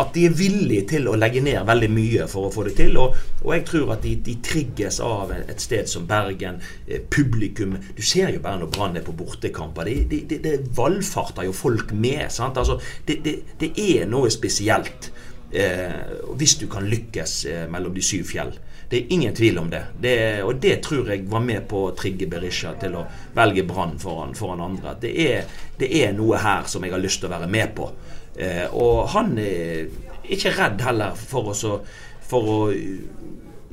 At 0.00 0.12
de 0.14 0.26
er 0.28 0.36
villige 0.36 0.86
til 0.94 1.08
å 1.08 1.16
legge 1.18 1.42
ned 1.44 1.62
veldig 1.68 1.90
mye 1.92 2.26
for 2.30 2.48
å 2.48 2.52
få 2.54 2.66
det 2.68 2.74
til. 2.80 2.98
Og, 3.00 3.16
og 3.42 3.52
jeg 3.54 3.64
tror 3.70 3.94
at 3.96 4.04
de, 4.04 4.14
de 4.26 4.36
trigges 4.44 5.00
av 5.04 5.32
et 5.36 5.62
sted 5.62 5.88
som 5.90 6.08
Bergen. 6.08 6.60
Eh, 6.86 7.02
publikum 7.10 7.76
Du 7.96 8.02
ser 8.02 8.34
jo 8.34 8.42
bare 8.44 8.60
når 8.62 8.72
Brann 8.74 9.00
er 9.00 9.06
på 9.06 9.16
bortekamper. 9.16 9.88
Det, 9.88 10.20
de, 10.30 10.40
de, 10.44 10.58
valfarter 10.76 11.48
jo 11.48 11.56
folk 11.56 11.94
med. 11.96 12.28
Altså, 12.28 12.80
det 13.06 13.72
er 13.72 14.06
noe 14.10 14.30
spesielt 14.32 15.10
eh, 15.52 16.00
hvis 16.36 16.56
du 16.60 16.66
kan 16.70 16.86
lykkes 16.88 17.44
eh, 17.50 17.66
mellom 17.70 17.94
de 17.94 18.04
syv 18.04 18.26
fjell. 18.30 18.54
Det 18.88 18.96
er 18.96 19.12
ingen 19.16 19.34
tvil 19.34 19.58
om 19.58 19.70
det. 19.70 19.82
det. 20.00 20.42
Og 20.42 20.60
det 20.62 20.76
tror 20.82 21.08
jeg 21.10 21.26
var 21.30 21.42
med 21.42 21.66
på 21.68 21.88
å 21.88 21.94
trigge 21.98 22.28
Berisha 22.30 22.76
til 22.78 22.94
å 23.00 23.06
velge 23.34 23.64
Brann 23.66 23.96
foran, 23.98 24.34
foran 24.38 24.62
andre. 24.62 24.94
Det 25.02 25.10
er, 25.26 25.56
det 25.78 25.90
er 26.04 26.14
noe 26.14 26.38
her 26.38 26.68
som 26.70 26.84
jeg 26.86 26.94
har 26.94 27.02
lyst 27.02 27.22
til 27.22 27.30
å 27.30 27.34
være 27.34 27.50
med 27.50 27.74
på. 27.74 27.90
Eh, 28.36 28.66
og 28.74 29.08
han 29.14 29.36
er 29.40 29.86
ikke 30.28 30.52
redd 30.58 30.82
heller 30.84 31.16
for 31.16 31.52
å, 31.54 31.78
for 32.26 32.52
å 32.52 32.58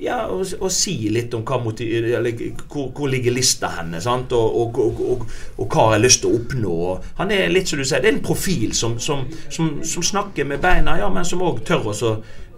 ja, 0.03 0.17
å, 0.27 0.39
å 0.43 0.69
si 0.73 0.95
litt 1.13 1.33
om 1.37 1.43
hva 1.47 1.59
moti 1.63 1.87
eller, 1.99 2.31
hvor, 2.67 2.89
hvor 2.95 3.11
ligger 3.11 3.35
lista 3.35 3.69
henne? 3.77 4.01
Og, 4.03 4.33
og, 4.33 4.79
og, 4.79 5.25
og, 5.57 5.65
hva 5.67 5.87
har 5.87 5.97
jeg 5.97 6.03
lyst 6.03 6.23
til 6.23 6.31
å 6.31 6.39
oppnå. 6.39 6.77
Han 7.19 7.33
er 7.35 7.51
litt 7.53 7.71
som 7.71 7.81
du 7.81 7.85
sier, 7.85 8.03
det 8.03 8.11
er 8.11 8.17
en 8.17 8.25
profil 8.25 8.73
som, 8.77 8.97
som, 9.03 9.25
som, 9.53 9.77
som 9.87 10.05
snakker 10.05 10.47
med 10.49 10.63
beina, 10.63 10.97
ja, 10.99 11.11
men 11.13 11.27
som 11.27 11.43
òg 11.45 11.63
tør 11.67 11.91
å, 11.93 12.13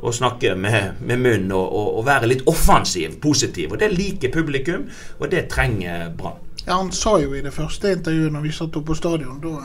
å 0.06 0.14
snakke 0.14 0.56
med, 0.60 1.02
med 1.06 1.22
munn 1.22 1.52
og, 1.52 1.66
og, 1.66 1.92
og 2.00 2.08
være 2.08 2.32
litt 2.32 2.46
offensiv, 2.52 3.20
positiv. 3.24 3.74
Og 3.74 3.82
Det 3.84 3.92
liker 3.94 4.34
publikum, 4.34 4.88
og 5.20 5.30
det 5.34 5.48
trenger 5.54 6.10
Brann. 6.18 6.42
Ja, 6.66 6.80
han 6.80 6.90
sa 6.96 7.20
jo 7.22 7.36
i 7.38 7.44
det 7.46 7.54
første 7.54 7.92
intervjuet 7.94 8.34
når 8.34 8.48
vi 8.48 8.56
satt 8.56 8.74
oppe 8.74 8.94
på 8.94 8.98
stadion, 8.98 9.38
da 9.44 9.60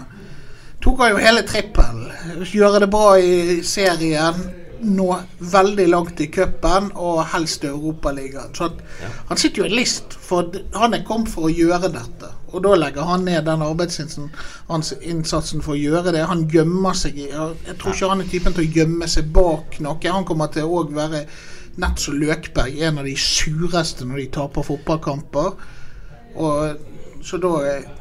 tok 0.85 1.05
han 1.05 1.15
jo 1.15 1.23
hele 1.23 1.45
trippel. 1.49 2.09
Gjøre 2.53 2.83
det 2.85 2.91
bra 2.93 3.13
i 3.21 3.61
serien, 3.67 4.41
nå 4.81 5.07
veldig 5.53 5.87
langt 5.93 6.21
i 6.25 6.31
cupen 6.33 6.89
og 6.97 7.21
helst 7.35 7.67
i 7.67 7.71
Europaligaen. 7.71 8.55
Så 8.57 8.71
at, 8.71 8.83
han 9.29 9.41
sitter 9.41 9.63
jo 9.63 9.69
i 9.69 9.81
list, 9.81 10.17
for 10.17 10.49
han 10.77 10.97
er 10.97 11.07
kommet 11.07 11.33
for 11.33 11.49
å 11.49 11.53
gjøre 11.53 11.93
dette. 11.93 12.33
Og 12.51 12.65
da 12.65 12.75
legger 12.79 13.07
han 13.07 13.27
ned 13.29 13.45
den 13.47 13.63
arbeidsinnsatsen 13.63 15.63
for 15.63 15.77
å 15.77 15.79
gjøre 15.79 16.15
det. 16.17 16.25
Han 16.27 16.49
gjemmer 16.51 16.97
seg 16.99 17.21
i 17.21 17.29
Jeg 17.31 17.77
tror 17.79 17.95
ikke 17.95 18.11
han 18.11 18.25
er 18.25 18.31
typen 18.33 18.57
til 18.57 18.67
å 18.67 18.77
gjemme 18.81 19.11
seg 19.11 19.29
bak 19.35 19.79
noe. 19.85 20.15
Han 20.17 20.27
kommer 20.27 20.51
til 20.55 20.67
å 20.67 20.83
være 20.91 21.27
nett 21.81 22.03
som 22.03 22.17
Løkberg, 22.19 22.81
en 22.83 22.99
av 23.01 23.07
de 23.07 23.15
sureste 23.17 24.09
når 24.09 24.25
de 24.25 24.31
taper 24.35 24.67
fotballkamper. 24.67 25.53
Og 26.41 26.90
så 27.23 27.39
da 27.41 27.53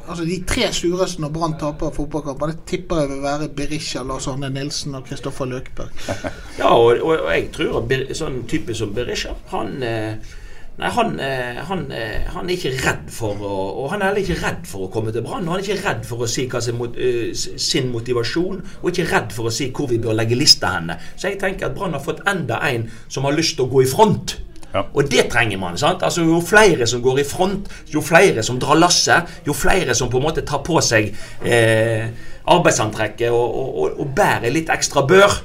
Altså 0.08 0.24
de 0.24 0.40
tre 0.48 0.68
sureste 0.74 1.22
når 1.22 1.32
Brann 1.34 1.56
taper 1.60 1.94
fotballkamper, 1.94 2.52
det 2.52 2.66
tipper 2.66 3.02
jeg 3.02 3.12
vil 3.12 3.22
være 3.22 3.48
Berisha, 3.56 4.02
Lars 4.02 4.28
Arne 4.30 4.50
Nilsen 4.50 4.94
og 4.94 5.06
Kristoffer 5.08 5.48
Løkberg. 5.50 5.90
Ja, 6.60 6.74
og, 6.74 7.00
og, 7.02 7.16
og 7.18 7.32
jeg 7.32 7.48
tror 7.54 7.82
at 7.82 8.16
sånn 8.16 8.44
type 8.50 8.74
som 8.76 8.94
Berisha, 8.96 9.34
han 9.54 9.82
eh, 9.86 10.36
Nei, 10.80 10.88
han, 10.96 11.18
eh, 11.20 11.58
han, 11.68 11.82
eh, 11.92 12.28
han 12.32 12.48
er 12.48 12.54
ikke 12.54 12.70
redd 12.80 13.10
for 13.12 13.42
å 13.44 13.56
Og 13.82 13.90
han 13.92 14.00
er 14.00 14.10
heller 14.10 14.22
ikke 14.22 14.38
redd 14.40 14.62
for 14.68 14.86
å 14.86 14.90
komme 14.92 15.12
til 15.12 15.24
Brann. 15.26 15.48
Han 15.50 15.58
er 15.58 15.64
ikke 15.66 15.82
redd 15.82 16.06
for 16.08 16.24
å 16.24 16.28
si 16.30 16.46
er 16.46 16.76
mot, 16.78 16.96
sin 17.36 17.90
motivasjon, 17.92 18.62
og 18.80 18.88
ikke 18.88 19.08
redd 19.10 19.34
for 19.36 19.50
å 19.50 19.52
si 19.52 19.68
hvor 19.76 19.90
vi 19.90 20.00
bør 20.00 20.16
legge 20.16 20.38
lista 20.38 20.72
henne. 20.78 20.96
Så 21.16 21.28
jeg 21.28 21.40
tenker 21.42 21.68
at 21.68 21.76
Brann 21.76 21.96
har 21.96 22.04
fått 22.04 22.24
enda 22.30 22.62
en 22.70 22.88
som 23.08 23.28
har 23.28 23.36
lyst 23.36 23.58
til 23.58 23.66
å 23.66 23.72
gå 23.74 23.84
i 23.84 23.90
front. 23.90 24.38
Ja. 24.74 24.84
Og 24.94 25.10
det 25.10 25.26
trenger 25.32 25.58
man. 25.58 25.78
sant? 25.78 26.02
Altså 26.06 26.22
Jo 26.22 26.40
flere 26.40 26.86
som 26.86 27.02
går 27.02 27.20
i 27.20 27.26
front, 27.26 27.68
jo 27.90 28.00
flere 28.00 28.42
som 28.46 28.58
drar 28.60 28.78
lasset, 28.78 29.40
jo 29.46 29.52
flere 29.52 29.94
som 29.94 30.10
på 30.10 30.20
en 30.20 30.28
måte 30.28 30.44
tar 30.46 30.62
på 30.66 30.80
seg 30.84 31.10
eh, 31.44 32.06
arbeidsantrekket 32.50 33.30
og, 33.30 33.56
og, 33.62 33.78
og, 33.82 34.00
og 34.00 34.14
bærer 34.16 34.52
litt 34.54 34.70
ekstra 34.70 35.02
bør, 35.06 35.40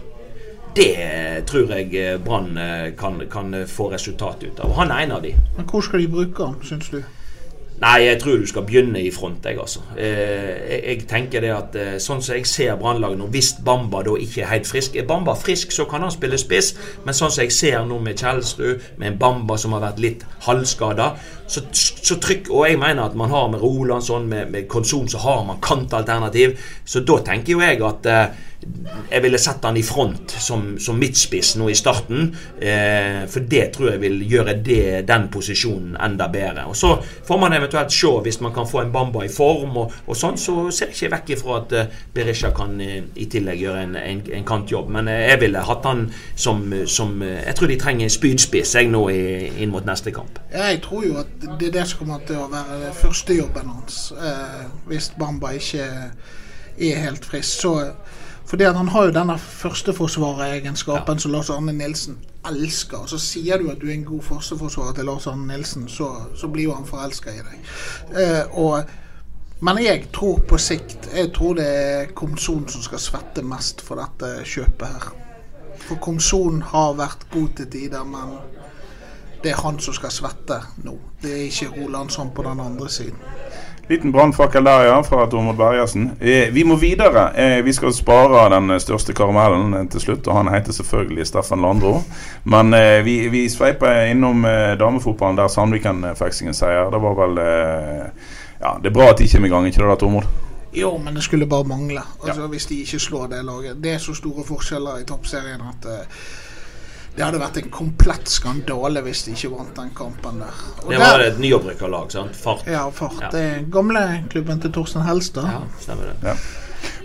det 0.76 1.46
tror 1.48 1.72
jeg 1.72 1.94
eh, 1.96 2.16
Brann 2.22 2.58
eh, 2.60 2.88
kan, 3.00 3.22
kan 3.32 3.54
få 3.68 3.90
resultat 3.94 4.44
ut 4.44 4.60
av. 4.60 4.74
Han 4.78 4.92
er 4.92 5.06
en 5.06 5.18
av 5.18 5.22
de. 5.24 5.34
Men 5.58 5.70
hvor 5.70 5.86
skal 5.86 6.04
de 6.04 6.10
bruke 6.12 6.50
han, 6.50 6.58
syns 6.68 6.92
du? 6.92 7.02
Nei, 7.76 8.06
jeg 8.06 8.20
tror 8.22 8.38
du 8.40 8.46
skal 8.48 8.64
begynne 8.64 9.02
i 9.04 9.10
front, 9.12 9.44
jeg, 9.44 9.58
altså. 9.60 9.82
Eh, 9.98 10.72
jeg, 10.72 10.84
jeg 10.86 11.08
tenker 11.10 11.44
det 11.44 11.52
at 11.52 11.74
eh, 11.76 11.98
sånn 12.00 12.22
som 12.24 12.38
jeg 12.38 12.48
ser 12.48 12.78
Brannlaget 12.80 13.20
nå, 13.20 13.28
hvis 13.34 13.52
Bamba 13.68 14.00
da 14.06 14.14
ikke 14.16 14.46
er 14.46 14.52
helt 14.54 14.70
frisk 14.70 14.96
Er 14.96 15.08
Bamba 15.10 15.36
frisk, 15.36 15.74
så 15.76 15.84
kan 15.90 16.06
han 16.06 16.14
spille 16.14 16.40
spiss, 16.40 16.72
men 17.04 17.18
sånn 17.18 17.34
som 17.36 17.44
jeg 17.44 17.52
ser 17.52 17.84
nå 17.84 18.00
med 18.00 18.22
Kjelsrud, 18.24 18.86
med 18.96 19.12
en 19.12 19.20
Bamba 19.20 19.60
som 19.60 19.76
har 19.76 19.84
vært 19.90 20.00
litt 20.06 20.24
halvskada, 20.48 21.12
så, 21.48 21.62
så 21.72 22.18
trykk 22.22 22.50
Og 22.50 22.66
jeg 22.70 22.80
mener 22.82 23.06
at 23.06 23.16
man 23.16 23.30
har 23.30 23.48
med 23.54 23.62
Rolandsson, 23.62 24.28
med, 24.30 24.50
med 24.52 24.68
Konsum, 24.68 25.08
så 25.08 25.22
har 25.22 25.43
man 25.46 25.62
kantalternativ. 25.62 26.58
Så 26.86 27.04
da 27.06 27.20
tenker 27.26 27.54
jo 27.54 27.62
jeg 27.62 27.82
at 27.86 28.10
eh, 28.10 28.43
jeg 29.12 29.22
ville 29.24 29.38
sett 29.39 29.64
han 29.64 29.78
i 29.78 29.84
front 29.86 30.34
som, 30.41 30.64
som 30.82 30.98
midtspiss 31.00 31.54
nå 31.60 31.70
i 31.70 31.78
starten. 31.78 32.32
Eh, 32.60 33.24
for 33.32 33.46
det 33.50 33.68
tror 33.76 33.91
jeg 33.93 34.02
vil 34.02 34.18
gjøre 34.30 34.56
det, 34.66 35.06
den 35.08 35.28
posisjonen 35.32 35.96
enda 36.02 36.28
bedre. 36.34 36.66
Og 36.70 36.76
Så 36.78 36.96
får 37.28 37.39
man 37.39 37.54
eventuelt 37.54 37.93
se 37.93 38.12
hvis 38.26 38.41
man 38.41 38.54
kan 38.54 38.68
få 38.68 38.82
en 38.82 38.91
Bamba 38.91 39.26
i 39.26 39.32
form, 39.32 39.78
og, 39.84 39.93
og 40.08 40.18
sånn, 40.18 40.39
så 40.41 40.70
ser 40.72 40.91
jeg 40.91 40.96
ikke 40.96 41.12
vekk 41.16 41.34
ifra 41.38 41.60
at 41.62 41.76
eh, 41.78 41.93
Berisha 42.16 42.52
kan 42.56 42.80
eh, 42.82 42.98
i 43.16 43.30
tillegg 43.32 43.62
gjøre 43.62 43.86
en, 43.86 43.96
en, 44.02 44.24
en 44.39 44.48
kantjobb. 44.48 44.89
Men 44.98 45.12
eh, 45.12 45.28
jeg 45.30 45.43
ville 45.46 45.66
hatt 45.70 45.89
han 45.89 46.08
som, 46.34 46.64
som 46.89 47.22
eh, 47.22 47.43
Jeg 47.46 47.60
tror 47.60 47.72
de 47.72 47.80
trenger 47.82 48.10
en 48.10 48.16
spydspiss 48.18 48.76
jeg 48.80 48.89
nå 48.91 49.06
i, 49.14 49.24
inn 49.62 49.74
mot 49.74 49.86
neste 49.86 50.14
kamp. 50.16 50.41
Jeg 50.56 50.82
tror 50.86 51.06
jo 51.06 51.20
at 51.22 51.35
det 51.42 51.68
er 51.68 51.72
det 51.80 51.88
som 51.90 52.04
kommer 52.04 52.26
til 52.28 52.40
å 52.42 52.50
være 52.52 52.94
førstejobben 52.96 53.72
hans, 53.72 54.12
eh, 54.12 54.66
hvis 54.88 55.12
Bamba 55.20 55.54
ikke 55.56 55.86
er 55.86 57.02
helt 57.06 57.26
frisk. 57.26 57.62
Så 57.62 57.76
fordi 58.46 58.64
han 58.64 58.88
har 58.88 59.06
jo 59.08 59.14
denne 59.14 59.38
førsteforsvareregenskapen 59.42 61.20
som 61.20 61.32
Lars 61.32 61.50
Arne 61.50 61.74
Nilsen 61.74 62.20
elsker. 62.46 62.98
Og 62.98 63.10
så 63.10 63.18
sier 63.22 63.58
du 63.58 63.72
at 63.72 63.82
du 63.82 63.88
er 63.90 63.96
en 63.96 64.06
god 64.06 64.22
førsteforsvarer 64.28 64.94
til 65.00 65.10
Lars 65.10 65.26
Arne 65.28 65.48
Nilsen, 65.50 65.88
så, 65.90 66.12
så 66.38 66.48
blir 66.54 66.70
jo 66.70 66.76
han 66.78 66.86
forelska 66.86 67.34
i 67.34 67.42
deg. 67.42 67.74
Eh, 68.22 68.60
og, 68.62 68.84
men 69.66 69.82
jeg 69.82 70.10
tror 70.14 70.42
på 70.46 70.58
sikt 70.60 71.08
Jeg 71.16 71.32
tror 71.34 71.56
det 71.58 71.66
er 71.66 72.12
Komson 72.14 72.68
som 72.70 72.84
skal 72.84 73.02
svette 73.02 73.42
mest 73.42 73.82
for 73.82 73.98
dette 73.98 74.44
kjøpet 74.46 74.94
her. 74.94 75.10
For 75.88 75.98
Komson 76.02 76.62
har 76.70 76.94
vært 77.00 77.26
god 77.34 77.56
til 77.58 77.72
tider, 77.72 78.06
men 78.06 78.38
det 79.44 79.52
er 79.52 79.62
han 79.62 79.80
som 79.80 79.94
skal 79.94 80.12
svette 80.14 80.62
nå. 80.84 80.98
Det 81.22 81.32
er 81.32 81.46
ikke 81.50 81.72
Rolandsson 81.76 82.32
på 82.36 82.44
den 82.44 82.60
andre 82.60 82.90
siden. 82.90 83.20
Liten 83.88 84.12
brannfakkel 84.12 84.66
der, 84.66 84.84
ja, 84.84 85.02
fra 85.02 85.28
Tormod 85.30 85.56
Bergersen. 85.56 86.12
Eh, 86.22 86.54
vi 86.54 86.64
må 86.64 86.76
videre. 86.76 87.28
Eh, 87.38 87.66
vi 87.66 87.74
skal 87.74 87.94
spare 87.94 88.48
den 88.50 88.80
største 88.82 89.14
karamellen 89.14 89.74
eh, 89.74 89.84
til 89.94 90.02
slutt, 90.02 90.28
og 90.28 90.40
han 90.40 90.50
heter 90.50 90.74
selvfølgelig 90.74 91.28
Steffen 91.28 91.62
Landro. 91.62 92.00
Men 92.44 92.74
eh, 92.74 93.06
vi, 93.06 93.28
vi 93.30 93.44
sveiper 93.50 94.08
innom 94.10 94.42
damefotballen 94.80 95.38
der 95.38 95.52
Sandviken 95.54 96.02
fikk 96.18 96.34
sin 96.34 96.58
seier. 96.58 96.90
Det 96.90 97.02
var 97.02 97.20
vel 97.20 97.38
Ja, 98.56 98.72
det 98.82 98.90
er 98.90 98.96
bra 98.96 99.12
at 99.12 99.20
de 99.20 99.30
kommer 99.30 99.48
i 99.48 99.52
gang, 99.52 99.68
ikke 99.68 99.84
det 99.84 99.92
da, 99.92 100.00
Tormod? 100.02 100.26
Jo, 100.74 100.98
men 100.98 101.16
det 101.16 101.24
skulle 101.24 101.46
bare 101.46 101.64
mangle. 101.70 102.02
Altså, 102.24 102.48
Hvis 102.48 102.66
de 102.66 102.80
ikke 102.82 103.00
slår 103.00 103.28
det 103.28 103.46
laget. 103.46 103.84
Det 103.84 103.94
er 103.94 103.98
så 103.98 104.14
store 104.14 104.44
forskjeller 104.48 105.04
i 105.04 105.06
toppserien 105.06 105.62
at 105.62 105.88
det 107.16 107.24
hadde 107.26 107.39
vært 107.39 107.57
en 107.61 107.70
komplett 107.72 108.28
skandale 108.28 109.01
hvis 109.05 109.24
de 109.26 109.32
ikke 109.32 109.51
vant 109.55 109.76
den 109.78 109.89
kampen 109.95 110.39
der. 110.43 110.57
Og 110.84 110.89
Det 110.91 110.99
der- 110.99 111.05
var 111.05 111.20
et 111.26 111.39
nyopprykka 111.39 111.88
lag, 111.88 112.11
sant? 112.11 112.36
Fart. 112.36 112.66
Ja, 112.68 112.89
fart. 112.89 113.22
Ja. 113.22 113.30
Det 113.32 113.41
er 113.41 113.63
gamle 113.72 114.24
klubben 114.30 114.59
til 114.61 114.72
Torstein 114.72 115.05
Helstad. 115.07 115.43
Ja, 115.47 115.61
stemmer 115.80 116.03
det. 116.11 116.16
Ja. 116.24 116.36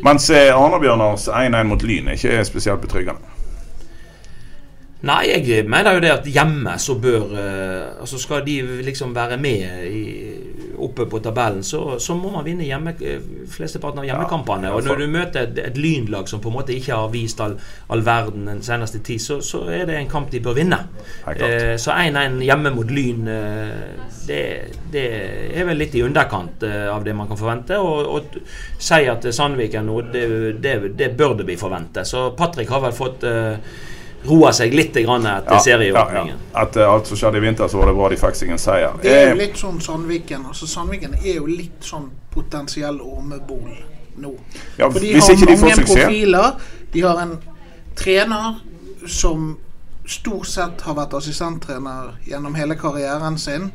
Mens 0.05 0.31
eh, 0.31 0.51
Arna-Bjørnars 0.55 1.29
1-1 1.29 1.63
mot 1.67 1.83
Lyn 1.83 2.09
er 2.09 2.13
ikke 2.19 2.45
spesielt 2.45 2.81
betryggende. 2.81 3.21
Nei, 5.03 5.31
jeg 5.33 5.65
mener 5.65 5.95
jo 5.97 6.01
det 6.05 6.11
at 6.13 6.27
hjemme 6.29 6.75
så 6.79 6.95
bør 7.01 7.31
eh, 7.33 8.01
Altså 8.03 8.19
Skal 8.21 8.43
de 8.45 8.83
liksom 8.85 9.15
være 9.17 9.39
med 9.41 9.87
i, 9.89 10.03
oppe 10.87 11.07
på 11.11 11.21
tabellen, 11.23 11.63
så, 11.67 11.99
så 12.03 12.15
må 12.19 12.33
man 12.35 12.45
vinne 12.47 12.67
hjemme, 12.67 12.95
eh, 13.01 13.23
flesteparten 13.51 14.03
av 14.03 14.09
hjemmekampene. 14.09 14.71
Ja, 14.71 14.77
og 14.77 14.87
når 14.87 15.03
du 15.03 15.07
møter 15.13 15.47
et, 15.47 15.61
et 15.71 15.81
lynlag 15.81 16.29
som 16.31 16.43
på 16.43 16.51
en 16.53 16.59
måte 16.59 16.75
ikke 16.77 16.97
har 16.97 17.13
vist 17.13 17.41
all, 17.45 17.57
all 17.93 18.05
verden 18.07 18.49
den 18.51 18.63
seneste 18.67 19.03
tid, 19.07 19.23
så, 19.23 19.41
så 19.45 19.65
er 19.71 19.87
det 19.89 19.99
en 19.99 20.11
kamp 20.11 20.31
de 20.33 20.43
bør 20.45 20.59
vinne. 20.61 20.81
Eh, 21.35 21.77
så 21.81 21.97
1-1 21.97 22.41
hjemme 22.47 22.75
mot 22.75 22.91
Lyn, 22.91 23.29
eh, 23.31 24.11
det, 24.27 24.43
det 24.93 25.07
er 25.55 25.69
vel 25.69 25.81
litt 25.81 25.95
i 25.99 26.05
underkant 26.07 26.65
eh, 26.67 26.89
av 26.91 27.05
det 27.07 27.15
man 27.17 27.31
kan 27.31 27.41
forvente. 27.41 27.79
Og, 27.79 28.11
og 28.17 28.41
seier 28.81 29.21
til 29.23 29.35
Sandviken 29.37 29.89
nå, 29.91 30.01
det, 30.13 30.27
det, 30.63 30.77
det 30.99 31.13
bør 31.19 31.39
det 31.41 31.49
bli 31.49 31.59
forvente. 31.61 32.05
Så 32.09 32.31
Patrick 32.39 32.71
har 32.73 32.85
vel 32.85 32.97
fått 32.97 33.27
eh, 33.29 33.57
roa 34.29 34.53
seg 34.53 34.75
litt 34.75 34.95
grann 34.95 35.27
etter 35.27 35.59
serieåpningen. 35.65 36.37
Etter 36.63 36.85
alt 36.85 37.07
som 37.07 37.17
skjedde 37.17 37.39
i 37.41 37.45
vinter, 37.45 37.69
så 37.69 37.79
var 37.81 37.87
det 37.91 37.95
bra 37.97 38.09
de 38.13 38.19
fikk 38.21 38.37
seg 38.37 38.51
en 38.53 38.59
seier. 38.61 38.99
Det 39.03 39.11
er 39.15 39.23
jo 39.31 39.37
Eh, 39.37 39.39
litt 39.47 39.57
sånn 39.57 39.81
Sandviken. 39.81 40.45
Altså 40.47 40.67
Sandviken 40.67 41.15
er 41.23 41.39
jo 41.39 41.47
litt 41.47 41.81
sånn 41.87 42.11
potensiell 42.35 43.01
ormebol 43.01 43.71
nå. 44.21 44.35
Ja, 44.77 44.91
For 44.91 45.01
de 45.01 45.15
hvis 45.15 45.29
har 45.29 45.35
ikke 45.37 45.47
de 45.47 45.57
mange 45.63 45.87
profiler. 45.87 46.53
De 46.93 47.01
har 47.01 47.23
en 47.23 47.39
trener 47.97 48.61
som 49.07 49.57
stort 50.07 50.47
sett 50.47 50.81
har 50.85 50.95
vært 50.99 51.15
assistenttrener 51.15 52.17
gjennom 52.27 52.55
hele 52.59 52.75
karrieren 52.77 53.39
sin. 53.39 53.71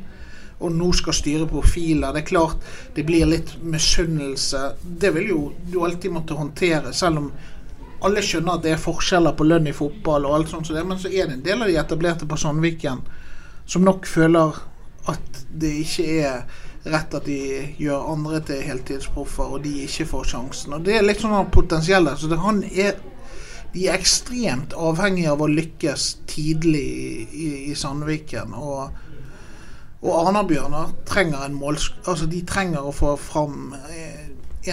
Og 0.60 0.72
nå 0.72 0.92
skal 0.96 1.14
styre 1.14 1.48
profiler. 1.48 2.14
Det 2.14 2.22
er 2.22 2.28
klart 2.30 2.58
det 2.96 3.04
blir 3.06 3.26
litt 3.28 3.56
misunnelse. 3.64 4.76
Det 4.84 5.12
vil 5.16 5.28
jo 5.30 5.42
du 5.72 5.82
alltid 5.84 6.12
måtte 6.12 6.38
håndtere, 6.38 6.94
selv 6.94 7.18
om 7.18 7.32
alle 8.04 8.24
skjønner 8.26 8.58
at 8.58 8.66
det 8.66 8.76
er 8.76 8.82
forskjeller 8.82 9.36
på 9.38 9.48
lønn 9.48 9.70
i 9.72 9.76
fotball, 9.76 10.28
og 10.28 10.36
alt 10.36 10.52
sånt 10.52 10.68
så 10.68 10.76
det, 10.76 10.86
men 10.88 11.00
så 11.00 11.10
er 11.10 11.30
det 11.30 11.40
en 11.40 11.46
del 11.46 11.64
av 11.64 11.72
de 11.72 11.80
etablerte 11.80 12.28
på 12.30 12.40
Sandviken 12.40 13.04
som 13.66 13.86
nok 13.86 14.06
føler 14.10 14.60
at 15.10 15.44
det 15.50 15.72
ikke 15.86 16.06
er 16.20 16.44
rett 16.86 17.16
at 17.18 17.26
de 17.26 17.40
gjør 17.82 18.12
andre 18.12 18.42
til 18.46 18.62
heltidsproffer, 18.62 19.56
og 19.58 19.64
de 19.64 19.74
ikke 19.88 20.06
får 20.12 20.28
sjansen. 20.36 20.76
Og 20.78 20.86
Det 20.86 20.98
er 20.98 21.06
litt 21.06 21.24
sånn 21.24 21.50
potensielle. 21.54 22.14
Så 22.18 22.30
det, 22.30 22.38
han 22.42 22.62
er 22.70 23.00
de 23.76 23.90
er 23.90 23.98
ekstremt 23.98 24.72
avhengige 24.80 25.34
av 25.34 25.42
å 25.44 25.52
lykkes 25.52 26.04
tidlig 26.32 26.86
i, 27.36 27.48
i, 27.72 27.74
Sandviken. 27.76 28.54
Og, 28.56 28.94
og 30.06 30.14
Arna-Bjørnar 30.22 30.94
trenger 31.10 31.44
en 31.44 31.58
mål... 31.60 31.82
Altså, 32.06 32.30
de 32.32 32.40
trenger 32.48 32.88
å 32.88 32.94
få 32.96 33.18
fram 33.20 33.74
eh, 33.90 34.15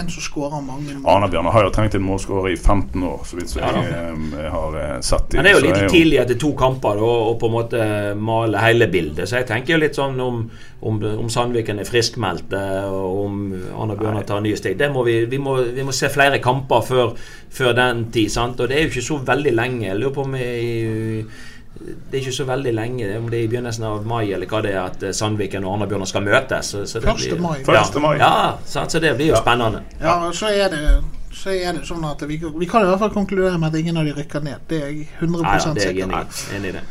en 0.01 0.11
som 0.11 0.25
skårer 0.25 0.63
mange 0.65 0.95
mål. 0.97 1.07
Arna-Bjørnar 1.15 1.55
har 1.55 1.67
jo 1.67 1.73
trengt 1.75 1.97
en 1.99 2.05
målskårer 2.07 2.53
i 2.53 2.57
15 2.57 3.05
år, 3.07 3.23
så 3.29 3.39
vidt 3.39 3.55
jeg 3.57 3.83
jeg 4.33 4.51
har 4.55 4.77
eh, 4.81 5.01
sett. 5.01 5.29
Det. 5.31 5.39
Men 5.39 5.45
det 5.45 5.53
er 5.53 5.57
jo 5.57 5.61
Så 5.61 5.67
litt 5.69 5.95
tidlig 5.95 6.19
etter 6.23 6.41
to 6.41 6.53
kamper 6.59 7.01
da, 7.01 7.13
å 7.29 7.37
på 7.41 7.51
en 7.51 7.55
måte 7.57 7.87
male 8.19 8.63
hele 8.63 8.89
bildet. 8.93 9.29
Så 9.29 9.41
jeg 9.41 9.49
tenker 9.51 9.75
jo 9.77 9.81
litt 9.83 9.99
sånn 9.99 10.19
om, 10.23 10.43
om, 10.81 11.01
om 11.25 11.31
Sandviken 11.33 11.83
er 11.83 11.89
friskmeldt, 11.89 12.57
og 12.89 13.23
om 13.27 13.39
Anna 13.85 13.97
Bjørnar 13.99 14.27
tar 14.29 14.43
nye 14.45 14.59
steg. 14.59 14.79
Det 14.81 14.91
må 14.93 15.07
vi, 15.09 15.23
vi, 15.31 15.41
må, 15.43 15.59
vi 15.77 15.87
må 15.87 15.95
se 15.97 16.11
flere 16.13 16.43
kamper 16.43 16.85
før, 16.89 17.17
før 17.53 17.77
den 17.79 18.07
tid. 18.15 18.33
sant? 18.33 18.61
Og 18.61 18.71
det 18.71 18.79
er 18.79 18.87
jo 18.87 18.95
ikke 18.95 19.09
så 19.13 19.23
veldig 19.33 19.57
lenge. 19.57 19.89
Jeg 19.89 20.01
lurer 20.01 20.17
på 20.17 20.27
om 20.27 20.37
i, 20.39 21.25
det 21.87 22.17
er 22.17 22.21
ikke 22.23 22.35
så 22.37 22.45
veldig 22.49 22.73
lenge, 22.75 23.09
om 23.19 23.29
det 23.31 23.39
er 23.41 23.45
i 23.47 23.51
begynnelsen 23.53 23.85
av 23.89 24.05
mai 24.07 24.33
eller 24.33 24.47
hva 24.51 24.61
det 24.65 24.73
er, 24.75 24.85
at 24.91 25.03
eh, 25.09 25.13
Sandviken 25.17 25.65
og 25.65 25.75
Arna 25.77 25.87
Bjørnar 25.91 26.11
skal 26.11 26.25
møtes. 26.27 26.73
Så, 26.75 26.85
så 26.87 27.01
det 27.03 27.09
Første 27.11 27.35
blir- 27.37 27.43
mai. 27.43 27.65
Første 27.67 28.01
mai. 28.05 28.15
Ja, 28.21 28.33
så, 28.67 28.85
så 28.89 29.01
det 29.03 29.15
blir 29.19 29.33
jo 29.33 29.41
spennende. 29.41 29.83
Ja, 30.01 30.19
og 30.29 30.35
så 30.39 30.47
er 30.53 30.69
det 30.73 30.83
så 31.33 31.51
er 31.51 31.73
det 31.73 31.87
sånn 31.89 32.05
at 32.05 32.21
vi, 32.29 32.37
vi 32.39 32.67
kan 32.69 32.85
i 32.85 32.91
hvert 32.91 33.01
fall 33.01 33.11
konkludere 33.15 33.57
med 33.59 33.73
at 33.73 33.79
ingen 33.81 33.97
av 33.97 34.05
de 34.05 34.13
rykker 34.15 34.43
ned. 34.45 34.61
Det 34.69 34.83
er 34.83 34.91
jeg 34.93 35.07
100 35.19 35.43
Ja, 35.43 35.55
ja, 35.57 35.73
det 35.75 35.87
er 35.87 35.95
jeg 35.97 36.05
enig 36.05 36.19
Enig 36.59 36.69
i 36.69 36.73
det. 36.77 36.83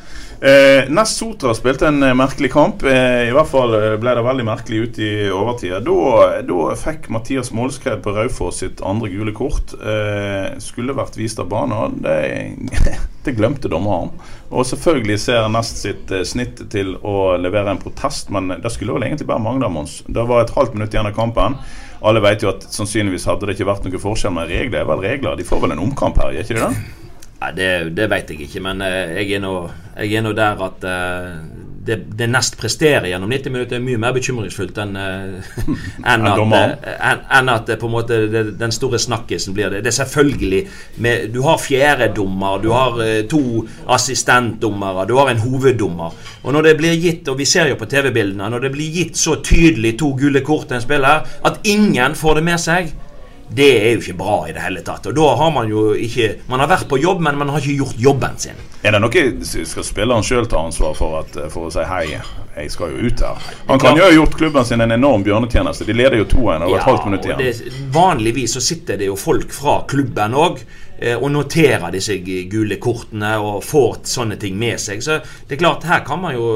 Eh, 0.42 0.89
Nest 0.89 1.20
Sotra 1.20 1.54
spilte 1.54 1.86
en 1.88 2.04
eh, 2.04 2.16
merkelig 2.18 2.50
kamp. 2.52 2.84
Eh, 2.84 3.28
I 3.30 3.34
hvert 3.36 3.50
fall 3.52 3.76
eh, 3.78 3.92
ble 4.02 4.16
det 4.18 4.24
veldig 4.26 4.46
merkelig 4.48 4.80
ut 4.82 4.96
i 4.98 5.10
overtida. 5.30 5.78
Da, 5.86 6.62
fikk 6.82 7.12
Mathias 7.14 7.52
Målskred 7.54 8.02
på 8.02 8.16
Raufoss 8.16 8.64
sitt 8.64 8.82
andre 8.82 9.12
gule 9.14 9.36
kort. 9.38 9.76
Eh, 9.78 10.56
skulle 10.58 10.98
vært 10.98 11.20
vist 11.20 11.38
av 11.44 11.52
banen. 11.52 12.00
Det, 12.02 12.16
det 13.28 13.36
glemte 13.38 13.70
dommeren. 13.70 14.10
Og 14.50 14.66
selvfølgelig 14.66 15.20
ser 15.22 15.46
Nest 15.54 15.84
sitt 15.84 16.10
eh, 16.10 16.26
snitt 16.26 16.64
til 16.74 16.96
å 17.06 17.36
levere 17.38 17.76
en 17.76 17.84
protest, 17.84 18.34
men 18.34 18.50
det 18.64 18.74
skulle 18.74 18.98
vel 18.98 19.06
egentlig 19.12 19.30
bare 19.30 19.46
mangle, 19.46 19.70
Mons. 19.70 20.00
Det 20.10 20.26
var 20.26 20.42
et 20.42 20.56
halvt 20.58 20.74
minutt 20.74 20.98
igjen 20.98 21.12
av 21.12 21.14
kampen. 21.20 21.60
Alle 22.02 22.26
vet 22.26 22.42
jo 22.42 22.50
at 22.50 22.66
sannsynligvis 22.74 23.30
hadde 23.30 23.46
det 23.46 23.60
ikke 23.60 23.70
vært 23.70 23.86
noe 23.86 24.02
forskjell, 24.10 24.34
men 24.34 24.50
regler 24.50 24.82
er 24.82 24.89
vel 24.89 25.06
regler. 25.06 25.38
De 25.38 25.46
får 25.46 25.62
vel 25.68 25.78
en 25.78 25.86
omkamp 25.86 26.18
her, 26.18 26.34
gjør 26.34 26.50
ikke 26.50 26.58
de 26.58 26.66
det? 26.66 27.01
Nei, 27.42 27.56
det, 27.58 27.72
det 27.98 28.06
vet 28.12 28.30
jeg 28.30 28.46
ikke, 28.46 28.62
men 28.62 28.84
eh, 28.86 29.18
jeg 29.18 29.39
er 29.39 29.42
nå 29.42 29.56
jeg 29.92 30.14
er 30.18 30.22
nå 30.24 30.32
der 30.38 30.60
at 30.62 30.86
eh, 30.88 31.32
det, 31.82 31.96
det 32.14 32.28
nest 32.30 32.54
presterer 32.58 33.08
gjennom 33.10 33.32
90 33.34 33.54
minutter 33.56 33.80
er 33.80 33.82
mye 33.82 33.98
mer 34.00 34.14
bekymringsfullt 34.14 34.78
enn 34.84 34.94
eh, 35.02 35.50
enn 36.14 36.30
at, 36.30 36.86
en 36.94 37.26
enn 37.39 37.52
at 37.56 37.74
på 37.82 37.89
en 37.89 37.96
måte 37.96 38.22
det, 38.30 38.46
den 38.62 38.76
store 38.76 39.02
snakkisen 39.02 39.58
blir 39.58 39.74
det. 39.74 39.82
Det 39.82 39.89
er 39.89 39.98
selvfølgelig 40.04 40.62
med, 41.02 41.28
Du 41.34 41.42
har 41.48 41.58
fjerdedommer, 41.58 42.62
du 42.62 42.70
har 42.78 43.02
to 43.32 43.66
assistentdommere, 43.89 45.10
du 45.10 45.18
har 45.18 45.34
en 45.34 45.42
hoveddommer. 45.42 46.14
Og 46.46 46.54
når 46.54 46.70
det 46.70 46.78
blir 46.78 46.94
gitt, 47.02 47.26
og 47.28 47.42
vi 47.42 47.50
ser 47.50 47.74
jo 47.74 47.80
på 47.82 47.89
TV-bildene, 47.89 48.54
når 48.54 48.68
det 48.68 48.76
blir 48.78 49.00
gitt 49.02 49.18
så 49.18 49.39
tydelig 49.42 49.98
to 49.98 50.14
gule 50.14 50.46
kort 50.46 50.70
til 50.70 50.78
en 50.78 50.86
spiller 50.86 51.26
at 51.26 51.64
ingen 51.66 52.14
får 52.14 52.38
det 52.38 52.52
med 52.54 52.62
seg 52.62 52.94
det 53.54 53.70
er 53.78 53.89
jo 53.95 54.02
ikke 54.02 54.18
bra 54.20 54.36
i 54.47 54.54
det 54.56 54.62
hele 54.64 54.82
tatt. 54.86 55.08
Og 55.10 55.16
da 55.16 55.32
har 55.36 55.49
man 55.52 55.70
jo 55.70 55.91
ikke 55.97 56.30
Man 56.47 56.62
har 56.64 56.70
vært 56.72 56.88
på 56.89 56.99
jobb, 57.02 57.22
men 57.26 57.38
man 57.39 57.49
har 57.52 57.60
ikke 57.60 57.82
gjort 57.84 57.97
jobben 57.99 58.38
sin. 58.39 58.60
Er 58.82 58.95
det 58.95 59.02
noe 59.04 59.24
Skal 59.45 59.86
spilleren 59.86 60.24
sjøl 60.26 60.47
ta 60.49 60.62
ansvar 60.64 60.95
for, 60.97 61.20
at, 61.22 61.36
for 61.54 61.68
å 61.68 61.74
si 61.74 61.84
hei, 61.88 62.06
jeg 62.56 62.72
skal 62.72 62.93
jo 62.93 63.10
ut 63.10 63.24
her? 63.26 63.49
Han 63.68 63.82
kan 63.82 63.99
jo 63.99 64.06
ha 64.06 64.14
gjort 64.14 64.38
klubben 64.39 64.68
sin 64.68 64.82
en 64.82 64.95
enorm 64.95 65.26
bjørnetjeneste. 65.28 65.88
De 65.88 65.95
leder 65.97 66.22
jo 66.22 66.30
2-1. 66.32 66.64
Det 66.64 66.72
ja, 66.72 66.78
et 66.80 66.88
halvt 66.88 67.10
minutt 67.10 67.26
og 67.26 67.34
igjen. 67.34 67.43
det, 67.43 67.84
vanligvis 67.91 68.56
så 68.58 68.64
sitter 68.64 69.02
det 69.02 69.12
jo 69.12 69.20
folk 69.20 69.52
fra 69.56 69.82
klubben 69.89 70.38
òg 70.38 70.64
og 71.02 71.32
noterer 71.34 71.89
disse 71.95 72.14
gule 72.22 72.76
kortene 72.78 73.32
og 73.41 73.64
får 73.66 74.04
sånne 74.06 74.36
ting 74.38 74.60
med 74.62 74.78
seg. 74.80 75.02
Så 75.02 75.18
det 75.49 75.58
er 75.58 75.64
klart, 75.64 75.88
her 75.89 76.04
kan 76.06 76.22
man 76.22 76.36
jo 76.38 76.52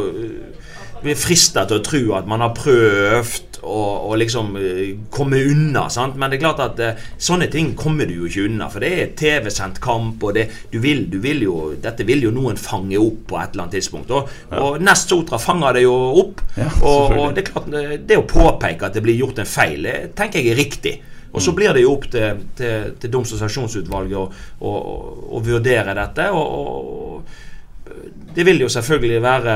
eh, 1.05 1.13
er 1.13 1.19
frista 1.19 1.65
til 1.69 1.79
å 1.79 1.85
tro 1.85 2.01
at 2.17 2.29
man 2.29 2.43
har 2.43 2.55
prøvd 2.57 3.59
å, 3.65 3.79
å 4.09 4.17
liksom 4.19 4.55
eh, 4.59 4.81
komme 5.13 5.39
unna. 5.49 5.87
Sant? 5.93 6.17
Men 6.19 6.31
det 6.31 6.39
er 6.39 6.43
klart 6.43 6.61
at 6.63 6.81
eh, 6.83 7.07
sånne 7.17 7.47
ting 7.53 7.73
kommer 7.77 8.09
du 8.09 8.15
jo 8.19 8.29
ikke 8.29 8.45
unna. 8.49 8.69
For 8.73 8.85
det 8.85 8.91
er 8.93 9.15
TV-sendt 9.17 9.81
kamp, 9.83 10.23
og 10.23 10.35
det, 10.37 10.47
du 10.73 10.79
vil, 10.83 11.05
du 11.11 11.17
vil 11.23 11.43
jo, 11.45 11.57
dette 11.81 12.05
vil 12.07 12.27
jo 12.27 12.33
noen 12.35 12.59
fange 12.59 12.99
opp 13.01 13.25
på 13.31 13.39
et 13.41 13.55
eller 13.55 13.65
annet 13.65 13.79
tidspunkt. 13.79 14.13
Og, 14.15 14.37
og 14.61 14.79
Nest 14.83 15.11
Sotra 15.11 15.39
fanger 15.41 15.79
det 15.79 15.85
jo 15.85 15.95
opp. 16.21 16.45
Ja, 16.59 16.69
og, 16.81 17.17
og 17.17 17.35
det 17.35 17.45
er 17.45 17.51
klart, 17.51 17.73
det, 17.73 18.05
det 18.09 18.21
å 18.21 18.29
påpeke 18.29 18.89
at 18.89 18.95
det 18.97 19.03
blir 19.05 19.17
gjort 19.19 19.41
en 19.41 19.49
feil, 19.49 19.85
det 19.85 20.15
tenker 20.17 20.41
jeg 20.41 20.53
er 20.53 20.61
riktig. 20.61 20.95
Og 21.35 21.43
så 21.43 21.51
blir 21.51 21.73
det 21.75 21.81
jo 21.83 21.97
opp 21.97 22.05
til, 22.13 22.45
til, 22.55 22.93
til 22.95 23.11
doms- 23.11 23.33
og 23.35 23.41
sanksjonsutvalget 23.41 24.37
å 24.63 25.41
vurdere 25.43 25.95
dette. 25.97 26.29
Og, 26.31 26.45
og 26.55 27.41
det 28.35 28.43
vil 28.43 28.61
jo 28.65 28.69
selvfølgelig 28.69 29.21
være 29.23 29.55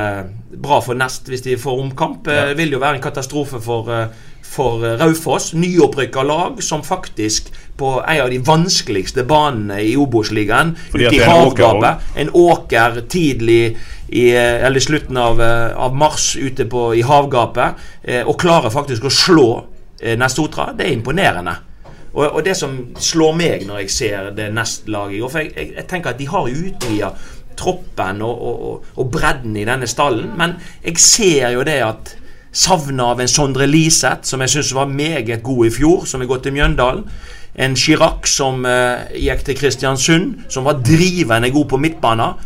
bra 0.62 0.80
for 0.84 0.98
Nest 0.98 1.28
hvis 1.30 1.44
de 1.46 1.58
får 1.60 1.80
omkamp. 1.84 2.26
Det 2.26 2.58
vil 2.58 2.76
jo 2.76 2.82
være 2.82 3.00
en 3.00 3.04
katastrofe 3.04 3.60
for, 3.64 3.90
eh, 3.92 4.08
for 4.44 4.86
eh, 4.86 4.98
Raufoss. 5.02 5.54
Nyopprykka 5.54 6.24
lag 6.24 6.64
som 6.64 6.84
faktisk 6.84 7.52
på 7.80 7.94
en 8.00 8.22
av 8.22 8.30
de 8.30 8.40
vanskeligste 8.46 9.24
banene 9.28 9.82
i 9.84 9.96
Obos-ligaen, 10.00 10.76
ute 10.94 11.16
i 11.16 11.24
havgapet. 11.24 12.12
En 12.16 12.30
åker 12.34 13.02
tidlig 13.10 13.78
i, 14.10 14.30
eh, 14.36 14.66
eller 14.66 14.80
slutten 14.80 15.18
av, 15.18 15.42
eh, 15.42 15.78
av 15.78 15.96
mars 15.96 16.36
ute 16.36 16.66
på, 16.66 16.96
i 16.96 17.02
havgapet, 17.02 17.74
eh, 18.04 18.28
og 18.28 18.40
klarer 18.40 18.70
faktisk 18.70 19.04
å 19.04 19.14
slå 19.14 19.50
eh, 20.02 20.18
Nestotra. 20.18 20.74
Det 20.78 20.88
er 20.88 20.94
imponerende. 20.94 21.56
Og, 22.14 22.26
og 22.26 22.44
det 22.44 22.56
som 22.58 22.74
slår 22.98 23.36
meg 23.38 23.66
når 23.68 23.84
jeg 23.84 23.92
ser 23.94 24.32
det 24.34 24.48
Nest-laget 24.54 25.20
i 25.20 25.20
går 25.22 25.30
For 25.30 25.44
jeg, 25.44 25.52
jeg, 25.54 25.74
jeg 25.76 25.88
tenker 25.92 26.10
at 26.10 26.18
de 26.18 26.26
har 26.26 26.48
utvida 26.50 27.12
troppen 27.60 28.24
og, 28.26 28.46
og, 28.50 28.86
og, 28.96 29.12
bredden 29.12 29.58
i 29.60 29.68
denne 29.68 29.88
stallen. 29.88 30.32
Men 30.40 30.56
jeg 30.86 31.00
ser 31.04 31.54
jo 31.56 31.66
det 31.68 31.80
at 31.86 32.16
savnet 32.52 33.06
av 33.06 33.20
en 33.22 33.30
Sondre 33.30 33.68
Liseth, 33.70 34.26
som 34.30 34.42
jeg 34.42 34.56
syns 34.56 34.72
var 34.76 34.90
meget 34.90 35.44
god 35.46 35.68
i 35.68 35.74
fjor, 35.74 36.08
som 36.10 36.24
har 36.24 36.32
gått 36.32 36.48
til 36.48 36.56
Mjøndalen. 36.56 37.04
En 37.60 37.76
Chirac 37.76 38.30
som 38.30 38.64
eh, 38.66 39.10
gikk 39.20 39.44
til 39.46 39.58
Kristiansund, 39.60 40.46
som 40.50 40.66
var 40.66 40.80
drivende 40.86 41.52
god 41.54 41.68
på 41.70 41.82
midtbanen. 41.82 42.40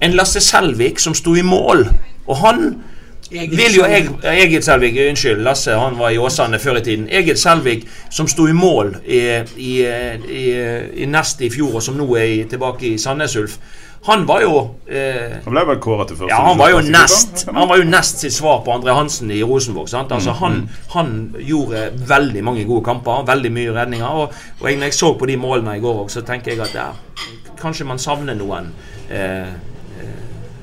En 0.00 0.14
Lasse 0.16 0.40
Selvik 0.40 1.00
som 1.02 1.16
sto 1.16 1.34
i 1.36 1.44
mål. 1.44 1.84
Og 2.30 2.38
han 2.40 2.70
Egil 3.30 3.58
vil 3.58 3.76
jo 3.76 3.84
Selvik. 3.84 4.24
Egil 4.24 4.62
Selvik, 4.62 4.96
unnskyld, 5.08 5.42
Lasse 5.46 5.74
han 5.78 5.98
var 5.98 6.10
i 6.10 6.18
Åsane 6.18 6.58
før 6.58 6.80
i 6.80 6.84
tiden. 6.84 7.08
Egil 7.10 7.38
Selvik 7.38 7.84
som 8.10 8.28
sto 8.28 8.46
i 8.48 8.56
mål 8.56 8.96
i, 9.06 9.20
i, 9.56 9.74
i, 9.84 10.46
i 11.04 11.06
Nest 11.06 11.40
i 11.40 11.50
fjor, 11.50 11.76
og 11.78 11.84
som 11.84 11.98
nå 11.98 12.08
er 12.18 12.48
tilbake 12.50 12.88
i 12.88 12.98
Sandnes 12.98 13.36
Ulf. 13.36 13.58
Han 14.06 14.22
var 14.26 14.40
jo 14.40 14.52
eh, 14.88 15.34
Han 15.44 15.52
ble 15.52 15.64
vel 15.68 15.80
kåret 15.82 16.08
til 16.08 16.16
første 16.16 16.32
ja, 16.32 16.38
han 16.46 16.56
var 16.56 16.70
jo 16.72 16.78
nest 16.88 17.42
Han 17.52 17.68
var 17.68 17.82
jo 17.82 17.84
nest 17.84 18.22
sitt 18.22 18.32
svar 18.32 18.62
på 18.64 18.72
André 18.72 18.94
Hansen 18.96 19.30
i 19.34 19.42
Rosenborg. 19.44 19.90
Sant? 19.92 20.12
Altså, 20.16 20.32
han, 20.40 20.62
han 20.94 21.10
gjorde 21.36 21.90
veldig 22.08 22.44
mange 22.46 22.64
gode 22.68 22.84
kamper, 22.86 23.26
veldig 23.28 23.50
mye 23.52 23.74
redninger. 23.76 24.22
Og, 24.22 24.38
og 24.60 24.70
jeg, 24.70 24.78
når 24.80 24.88
jeg 24.88 24.96
så 24.96 25.12
på 25.20 25.28
de 25.28 25.36
målene 25.40 25.76
i 25.76 25.82
går, 25.84 26.04
òg, 26.06 26.12
så 26.12 26.24
tenker 26.24 26.54
jeg 26.54 26.64
at 26.64 26.78
ja, 26.78 26.88
kanskje 27.60 27.88
man 27.88 28.00
savner 28.00 28.38
noen 28.38 28.72
eh, 29.12 29.52
eh, 30.00 30.16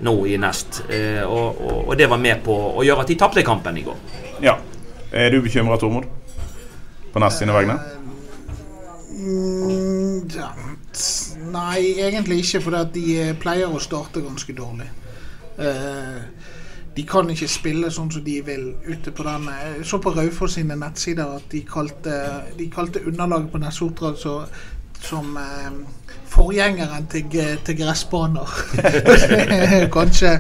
nå 0.08 0.16
i 0.26 0.40
nest. 0.42 0.82
Eh, 0.90 1.22
og, 1.22 1.62
og, 1.62 1.78
og 1.92 1.94
det 2.00 2.10
var 2.10 2.22
med 2.22 2.42
på 2.46 2.58
å 2.74 2.86
gjøre 2.88 3.06
at 3.06 3.14
de 3.14 3.20
tapte 3.22 3.46
kampen 3.46 3.78
i 3.78 3.86
går. 3.86 4.02
Ja. 4.42 4.58
Er 5.14 5.30
du 5.32 5.40
bekymra, 5.46 5.78
Tormod? 5.80 6.10
På 7.14 7.22
Nest 7.24 7.40
sine 7.40 7.54
vegne? 7.56 7.78
Mm, 9.18 10.28
ja, 10.36 10.50
Nei, 11.52 12.00
egentlig 12.00 12.42
ikke, 12.44 12.62
for 12.62 12.78
de 12.94 13.06
eh, 13.22 13.34
pleier 13.40 13.72
å 13.72 13.82
starte 13.82 14.24
ganske 14.26 14.56
dårlig. 14.58 14.88
Eh, 15.58 16.22
de 16.98 17.06
kan 17.06 17.30
ikke 17.30 17.50
spille 17.50 17.92
sånn 17.94 18.10
som 18.14 18.24
de 18.26 18.40
vil 18.46 18.72
ute 18.88 19.14
på 19.14 19.26
den. 19.28 19.46
Jeg 19.54 19.86
så 19.86 20.00
på 20.02 20.14
Raufoss 20.16 20.58
sine 20.58 20.78
nettsider 20.80 21.38
at 21.38 21.46
de 21.52 21.62
kalte, 21.68 22.18
de 22.58 22.70
kalte 22.74 23.04
underlaget 23.06 23.52
på 23.54 23.62
Nessotra 23.62 24.16
som 24.18 25.38
eh, 25.38 25.72
forgjengeren 26.34 27.08
til, 27.12 27.30
til 27.66 27.80
gressbaner. 27.84 28.54
Kanskje 29.98 30.40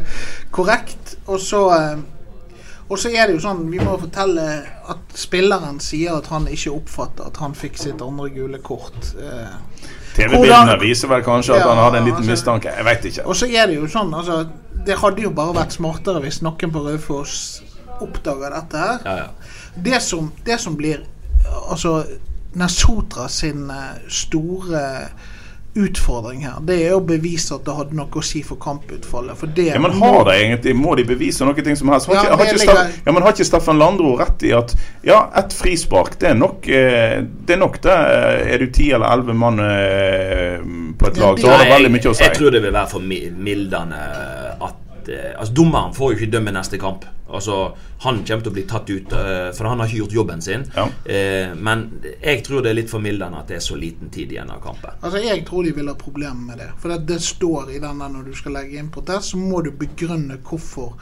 korrekt. 0.51 1.18
Og 1.28 1.41
så 1.43 1.64
eh, 1.78 2.05
og 2.88 2.99
så 2.99 3.12
er 3.12 3.28
det 3.28 3.36
jo 3.36 3.43
sånn, 3.43 3.66
vi 3.68 3.82
må 3.84 3.97
fortelle 3.99 4.43
at 4.91 5.18
spilleren 5.20 5.82
sier 5.84 6.16
at 6.22 6.30
han 6.32 6.47
ikke 6.47 6.72
oppfatter 6.72 7.28
at 7.28 7.39
han 7.43 7.55
fikk 7.58 7.80
sitt 7.82 8.03
andre 8.03 8.30
gule 8.32 8.62
kort. 8.64 9.10
Eh, 9.20 9.58
TV-bildene 10.18 10.78
viser 10.82 11.11
vel 11.11 11.24
kanskje 11.26 11.55
at 11.55 11.63
Ja, 11.63 11.70
han 11.72 11.84
hadde 11.84 12.01
en 12.01 12.09
liten 12.09 12.24
altså- 12.24 12.32
mistanke. 12.32 12.74
Jeg 12.78 12.86
veit 12.86 13.05
ikke. 13.05 13.26
Og 13.26 13.36
så 13.36 13.49
er 13.49 13.68
det 13.68 13.76
jo 13.76 13.88
sånn, 13.88 14.13
altså 14.13 14.47
Det 14.88 14.95
hadde 14.97 15.22
jo 15.22 15.30
bare 15.36 15.53
vært 15.53 15.74
smartere 15.76 16.22
hvis 16.24 16.41
noen 16.41 16.72
på 16.72 16.84
Raufoss 16.86 17.61
oppdaga 18.01 18.49
dette 18.53 18.78
her. 18.78 18.99
Ja, 19.05 19.15
ja. 19.18 19.28
Det 19.84 20.01
som, 20.01 20.32
det 20.45 20.59
som 20.59 20.78
blir 20.78 21.03
Altså 21.70 22.03
Nesotra 22.55 23.28
sin 23.30 23.70
eh, 23.70 23.97
store 24.09 25.09
utfordring 25.78 26.42
her, 26.46 26.58
det 26.66 26.76
er 26.88 26.96
å 26.96 27.02
bevise 27.06 27.54
at 27.56 27.64
det 27.68 27.76
hadde 27.78 27.96
noe 27.98 28.10
å 28.20 28.24
si 28.26 28.42
for 28.46 28.58
kamputfallet. 28.62 29.38
For 29.38 29.48
det 29.48 29.68
Ja, 29.70 29.80
men 29.84 29.92
har 30.00 30.24
de 30.26 30.36
egentlig, 30.36 30.74
Må 30.76 30.96
de 30.98 31.04
bevise 31.08 31.46
noe 31.46 31.54
ting 31.64 31.76
som 31.80 31.90
helst? 31.94 32.08
Har 32.10 32.16
Ja, 32.16 32.24
ikke, 32.24 32.38
har 32.38 32.46
ikke, 32.46 32.60
ligger- 32.64 32.92
ja, 33.06 33.12
men 33.12 33.24
har 33.24 33.32
ikke 33.36 33.46
Staffan 33.46 33.78
Landro 33.80 34.16
rett 34.20 34.44
i 34.44 34.52
at 34.58 34.76
ja, 35.04 35.30
ett 35.36 35.54
frispark, 35.54 36.18
det 36.20 36.30
er 36.32 36.36
nok 36.36 36.68
eh, 36.68 37.22
Det 37.46 37.56
er 37.56 37.62
nok 37.62 37.80
det. 37.82 37.92
eh, 37.98 38.54
Er 38.54 38.58
du 38.60 38.68
ti 38.72 38.92
eller 38.92 39.08
elleve 39.14 39.34
mann 39.36 39.60
eh, 39.60 40.60
på 40.98 41.08
et 41.08 41.18
lag, 41.18 41.38
så 41.40 41.48
har 41.54 41.64
det 41.64 41.72
veldig 41.74 41.92
mye 41.94 42.10
å 42.12 42.16
si. 42.16 42.24
Jeg 42.24 42.34
tror 42.38 42.52
det 42.52 42.62
vil 42.64 42.74
være 42.74 42.90
for 42.90 43.00
mildende 43.02 44.02
at 44.62 44.76
Altså 45.08 45.54
Dommeren 45.56 45.94
får 45.96 46.12
jo 46.12 46.18
ikke 46.18 46.32
dømme 46.34 46.52
neste 46.52 46.78
kamp. 46.82 47.06
Altså 47.30 47.76
Han 48.04 48.22
kommer 48.24 48.44
til 48.44 48.52
å 48.52 48.56
bli 48.56 48.64
tatt 48.70 48.90
ut, 48.90 49.12
eh, 49.14 49.52
for 49.58 49.68
han 49.68 49.80
har 49.80 49.88
ikke 49.90 49.98
gjort 50.04 50.16
jobben 50.16 50.42
sin. 50.42 50.64
Ja. 50.76 50.86
Eh, 51.06 51.56
men 51.56 51.88
jeg 52.22 52.44
tror 52.46 52.62
det 52.64 52.72
er 52.72 52.80
litt 52.80 52.92
formildende 52.92 53.42
at 53.42 53.48
det 53.52 53.58
er 53.58 53.66
så 53.66 53.76
liten 53.76 54.10
tid 54.14 54.32
igjen 54.32 54.52
av 54.54 54.62
kampen. 54.64 54.92
Altså, 55.02 55.20
Jeg 55.24 55.46
tror 55.46 55.64
de 55.64 55.72
vil 55.76 55.88
ha 55.88 55.96
problemer 55.96 56.54
med 56.54 56.58
det. 56.58 56.70
For 56.80 56.94
det, 56.94 57.06
det 57.10 57.22
står 57.22 57.74
i 57.76 57.80
denne 57.84 58.10
når 58.14 58.30
du 58.30 58.34
skal 58.38 58.56
legge 58.60 58.80
inn 58.80 58.92
protest, 58.94 59.34
så 59.34 59.42
må 59.42 59.62
du 59.66 59.72
begrunne 59.72 60.40
hvorfor 60.44 60.94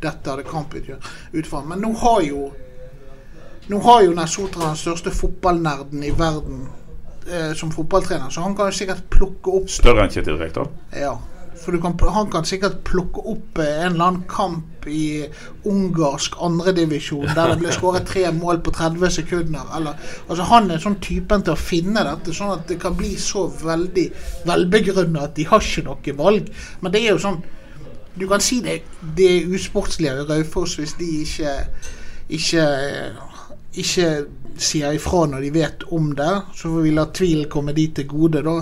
dette 0.00 0.30
hadde 0.30 0.46
kamputfall. 0.48 1.66
Men 1.66 1.80
nå 1.82 1.92
har 2.02 2.22
jo 2.22 2.48
Nå 3.68 3.78
har 3.84 4.00
jo 4.00 4.14
Nesotra 4.16 4.70
den 4.70 4.78
største 4.80 5.10
fotballnerden 5.12 6.00
i 6.00 6.10
verden 6.16 6.62
eh, 7.28 7.50
som 7.52 7.68
fotballtrener, 7.68 8.30
så 8.30 8.40
han 8.40 8.54
kan 8.56 8.70
jo 8.70 8.78
sikkert 8.78 9.02
plukke 9.12 9.58
opp 9.58 9.68
Større 9.68 10.06
enn 10.06 10.14
Kjetil 10.14 10.38
Rekdal? 10.40 10.70
Ja. 10.96 11.18
For 11.58 11.74
du 11.74 11.80
kan, 11.82 11.94
han 12.14 12.30
kan 12.32 12.46
sikkert 12.48 12.80
plukke 12.86 13.24
opp 13.32 13.60
eh, 13.62 13.84
en 13.84 13.94
eller 13.96 14.04
annen 14.06 14.24
kamp 14.30 14.86
i 14.88 15.26
ungarsk 15.68 16.38
andredivisjon 16.44 17.28
der 17.36 17.52
det 17.52 17.58
ble 17.62 17.74
skåret 17.74 18.08
tre 18.08 18.24
mål 18.34 18.62
på 18.64 18.72
30 18.76 19.14
sekunder. 19.18 19.68
Eller, 19.76 20.00
altså 20.28 20.48
Han 20.52 20.70
er 20.70 20.82
sånn 20.82 21.00
typen 21.04 21.44
til 21.44 21.56
å 21.56 21.60
finne 21.60 22.06
dette, 22.06 22.34
sånn 22.36 22.54
at 22.56 22.66
det 22.70 22.80
kan 22.82 22.96
bli 22.98 23.14
så 23.20 23.46
veldig 23.50 24.08
velbegrunnet 24.48 25.22
at 25.30 25.36
de 25.38 25.46
har 25.50 25.64
ikke 25.64 25.86
noe 25.90 26.18
valg. 26.18 26.50
Men 26.80 26.94
det 26.94 27.04
er 27.04 27.14
jo 27.14 27.22
sånn 27.28 27.40
Du 28.18 28.24
kan 28.26 28.42
si 28.42 28.56
det, 28.64 28.80
det 29.14 29.26
er 29.30 29.52
usportslig 29.54 30.08
i 30.10 30.24
Raufoss 30.26 30.72
hvis 30.80 30.96
de 30.98 31.06
ikke 31.22 31.52
ikke, 32.28 32.64
ikke 33.78 34.08
sier 34.58 34.96
ifra 34.96 35.24
når 35.30 35.46
de 35.46 35.52
vet 35.54 35.84
om 35.94 36.10
det. 36.16 36.32
Så 36.54 36.72
får 36.72 36.86
vi 36.86 36.94
la 36.96 37.06
tvilen 37.14 37.50
komme 37.50 37.74
de 37.76 37.88
til 37.96 38.08
gode, 38.10 38.42
da. 38.46 38.56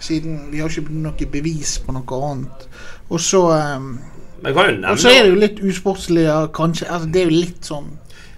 Siden 0.00 0.48
vi 0.52 0.60
har 0.62 0.70
ikke 0.70 0.94
noe 0.94 1.28
bevis 1.32 1.78
på 1.82 1.94
noe 1.96 2.20
annet. 2.30 2.68
Og 3.08 3.20
så 3.20 3.40
um, 3.50 3.96
Og 4.44 5.00
så 5.00 5.10
er 5.10 5.24
det 5.24 5.30
jo 5.32 5.40
litt 5.40 5.62
usportslig, 5.64 6.28
kanskje. 6.54 6.86
Altså, 6.86 7.08
det 7.10 7.22
er 7.22 7.32
jo 7.32 7.34
litt 7.34 7.64
sånn 7.66 7.88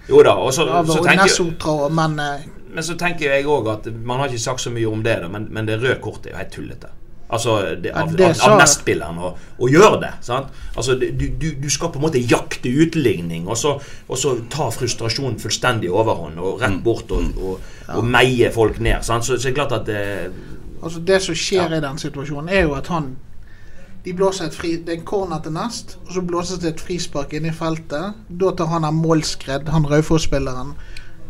Jo 0.09 0.23
da, 0.25 0.33
og 0.41 0.53
så, 0.55 0.65
av 0.65 0.89
så 0.89 1.03
tenker 1.03 1.27
Nesotra, 1.27 1.75
men 1.93 2.17
eh, 2.19 2.47
Men 2.71 2.87
så 2.87 2.95
tenker 2.97 3.35
jeg 3.35 3.45
òg 3.45 3.69
at 3.69 3.91
man 4.01 4.23
har 4.23 4.31
ikke 4.31 4.47
sagt 4.47 4.63
så 4.63 4.73
mye 4.73 4.89
om 4.89 5.03
det, 5.05 5.19
da, 5.21 5.29
men, 5.29 5.45
men 5.51 5.69
det 5.69 5.77
røde 5.81 5.99
kortet 6.01 6.31
er 6.31 6.35
jo 6.35 6.41
helt 6.41 6.53
tullete. 6.55 6.95
Altså 7.31 7.75
det, 7.79 7.93
av, 7.95 8.09
det 8.11 8.25
av, 8.27 8.39
av 8.49 8.57
nestspilleren 8.59 9.19
å, 9.23 9.29
å 9.63 9.67
gjøre 9.71 10.01
det. 10.01 10.09
Sant? 10.25 10.49
Altså 10.75 10.97
du, 10.99 11.07
du, 11.39 11.45
du 11.61 11.67
skal 11.71 11.93
på 11.93 12.01
en 12.01 12.03
måte 12.03 12.19
jakte 12.19 12.71
utligning, 12.83 13.45
og 13.47 13.59
så, 13.59 13.77
og 14.07 14.19
så 14.19 14.33
ta 14.51 14.67
frustrasjonen 14.75 15.37
fullstendig 15.39 15.91
overhånd 15.95 16.41
og 16.43 16.59
rett 16.63 16.81
bort 16.83 17.13
og, 17.15 17.29
og, 17.39 17.69
og 17.95 18.07
meie 18.07 18.51
folk 18.51 18.81
ned. 18.83 18.99
Sant? 19.07 19.27
Så, 19.27 19.37
så 19.37 19.47
det 19.47 19.53
er 19.53 19.59
klart 19.61 19.77
at 19.79 19.87
det, 19.87 20.01
altså, 20.83 20.99
det 20.99 21.21
som 21.21 21.35
skjer 21.35 21.77
i 21.77 21.81
den 21.81 21.97
situasjonen, 21.97 22.49
er 22.49 22.61
jo 22.61 22.73
at 22.73 22.87
han 22.87 23.15
de 24.05 24.13
blåser 24.17 24.45
et 24.45 24.55
fri, 24.55 24.71
Det 24.77 24.89
er 24.89 24.97
en 24.99 25.05
corner 25.05 25.39
til 25.43 25.51
nest, 25.53 25.97
og 26.07 26.13
så 26.13 26.21
blåses 26.25 26.57
det 26.59 26.69
et 26.73 26.79
frispark 26.81 27.33
inn 27.37 27.45
i 27.45 27.51
feltet. 27.53 28.13
Da 28.29 28.49
tar 28.57 28.65
han 28.71 28.83
av 28.83 28.93
målskredd, 28.93 29.69
han 29.69 29.85
Raufoss-spilleren, 29.85 30.71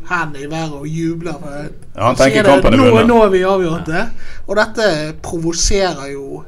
hendene 0.07 0.43
i 0.45 0.47
været 0.51 0.71
og 0.79 0.87
jubler. 0.87 1.33
for- 1.33 1.69
Ja, 1.97 2.05
han 2.05 2.15
tenker 2.15 2.43
kampen 2.43 2.73
er 2.73 2.77
nå, 2.77 2.83
vunnet. 2.91 3.07
nå 3.07 3.17
har 3.21 3.29
vi 3.29 3.41
avgjort 3.43 3.85
det. 3.85 4.05
Og 4.47 4.55
dette 4.55 5.13
provoserer 5.21 6.11
jo 6.13 6.43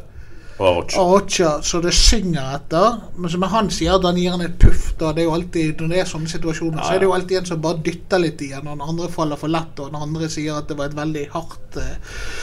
Arocha 0.64 1.52
så 1.66 1.80
det 1.84 1.94
synger 1.96 2.56
etter. 2.58 3.00
Men 3.18 3.32
som 3.34 3.46
han 3.52 3.70
sier 3.74 4.00
han 4.04 4.18
gir 4.20 4.34
han 4.34 4.44
et 4.46 4.56
puff. 4.60 4.92
Da. 5.00 5.12
Det 5.14 5.24
er 5.24 5.28
jo 5.28 5.36
alltid, 5.36 5.82
når 5.82 5.92
det 5.94 6.00
er 6.02 6.10
sånne 6.10 6.32
situasjoner, 6.32 6.82
så 6.84 6.96
er 6.96 7.04
det 7.04 7.10
jo 7.10 7.16
alltid 7.16 7.40
en 7.40 7.50
som 7.52 7.62
bare 7.64 7.82
dytter 7.86 8.24
litt 8.24 8.42
igjen, 8.46 8.66
og 8.68 8.78
den 8.78 8.88
andre 8.94 9.10
faller 9.14 9.40
for 9.40 9.52
lett, 9.54 9.78
og 9.80 9.92
den 9.92 10.02
andre 10.08 10.30
sier 10.32 10.60
at 10.60 10.70
det 10.72 10.78
var 10.80 10.92
et 10.92 10.98
veldig 10.98 11.26
hardt 11.34 11.78
uh... 11.80 11.94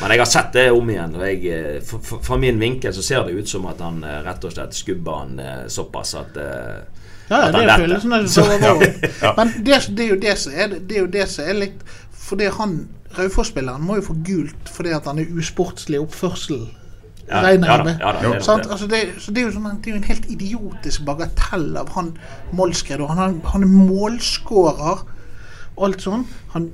Men 0.02 0.14
jeg 0.14 0.22
har 0.22 0.30
sett 0.30 0.52
det 0.56 0.66
om 0.74 0.92
igjen. 0.92 1.16
Og 1.18 1.26
jeg, 1.26 1.42
eh, 1.54 1.96
fra 2.28 2.38
min 2.40 2.60
vinkel 2.60 2.94
så 2.96 3.04
ser 3.04 3.26
det 3.26 3.36
ut 3.38 3.50
som 3.50 3.68
at 3.70 3.82
han 3.84 4.02
eh, 4.04 4.20
rett 4.26 4.46
og 4.46 4.54
slett 4.54 4.76
skubber 4.76 5.22
han 5.22 5.36
uh, 5.40 5.66
såpass 5.72 6.14
at 6.20 6.40
uh, 6.40 7.00
Ja, 7.30 7.44
ja, 7.46 7.50
det 7.50 7.60
han 7.60 7.68
er 7.74 7.84
følelsen 7.84 8.16
av 8.16 8.30
Så- 8.30 8.46
det. 8.50 8.60
ja, 8.62 9.10
ja. 9.22 9.34
Men 9.36 9.52
det, 9.58 9.82
det, 9.88 10.06
er 10.06 10.14
jo 10.14 10.22
det 10.22 10.38
som 10.44 10.56
er 10.56 10.74
det 10.78 10.96
er 10.96 11.04
jo 11.04 11.12
det 11.18 11.28
som 11.30 11.50
er 11.50 11.62
litt 11.64 11.84
Fordi 12.20 12.50
han 12.56 12.80
Raufoss-spilleren 13.16 13.82
må 13.82 13.96
jo 13.98 14.04
få 14.06 14.14
gult 14.26 14.70
fordi 14.70 14.92
at 14.94 15.08
han 15.10 15.18
er 15.18 15.32
usportslig 15.34 15.98
oppførsel. 15.98 16.68
Ja, 17.30 17.42
regner 17.44 17.70
jeg 17.70 17.84
med. 17.86 18.00
ja 18.02 18.12
da. 18.18 18.32
Altså 18.34 18.86
det, 18.90 19.00
så 19.22 19.30
det, 19.30 19.42
er 19.42 19.48
jo 19.48 19.54
sånn, 19.54 19.78
det 19.84 19.92
er 19.92 19.98
en 20.00 20.08
helt 20.08 20.26
idiotisk 20.32 21.04
bagatell 21.06 21.68
av 21.78 21.92
han 21.94 22.12
Målskred. 22.56 23.04
Han, 23.06 23.20
han, 23.22 23.36
han 23.52 23.66
er 23.66 23.70
målskårer 23.70 25.04
og 25.76 25.84
alt 25.86 26.02
sånn. 26.04 26.24
Han, 26.54 26.70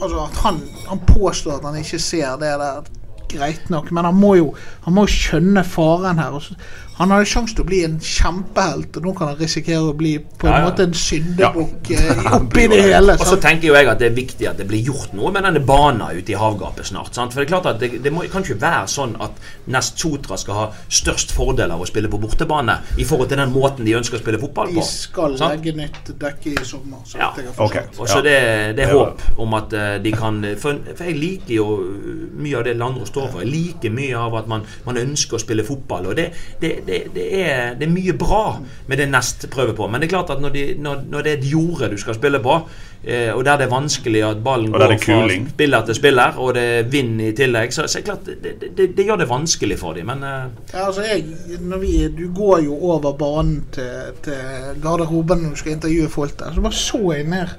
altså 0.00 0.24
at 0.24 0.40
han, 0.46 0.62
han 0.88 1.02
påstår 1.06 1.58
at 1.58 1.68
han 1.68 1.76
ikke 1.78 2.00
ser 2.02 2.40
det 2.40 2.54
der 2.62 2.88
greit 3.28 3.68
nok, 3.70 3.90
men 3.92 4.08
han 4.08 4.16
må 4.16 4.32
jo 4.38 4.46
han 4.86 4.96
må 4.96 5.04
skjønne 5.10 5.64
faren 5.68 6.20
her. 6.20 6.34
Og 6.38 6.46
så, 6.46 6.56
han 6.98 7.12
hadde 7.14 7.28
sjanse 7.30 7.54
til 7.54 7.62
å 7.64 7.68
bli 7.68 7.80
en 7.86 7.96
kjempehelt, 8.02 8.96
og 8.98 9.04
nå 9.06 9.12
kan 9.18 9.30
han 9.32 9.38
risikere 9.38 9.90
å 9.90 9.94
bli 9.96 10.16
på 10.18 10.48
en 10.48 10.52
Ja, 10.52 10.58
ja. 10.58 10.68
måte 10.68 10.86
en 10.88 10.94
syndebukk 10.98 11.90
ja. 11.94 12.16
oppi 12.38 12.66
det 12.72 12.80
hele. 12.88 13.14
Og 13.18 13.26
så 13.28 13.36
tenker 13.42 13.68
jo 13.70 13.76
jeg 13.78 13.86
at 13.90 14.00
det 14.02 14.08
er 14.10 14.16
viktig 14.16 14.48
at 14.50 14.58
det 14.58 14.66
blir 14.70 14.82
gjort 14.90 15.14
noe 15.14 15.30
med 15.34 15.46
denne 15.46 15.62
banen 15.66 16.02
ute 16.18 16.34
i 16.34 16.38
havgapet 16.38 16.88
snart. 16.90 17.14
Sant? 17.14 17.32
For 17.34 17.42
det 17.42 17.46
er 17.48 17.52
klart 17.54 17.68
at 17.70 17.80
det, 17.82 18.02
det 18.04 18.12
må, 18.14 18.24
kan 18.32 18.42
ikke 18.42 18.58
være 18.62 18.88
sånn 18.90 19.14
at 19.22 19.38
Nest 19.70 19.98
Sotra 20.02 20.38
skal 20.40 20.58
ha 20.58 20.66
størst 20.90 21.32
fordel 21.36 21.70
av 21.74 21.82
å 21.84 21.88
spille 21.88 22.10
på 22.10 22.20
bortebane 22.22 22.78
i 22.98 23.06
forhold 23.08 23.30
til 23.30 23.40
den 23.42 23.52
måten 23.54 23.86
de 23.86 23.94
ønsker 23.98 24.18
å 24.18 24.22
spille 24.22 24.40
fotball 24.42 24.72
på. 24.74 24.80
De 24.82 24.86
skal 24.88 25.38
Sant? 25.38 25.54
legge 25.54 25.76
nytt 25.78 26.12
dekke 26.18 26.54
i 26.56 26.66
sommer. 26.66 27.04
Så 27.06 27.18
Ja, 27.22 27.30
jeg 27.36 27.46
har 27.52 27.64
ok. 27.64 27.78
forstått. 27.92 28.00
Og 28.02 28.08
så 28.10 28.20
det, 28.26 28.36
det 28.78 28.86
er 28.88 28.94
håp 28.96 29.22
om 29.44 29.54
at 29.58 29.72
eh, 29.76 29.94
de 30.02 30.12
kan 30.18 30.42
For, 30.58 30.78
for 30.96 31.04
jeg 31.06 31.16
liker 31.18 31.54
jo 31.54 31.64
uh, 31.78 32.26
mye 32.42 32.58
av 32.58 32.64
det 32.66 32.74
Landro 32.78 33.06
står 33.06 33.30
for. 33.32 33.42
Jeg 33.44 33.50
liker 33.52 33.92
mye 33.94 34.18
av 34.18 34.34
at 34.42 34.48
man, 34.50 34.64
man 34.86 34.98
ønsker 35.00 35.38
å 35.38 35.42
spille 35.42 35.64
fotball. 35.66 36.10
Og 36.10 36.16
det, 36.18 36.30
det, 36.62 36.72
det, 36.88 36.98
det, 37.14 37.24
er, 37.44 37.74
det 37.78 37.84
er 37.84 37.92
mye 37.92 38.14
bra 38.16 38.42
med 38.88 39.00
det 39.00 39.06
Nest 39.12 39.44
prøver 39.52 39.74
på. 39.76 39.88
Men 39.88 40.00
det 40.00 40.08
er 40.08 40.14
klart 40.16 40.30
at 40.32 40.40
når, 40.42 40.54
de, 40.54 40.62
når, 40.80 41.02
når 41.12 41.24
det 41.24 41.32
er 41.32 41.40
et 41.42 41.50
jorde 41.50 41.90
du 41.92 41.98
skal 42.00 42.16
spille 42.16 42.40
på, 42.44 42.56
eh, 43.04 43.28
og 43.34 43.44
der 43.44 43.60
det 43.60 43.66
er 43.66 43.72
vanskelig 43.72 44.22
at 44.24 44.42
ballen 44.44 44.72
går 44.72 44.84
fra 44.86 44.98
kuling. 45.04 45.48
spiller 45.52 45.84
til 45.86 45.98
spiller, 45.98 46.38
og 46.40 46.54
det 46.56 46.64
er 46.78 46.90
vind 46.92 47.20
i 47.22 47.32
tillegg, 47.36 47.74
så, 47.76 47.86
så 47.86 48.00
er 48.00 48.02
det 48.02 48.08
klart 48.08 48.30
det, 48.30 48.38
det, 48.62 48.70
det, 48.78 48.88
det 48.96 49.06
gjør 49.08 49.20
det 49.22 49.28
vanskelig 49.30 49.78
for 49.80 49.98
dem. 49.98 50.08
Men 50.08 50.24
eh, 50.24 50.44
Ja, 50.72 50.86
altså 50.86 51.04
jeg, 51.04 51.24
når 51.60 51.84
vi, 51.84 51.92
du 52.18 52.26
går 52.34 52.64
jo 52.64 52.78
over 52.92 53.12
banen 53.20 53.66
til, 53.74 54.14
til 54.24 54.80
garderoben 54.82 55.44
når 55.44 55.56
du 55.56 55.62
skal 55.62 55.76
intervjue 55.76 56.12
folk 56.12 56.38
der. 56.40 56.54
Så 56.54 56.64
bare 56.64 56.80
så 56.80 57.02
jeg 57.12 57.28
ned. 57.28 57.56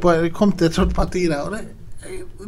På, 0.00 0.14
jeg 0.14 0.34
kom 0.36 0.52
til 0.52 0.70
et 0.70 0.78
sånt 0.78 0.94
parti 0.94 1.26
der. 1.30 1.42
og 1.42 1.56
det, 1.56 1.64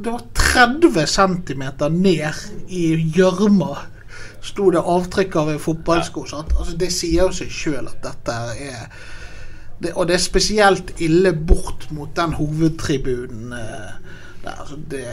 det 0.05 0.13
var 0.13 0.23
30 0.37 1.07
cm 1.09 1.63
ned 1.91 2.41
i 2.69 2.87
gjørma. 3.17 3.96
Sto 4.47 4.71
det 4.71 4.83
avtrykk 4.83 5.37
av 5.43 5.53
en 5.53 5.63
fotballsko. 5.63 6.27
sant? 6.31 6.55
Altså, 6.59 6.77
det 6.79 6.93
sier 6.95 7.27
jo 7.27 7.35
seg 7.35 7.51
sjøl 7.53 7.89
at 7.91 8.03
dette 8.05 8.37
er 8.55 8.87
det, 9.83 9.93
Og 9.95 10.07
det 10.09 10.15
er 10.17 10.23
spesielt 10.23 10.95
ille 11.05 11.35
bort 11.37 11.91
mot 11.93 12.15
den 12.17 12.33
hovedtribunen 12.39 13.53
eh, 13.53 14.15
der. 14.45 14.55
Altså, 14.55 14.79
det 14.91 15.05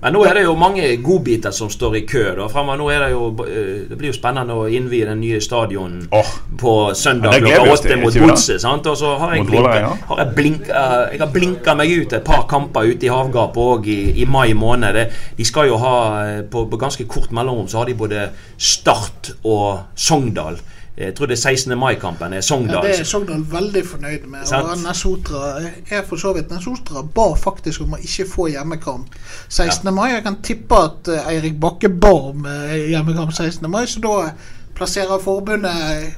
Men 0.00 0.14
nå 0.16 0.22
er 0.24 0.38
det 0.38 0.44
jo 0.46 0.54
mange 0.56 0.84
godbiter 1.04 1.52
som 1.52 1.68
står 1.70 1.98
i 1.98 2.02
kø. 2.08 2.22
da 2.38 2.46
Fremover 2.48 2.78
nå 2.80 2.88
er 2.92 3.02
Det 3.04 3.10
jo 3.12 3.26
eh, 3.44 3.82
Det 3.90 3.98
blir 3.98 4.10
jo 4.12 4.16
spennende 4.16 4.56
å 4.56 4.64
innvie 4.68 5.04
den 5.08 5.20
nye 5.20 5.40
stadionen 5.44 6.06
oh. 6.16 6.32
på 6.58 6.74
søndag 6.96 7.36
Ja, 7.36 7.40
klokka 7.44 7.74
åtte 7.74 7.98
mot? 8.00 8.18
Godset. 8.20 8.64
Og 8.64 8.96
så 8.96 9.12
har 9.20 9.36
jeg 9.36 9.46
blinka, 9.46 9.92
har 10.08 10.22
jeg, 10.24 10.34
blinka, 10.36 10.86
jeg 11.12 11.20
har 11.20 11.32
blinka 11.34 11.76
meg 11.76 11.92
ut 11.92 12.16
et 12.16 12.24
par 12.24 12.46
kamper 12.48 12.88
ute 12.88 13.08
i 13.08 13.12
havgapet 13.12 13.60
òg 13.60 13.88
i, 13.92 14.00
i 14.22 14.28
mai 14.28 14.54
måned. 14.56 15.00
De 15.36 15.46
skal 15.46 15.68
jo 15.68 15.78
ha 15.82 15.96
eh, 16.24 16.42
på, 16.48 16.64
på 16.70 16.80
ganske 16.80 17.04
kort 17.10 17.32
mellomrom 17.36 17.68
så 17.68 17.82
har 17.82 17.90
de 17.90 17.98
både 17.98 18.28
Start 18.56 19.34
og 19.44 19.92
Sogndal. 19.96 20.60
Jeg 21.00 21.14
tror 21.16 21.26
det 21.30 21.38
er 21.38 21.40
16. 21.40 21.72
mai-kampen 21.78 22.32
er 22.32 22.36
Ja, 22.36 22.40
Sogndal. 22.44 22.82
det 22.84 23.00
er 23.00 23.04
Sogndal 23.08 23.44
veldig 23.50 23.82
fornøyd 23.88 24.26
med. 24.28 24.42
Sant. 24.44 24.66
Og 24.68 24.82
Nesotra 24.84 25.52
er 25.90 26.02
for 26.08 26.20
så 26.20 26.34
vidt 26.36 26.50
Nesotra 26.52 27.02
ba 27.14 27.30
faktisk 27.40 27.80
om 27.86 27.94
å 27.96 28.00
ikke 28.04 28.26
få 28.28 28.48
hjemmekamp 28.52 29.16
16. 29.48 29.94
mai. 29.94 30.10
Jeg 30.12 30.22
kan 30.26 30.36
tippe 30.44 30.76
at 30.76 31.08
eh, 31.08 31.30
Eirik 31.32 31.56
Bakke 31.60 31.88
ba 31.88 32.12
om 32.12 32.44
eh, 32.46 32.90
hjemmekamp 32.92 33.32
16. 33.32 33.70
mai, 33.70 33.86
så 33.86 34.00
da 34.04 34.30
plasserer 34.76 35.18
forbundet 35.24 36.14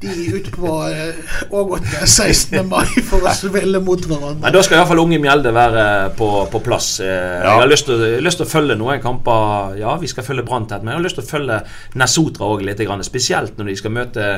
de 0.00 0.12
ut 0.36 0.50
på 0.54 0.72
eh, 0.88 1.50
Ågotne 1.50 2.06
16. 2.06 2.60
mai 2.68 2.86
for 3.08 3.24
å 3.26 3.32
spille 3.34 3.80
mot 3.82 4.04
hverandre. 4.06 4.44
Men 4.44 4.54
da 4.54 4.62
skal 4.62 4.78
iallfall 4.80 5.00
Unge 5.02 5.18
Mjelde 5.22 5.50
være 5.56 5.86
på, 6.18 6.28
på 6.52 6.60
plass. 6.62 6.92
Eh, 7.02 7.08
Jeg 7.42 7.58
har 7.62 7.66
lyst 7.70 7.88
til, 7.90 8.04
lyst 8.22 8.38
til 8.42 8.46
å 8.46 8.50
følge 8.52 8.76
noen 8.78 9.02
kamper. 9.02 9.74
Ja, 9.80 9.96
vi 9.98 10.10
skal 10.10 10.26
følge 10.28 10.46
Brann 10.46 10.68
tett, 10.70 10.84
men 10.86 10.94
jeg 10.94 11.00
har 11.00 11.06
lyst 11.08 11.18
til 11.18 11.26
å 11.26 11.32
følge 11.32 11.60
Nesotra 11.98 12.46
òg 12.52 12.62
litt. 12.68 12.78
Grann. 12.78 13.02
Spesielt 13.02 13.56
når 13.58 13.72
de 13.72 13.76
skal 13.80 13.90
møte 13.96 14.28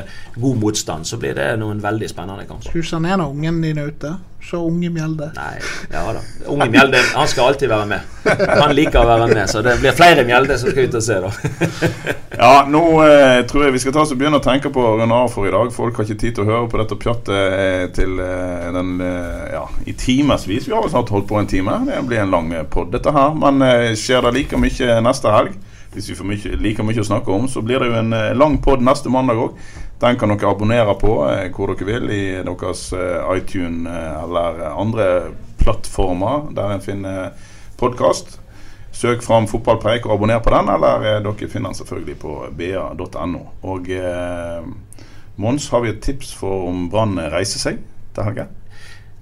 god 0.41 0.57
motstand. 0.63 1.05
Så 1.05 1.19
blir 1.21 1.35
det 1.37 1.51
noen 1.61 1.77
veldig 1.83 2.09
spennende 2.09 2.47
kamper. 2.49 2.73
Husk 2.73 2.97
er 2.97 3.05
en 3.13 3.21
av 3.27 3.29
ungene 3.35 3.61
dine 3.69 3.85
ute. 3.91 4.15
Så 4.43 4.57
Unge 4.67 4.89
Mjelde. 4.89 5.31
Nei, 5.35 5.59
ja 5.91 6.01
da. 6.13 6.21
Unge 6.49 6.67
Mjelde 6.73 6.99
han 7.13 7.27
skal 7.29 7.51
alltid 7.51 7.69
være 7.69 7.85
med. 7.85 7.99
Han 8.61 8.73
liker 8.75 8.99
å 9.03 9.07
være 9.07 9.27
med, 9.29 9.43
så 9.49 9.61
det 9.65 9.77
blir 9.79 9.93
flere 9.95 10.25
Mjelde 10.27 10.57
som 10.59 10.73
skal 10.73 10.89
ut 10.89 10.97
og 10.97 11.05
se, 11.05 11.19
da. 11.21 11.31
Ja, 12.41 12.65
nå 12.65 12.81
eh, 13.05 13.43
tror 13.45 13.67
jeg 13.67 13.75
vi 13.75 13.81
skal 13.83 13.93
ta 13.93 14.01
oss 14.01 14.13
og 14.15 14.17
begynne 14.17 14.39
å 14.39 14.43
tenke 14.43 14.71
på 14.73 14.81
å 14.81 14.95
runde 14.97 15.13
av 15.13 15.29
for 15.29 15.45
i 15.45 15.53
dag. 15.53 15.69
Folk 15.75 15.99
har 15.99 16.07
ikke 16.07 16.21
tid 16.23 16.37
til 16.37 16.45
å 16.45 16.49
høre 16.49 16.69
på 16.71 16.79
dette 16.81 16.97
pjattet 16.97 17.35
eh, 17.37 17.83
til 17.93 18.17
eh, 18.23 18.69
den 18.73 18.95
eh, 19.05 19.51
ja, 19.53 19.65
i 19.85 19.93
timevis. 19.93 20.65
Vi 20.65 20.73
har 20.73 20.81
vel 20.81 20.93
snart 20.93 21.11
holdt 21.13 21.29
på 21.29 21.37
en 21.37 21.49
time. 21.51 21.77
Det 21.85 22.01
blir 22.09 22.23
en 22.23 22.33
lang 22.33 22.49
pod, 22.73 22.89
dette 22.95 23.13
her. 23.13 23.35
Men 23.37 23.61
eh, 23.67 23.91
skjer 23.99 24.25
det 24.25 24.33
like 24.39 24.59
mye 24.61 24.97
neste 25.05 25.35
helg, 25.35 25.53
hvis 25.93 26.09
vi 26.09 26.15
får 26.15 26.27
mye, 26.27 26.57
like 26.63 26.83
mye 26.85 27.03
å 27.03 27.07
snakke 27.07 27.33
om, 27.35 27.47
så 27.51 27.63
blir 27.65 27.81
det 27.81 27.89
jo 27.91 27.97
en 27.99 28.13
eh, 28.15 28.33
lang 28.37 28.57
pod 28.63 28.83
neste 28.83 29.11
mandag 29.11 29.41
òg. 29.43 29.57
Den 30.01 30.17
kan 30.17 30.31
dere 30.31 30.51
abonnere 30.51 30.95
på 30.99 31.17
eh, 31.27 31.49
hvor 31.53 31.73
dere 31.73 31.87
vil 31.89 32.13
i 32.13 32.23
deres 32.47 32.87
eh, 32.95 33.33
iTune 33.37 33.91
eller 33.91 34.63
andre 34.71 35.09
plattformer 35.61 36.47
der 36.55 36.77
en 36.77 36.85
finner 36.85 37.49
podkast. 37.81 38.39
Søk 38.91 39.23
fram 39.23 39.47
Fotballpreik 39.47 40.07
og 40.07 40.15
abonner 40.17 40.41
på 40.43 40.51
den, 40.55 40.71
eller 40.73 41.21
dere 41.23 41.51
finner 41.51 41.71
den 41.71 41.79
selvfølgelig 41.79 42.17
på 42.23 42.39
ba.no. 42.57 43.45
Og 43.67 43.91
eh, 43.95 44.71
Mons, 45.41 45.69
har 45.73 45.83
vi 45.83 45.91
et 45.93 46.03
tips 46.03 46.33
for 46.37 46.67
om 46.69 46.87
Brann 46.91 47.19
reiser 47.31 47.61
seg 47.61 47.79
til 48.15 48.27
helgen? 48.27 48.51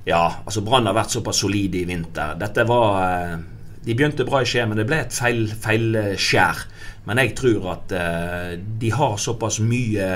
Ja, 0.07 0.41
altså 0.45 0.63
Brann 0.65 0.87
har 0.89 0.97
vært 0.97 1.13
såpass 1.13 1.41
solide 1.43 1.81
i 1.81 1.87
vinter. 1.87 2.33
Dette 2.39 2.65
var 2.67 3.01
eh, 3.03 3.39
De 3.85 3.95
begynte 3.95 4.25
bra 4.27 4.41
i 4.43 4.47
Skien, 4.49 4.67
men 4.69 4.77
det 4.81 4.87
ble 4.89 4.99
et 5.05 5.15
feil, 5.15 5.45
feilskjær. 5.63 6.65
Men 7.07 7.21
jeg 7.23 7.33
tror 7.39 7.69
at 7.77 7.93
eh, 7.95 8.57
de 8.81 8.91
har 8.93 9.15
såpass 9.21 9.61
mye 9.63 10.09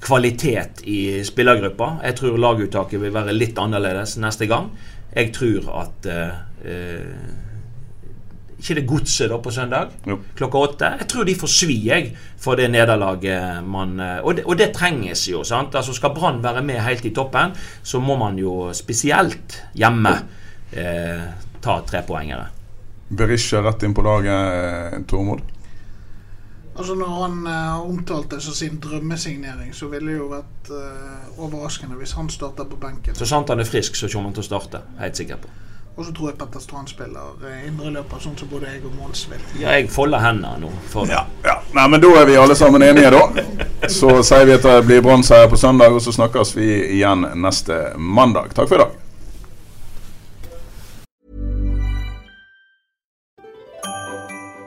kvalitet 0.00 0.80
i 0.88 1.20
spillergruppa. 1.26 1.98
Jeg 2.06 2.16
tror 2.20 2.38
laguttaket 2.40 3.02
vil 3.02 3.12
være 3.12 3.34
litt 3.36 3.58
annerledes 3.60 4.16
neste 4.22 4.46
gang. 4.48 4.70
Jeg 5.12 5.32
tror 5.36 5.66
at 5.82 6.06
eh, 6.06 6.36
eh, 6.70 7.38
Ikke 8.60 8.76
det 8.76 8.84
godset 8.86 9.30
da 9.32 9.38
på 9.40 9.50
søndag 9.50 9.90
Jo. 10.06 10.18
klokka 10.38 10.58
åtte. 10.58 10.90
Jeg 11.00 11.08
tror 11.10 11.24
de 11.26 11.34
får 11.34 11.50
svi 11.50 11.76
jeg, 11.88 12.12
for 12.38 12.54
det 12.60 12.68
nederlaget 12.70 13.64
man 13.66 13.98
eh, 14.00 14.20
Og 14.22 14.36
det, 14.38 14.44
og 14.46 14.56
det 14.60 14.70
trenges 14.76 15.26
jo. 15.28 15.42
sant? 15.44 15.74
Altså 15.74 15.92
Skal 15.96 16.14
Brann 16.14 16.42
være 16.44 16.62
med 16.62 16.78
helt 16.84 17.04
i 17.04 17.10
toppen, 17.16 17.56
så 17.82 17.98
må 18.00 18.16
man 18.20 18.38
jo 18.38 18.70
spesielt 18.72 19.58
hjemme 19.74 20.14
eh, 20.72 21.26
ta 21.60 21.80
trepoengere. 21.90 22.46
Berisha 23.10 23.62
rett 23.62 23.82
inn 23.82 23.94
på 23.94 24.02
laget, 24.06 24.92
eh, 24.94 25.00
Tormod. 25.06 25.40
Altså 26.76 26.94
Når 26.94 27.08
han 27.22 27.46
uh, 27.46 27.90
omtalte 27.90 28.36
det 28.36 28.42
som 28.42 28.54
sin 28.54 28.78
drømmesignering, 28.80 29.74
så 29.74 29.88
ville 29.90 30.12
det 30.12 30.18
jo 30.18 30.28
vært 30.30 30.70
uh, 30.70 31.42
overraskende 31.42 31.98
hvis 31.98 32.14
han 32.16 32.30
starta 32.30 32.64
på 32.64 32.78
benken. 32.80 33.18
Så 33.18 33.26
sant 33.26 33.50
han 33.50 33.60
er 33.60 33.68
frisk, 33.68 33.98
så 33.98 34.08
kommer 34.08 34.30
han 34.30 34.38
til 34.38 34.46
å 34.46 34.48
starte. 34.48 34.80
Helt 35.00 35.18
sikker 35.18 35.42
på. 35.42 35.50
Og 35.98 36.06
så 36.06 36.14
tror 36.16 36.30
jeg 36.30 36.38
Petter 36.38 36.62
Strand 36.62 36.88
spiller 36.88 37.42
indreløper, 37.66 38.22
sånn 38.22 38.38
som 38.38 38.48
både 38.48 38.70
jeg 38.70 38.84
og 38.86 38.94
Mons 38.96 39.26
vil. 39.28 39.42
Ja, 39.60 39.74
jeg 39.76 39.90
folder 39.92 40.22
hendene 40.22 40.62
nå. 40.62 40.70
For. 40.88 41.10
Ja, 41.10 41.26
ja. 41.44 41.58
Nei, 41.76 41.86
men 41.90 42.00
Da 42.00 42.14
er 42.22 42.30
vi 42.30 42.38
alle 42.40 42.56
sammen 42.56 42.86
enige, 42.86 43.10
da. 43.12 43.44
Så 43.90 44.22
sier 44.24 44.46
vi 44.48 44.56
at 44.56 44.64
det 44.64 44.78
blir 44.86 45.04
Brann-seier 45.04 45.50
på 45.50 45.58
søndag, 45.60 45.92
og 45.92 46.00
så 46.00 46.14
snakkes 46.14 46.54
vi 46.56 46.70
igjen 46.94 47.26
neste 47.42 47.90
mandag. 47.98 48.54
Takk 48.56 48.70
for 48.70 48.78
i 48.78 48.84
dag. 48.86 49.09